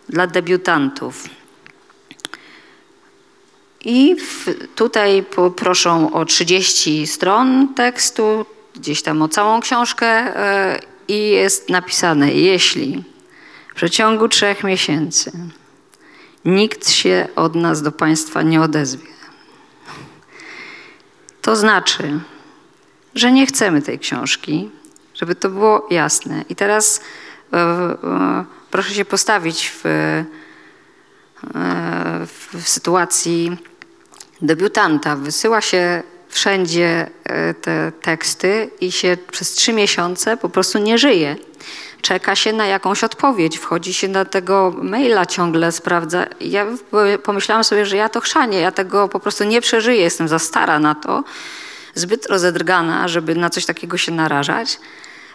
[0.09, 1.29] dla debiutantów.
[3.85, 4.45] I w,
[4.75, 5.25] tutaj
[5.55, 8.45] proszą o 30 stron tekstu,
[8.75, 13.03] gdzieś tam o całą książkę e, i jest napisane, jeśli
[13.71, 15.31] w przeciągu trzech miesięcy
[16.45, 19.07] nikt się od nas do Państwa nie odezwie,
[21.41, 22.19] to znaczy,
[23.15, 24.69] że nie chcemy tej książki,
[25.13, 26.45] żeby to było jasne.
[26.49, 27.01] I teraz
[27.53, 30.25] e, e, proszę się postawić w, e,
[32.25, 33.57] w, sytuacji
[34.41, 35.15] debiutanta.
[35.15, 41.35] Wysyła się wszędzie e, te teksty i się przez trzy miesiące po prostu nie żyje.
[42.03, 46.25] Czeka się na jakąś odpowiedź, wchodzi się na tego maila ciągle, sprawdza.
[46.41, 46.65] Ja
[47.23, 50.79] pomyślałam sobie, że ja to chrzanie, ja tego po prostu nie przeżyję, jestem za stara
[50.79, 51.23] na to,
[51.95, 54.79] zbyt rozedrgana, żeby na coś takiego się narażać.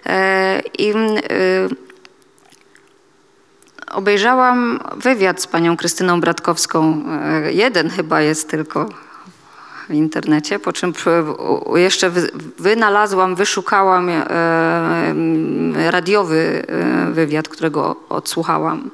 [0.07, 1.69] E, I y,
[3.91, 7.05] obejrzałam wywiad z panią Krystyną Bratkowską.
[7.23, 8.89] E, Jeden chyba jest tylko
[9.89, 10.93] w internecie, po czym
[11.75, 14.31] jeszcze wy- wynalazłam, wyszukałam e,
[15.11, 18.91] mm, radiowy e, wywiad, którego odsłuchałam.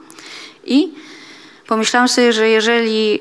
[0.64, 0.94] I
[1.66, 3.20] pomyślałam sobie, że jeżeli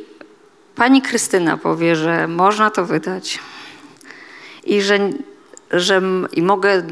[0.76, 3.40] pani Krystyna powie, że można to wydać
[4.64, 5.00] i że,
[5.72, 6.02] że
[6.32, 6.84] i mogę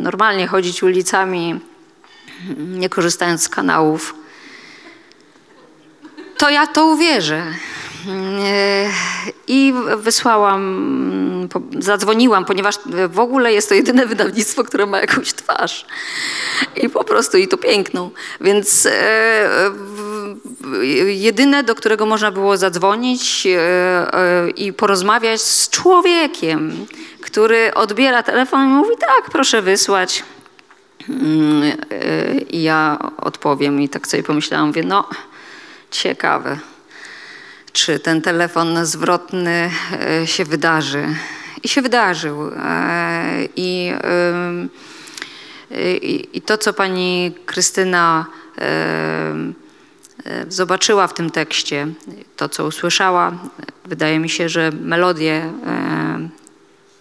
[0.00, 1.60] normalnie chodzić ulicami,
[2.58, 4.14] nie korzystając z kanałów,
[6.36, 7.42] to ja to uwierzę.
[8.08, 8.90] E,
[9.46, 11.48] I wysłałam,
[11.78, 12.74] zadzwoniłam, ponieważ
[13.08, 15.86] w ogóle jest to jedyne wydawnictwo, które ma jakąś twarz.
[16.76, 18.10] I po prostu i to piękną.
[18.40, 19.50] Więc e,
[21.06, 26.86] jedyne, do którego można było zadzwonić e, i porozmawiać z człowiekiem,
[27.20, 30.24] który odbiera telefon i mówi tak, proszę wysłać.
[31.08, 31.72] Mm,
[32.50, 35.08] I ja odpowiem i tak sobie pomyślałam, mówię, no
[35.90, 36.58] ciekawe,
[37.72, 41.06] czy ten telefon zwrotny e, się wydarzy.
[41.62, 42.50] I się wydarzył.
[42.56, 43.92] E, I,
[44.48, 44.70] ym,
[46.02, 48.26] i, i to, co pani Krystyna
[48.58, 49.34] e,
[50.48, 51.86] zobaczyła w tym tekście,
[52.36, 53.32] to, co usłyszała,
[53.84, 56.28] wydaje mi się, że melodię e,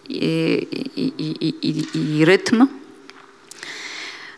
[0.10, 2.68] i, i, i, i, rytm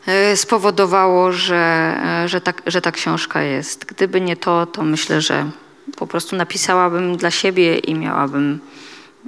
[0.07, 3.85] e, spowodowało, że, e, że, tak, że ta książka jest.
[3.85, 5.49] Gdyby nie to, to myślę, że
[5.95, 8.59] po prostu napisałabym dla siebie i miałabym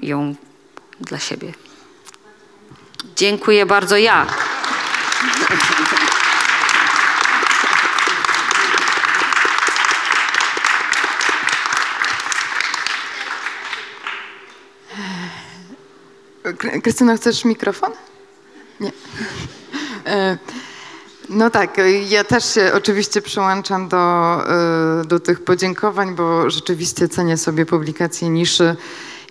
[0.01, 0.35] ją
[1.01, 1.53] dla siebie.
[3.15, 4.27] Dziękuję bardzo ja.
[16.43, 17.91] Kry- Krystyno, chcesz mikrofon?
[18.79, 18.91] Nie.
[21.35, 23.97] No tak, e, ja też się oczywiście przyłączam do,
[25.01, 28.75] e, do tych podziękowań, bo rzeczywiście cenię sobie publikacje niszy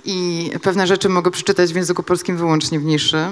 [0.05, 3.27] i pewne rzeczy mogę przeczytać w języku polskim wyłącznie w niszy.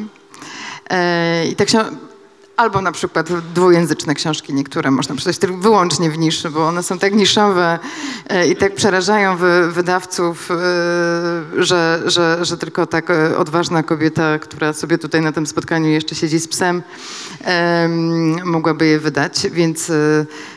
[0.91, 1.85] E, I tak się,
[2.61, 6.99] albo na przykład dwujęzyczne książki niektóre można przeczytać tylko wyłącznie w niszy, bo one są
[6.99, 7.79] tak niszowe
[8.29, 10.55] e, i tak przerażają wy, wydawców, e,
[11.65, 16.15] że, że, że tylko tak e, odważna kobieta, która sobie tutaj na tym spotkaniu jeszcze
[16.15, 16.83] siedzi z psem,
[17.41, 19.47] em, mogłaby je wydać.
[19.51, 19.93] Więc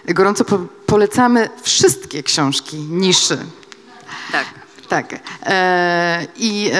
[0.08, 3.38] gorąco po, polecamy wszystkie książki niszy.
[4.32, 4.46] Tak.
[4.90, 5.20] Tak.
[6.36, 6.72] I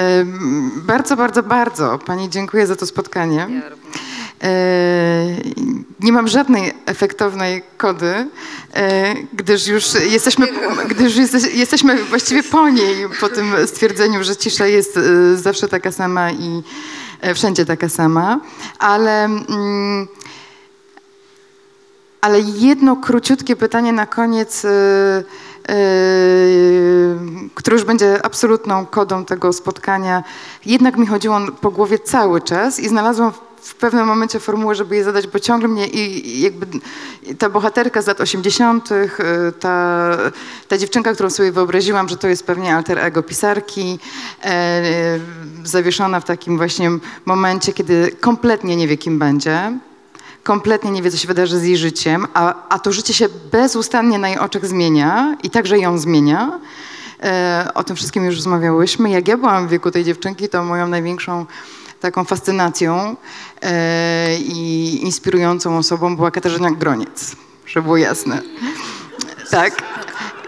[0.76, 3.48] bardzo, bardzo, bardzo Pani dziękuję za to spotkanie.
[4.44, 5.36] E,
[6.00, 8.28] nie mam żadnej efektownej kody,
[8.74, 10.48] e, gdyż już jesteśmy,
[10.88, 15.92] gdyż jeste, jesteśmy właściwie po niej, po tym stwierdzeniu, że cisza jest e, zawsze taka
[15.92, 16.62] sama i
[17.34, 18.40] wszędzie taka sama,
[18.78, 19.24] ale...
[19.24, 20.08] Mm,
[22.20, 24.62] ale jedno króciutkie pytanie na koniec,
[27.54, 30.24] które już będzie absolutną kodą tego spotkania.
[30.66, 33.32] Jednak mi chodziło po głowie cały czas i znalazłam
[33.64, 36.66] w pewnym momencie formułę, żeby je zadać, bo ciągle mnie i i jakby
[37.38, 39.08] ta bohaterka z lat 80., y,
[39.60, 40.16] ta,
[40.68, 43.98] ta dziewczynka, którą sobie wyobraziłam, że to jest pewnie alter ego pisarki,
[44.44, 44.82] e,
[45.64, 46.90] zawieszona w takim właśnie
[47.24, 49.78] momencie, kiedy kompletnie nie wie, kim będzie
[50.42, 54.18] kompletnie nie wie, co się wydarzy z jej życiem, a, a to życie się bezustannie
[54.18, 56.60] na jej oczach zmienia i także ją zmienia.
[57.22, 59.10] E, o tym wszystkim już rozmawiałyśmy.
[59.10, 61.46] Jak ja byłam w wieku tej dziewczynki, to moją największą
[62.04, 63.16] taką fascynacją
[63.62, 67.36] e, i inspirującą osobą była Katarzyna Groniec,
[67.66, 68.42] żeby było jasne.
[69.50, 69.82] Tak.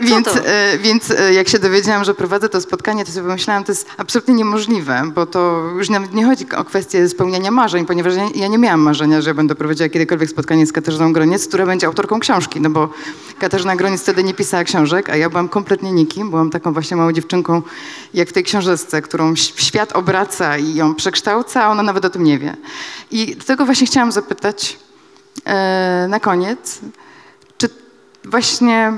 [0.00, 3.72] Więc, e, więc e, jak się dowiedziałam, że prowadzę to spotkanie, to sobie pomyślałam, to
[3.72, 8.28] jest absolutnie niemożliwe, bo to już nawet nie chodzi o kwestię spełniania marzeń, ponieważ ja,
[8.34, 12.20] ja nie miałam marzenia, że będę prowadziła kiedykolwiek spotkanie z Katarzyną Groniec, która będzie autorką
[12.20, 12.88] książki, no bo
[13.38, 17.12] Katarzyna Groniec wtedy nie pisała książek, a ja byłam kompletnie nikim, byłam taką właśnie małą
[17.12, 17.62] dziewczynką,
[18.14, 22.24] jak w tej książeczce, którą świat obraca i ją przekształca, a ona nawet o tym
[22.24, 22.56] nie wie.
[23.10, 24.78] I dlatego właśnie chciałam zapytać
[25.44, 26.78] e, na koniec,
[27.58, 27.68] czy
[28.24, 28.92] właśnie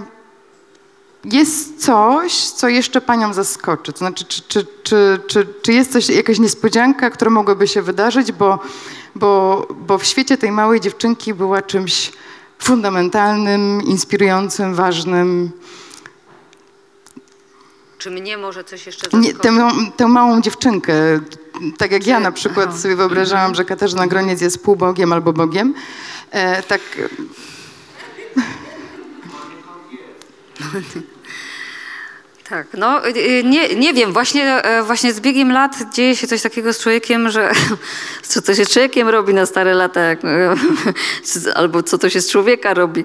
[1.32, 3.92] jest coś, co jeszcze panią zaskoczy?
[3.92, 8.32] To znaczy, czy, czy, czy, czy, czy jest coś, jakaś niespodzianka, która mogłaby się wydarzyć,
[8.32, 8.58] bo,
[9.14, 12.12] bo, bo w świecie tej małej dziewczynki była czymś
[12.58, 15.50] fundamentalnym, inspirującym, ważnym.
[17.98, 19.42] Czy mnie może coś jeszcze Nie, zaskoczy?
[19.42, 20.92] tę, małą- tę małą dziewczynkę,
[21.78, 22.78] tak jak ja Czy- na przykład aha.
[22.78, 25.74] sobie wyobrażałam, że Katarzyna Groniec jest półbogiem albo bogiem,
[26.30, 26.80] e, tak
[32.48, 36.26] Tak, no y, y, nie, nie wiem, właśnie, e, właśnie z biegiem lat dzieje się
[36.26, 37.52] coś takiego z człowiekiem, że
[38.28, 40.54] co to się człowiekiem robi na stare lata, jak, e,
[41.60, 43.04] albo co to się z człowieka robi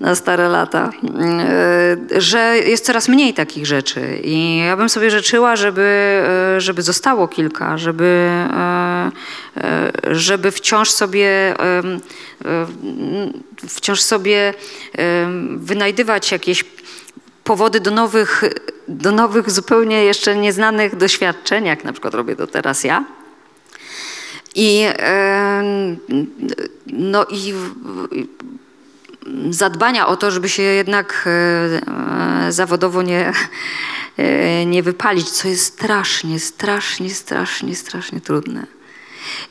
[0.00, 0.90] na stare lata,
[1.20, 6.22] e, że jest coraz mniej takich rzeczy i ja bym sobie życzyła, żeby,
[6.58, 8.28] żeby zostało kilka, żeby,
[10.10, 11.54] żeby wciąż sobie
[13.68, 14.54] wciąż sobie
[15.56, 16.64] wynajdywać jakieś
[17.44, 18.44] powody do nowych,
[18.88, 23.04] do nowych, zupełnie jeszcze nieznanych doświadczeń, jak na przykład robię to teraz ja.
[24.54, 24.86] I,
[26.86, 27.54] no i
[29.50, 33.32] zadbania o to, żeby się jednak e, zawodowo nie,
[34.16, 38.66] e, nie wypalić, co jest strasznie, strasznie, strasznie, strasznie trudne.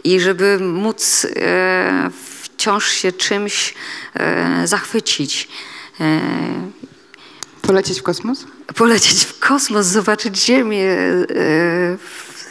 [0.04, 2.10] I żeby móc e,
[2.44, 3.74] wciąż się czymś
[4.66, 5.48] zachwycić.
[7.72, 8.46] Polecieć w kosmos?
[8.76, 11.26] polecieć w kosmos, zobaczyć Ziemię e,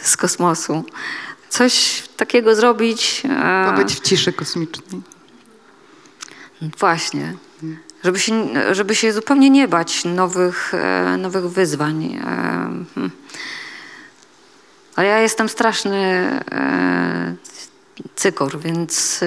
[0.01, 0.83] z kosmosu.
[1.49, 3.23] Coś takiego zrobić.
[3.65, 5.01] Pobyć w ciszy kosmicznej.
[6.79, 7.33] Właśnie.
[8.03, 12.05] Żeby się, żeby się zupełnie nie bać nowych, e, nowych wyzwań.
[12.05, 12.21] E,
[12.95, 13.11] hmm.
[14.95, 16.29] Ale ja jestem straszny
[18.15, 19.19] cykor, więc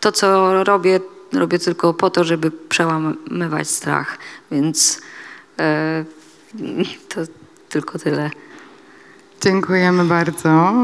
[0.00, 1.00] to, co robię,
[1.32, 4.18] robię tylko po to, żeby przełamywać strach.
[4.50, 5.00] Więc
[5.58, 6.04] e,
[7.08, 7.20] to
[7.68, 8.30] tylko tyle.
[9.40, 10.74] Dziękujemy bardzo.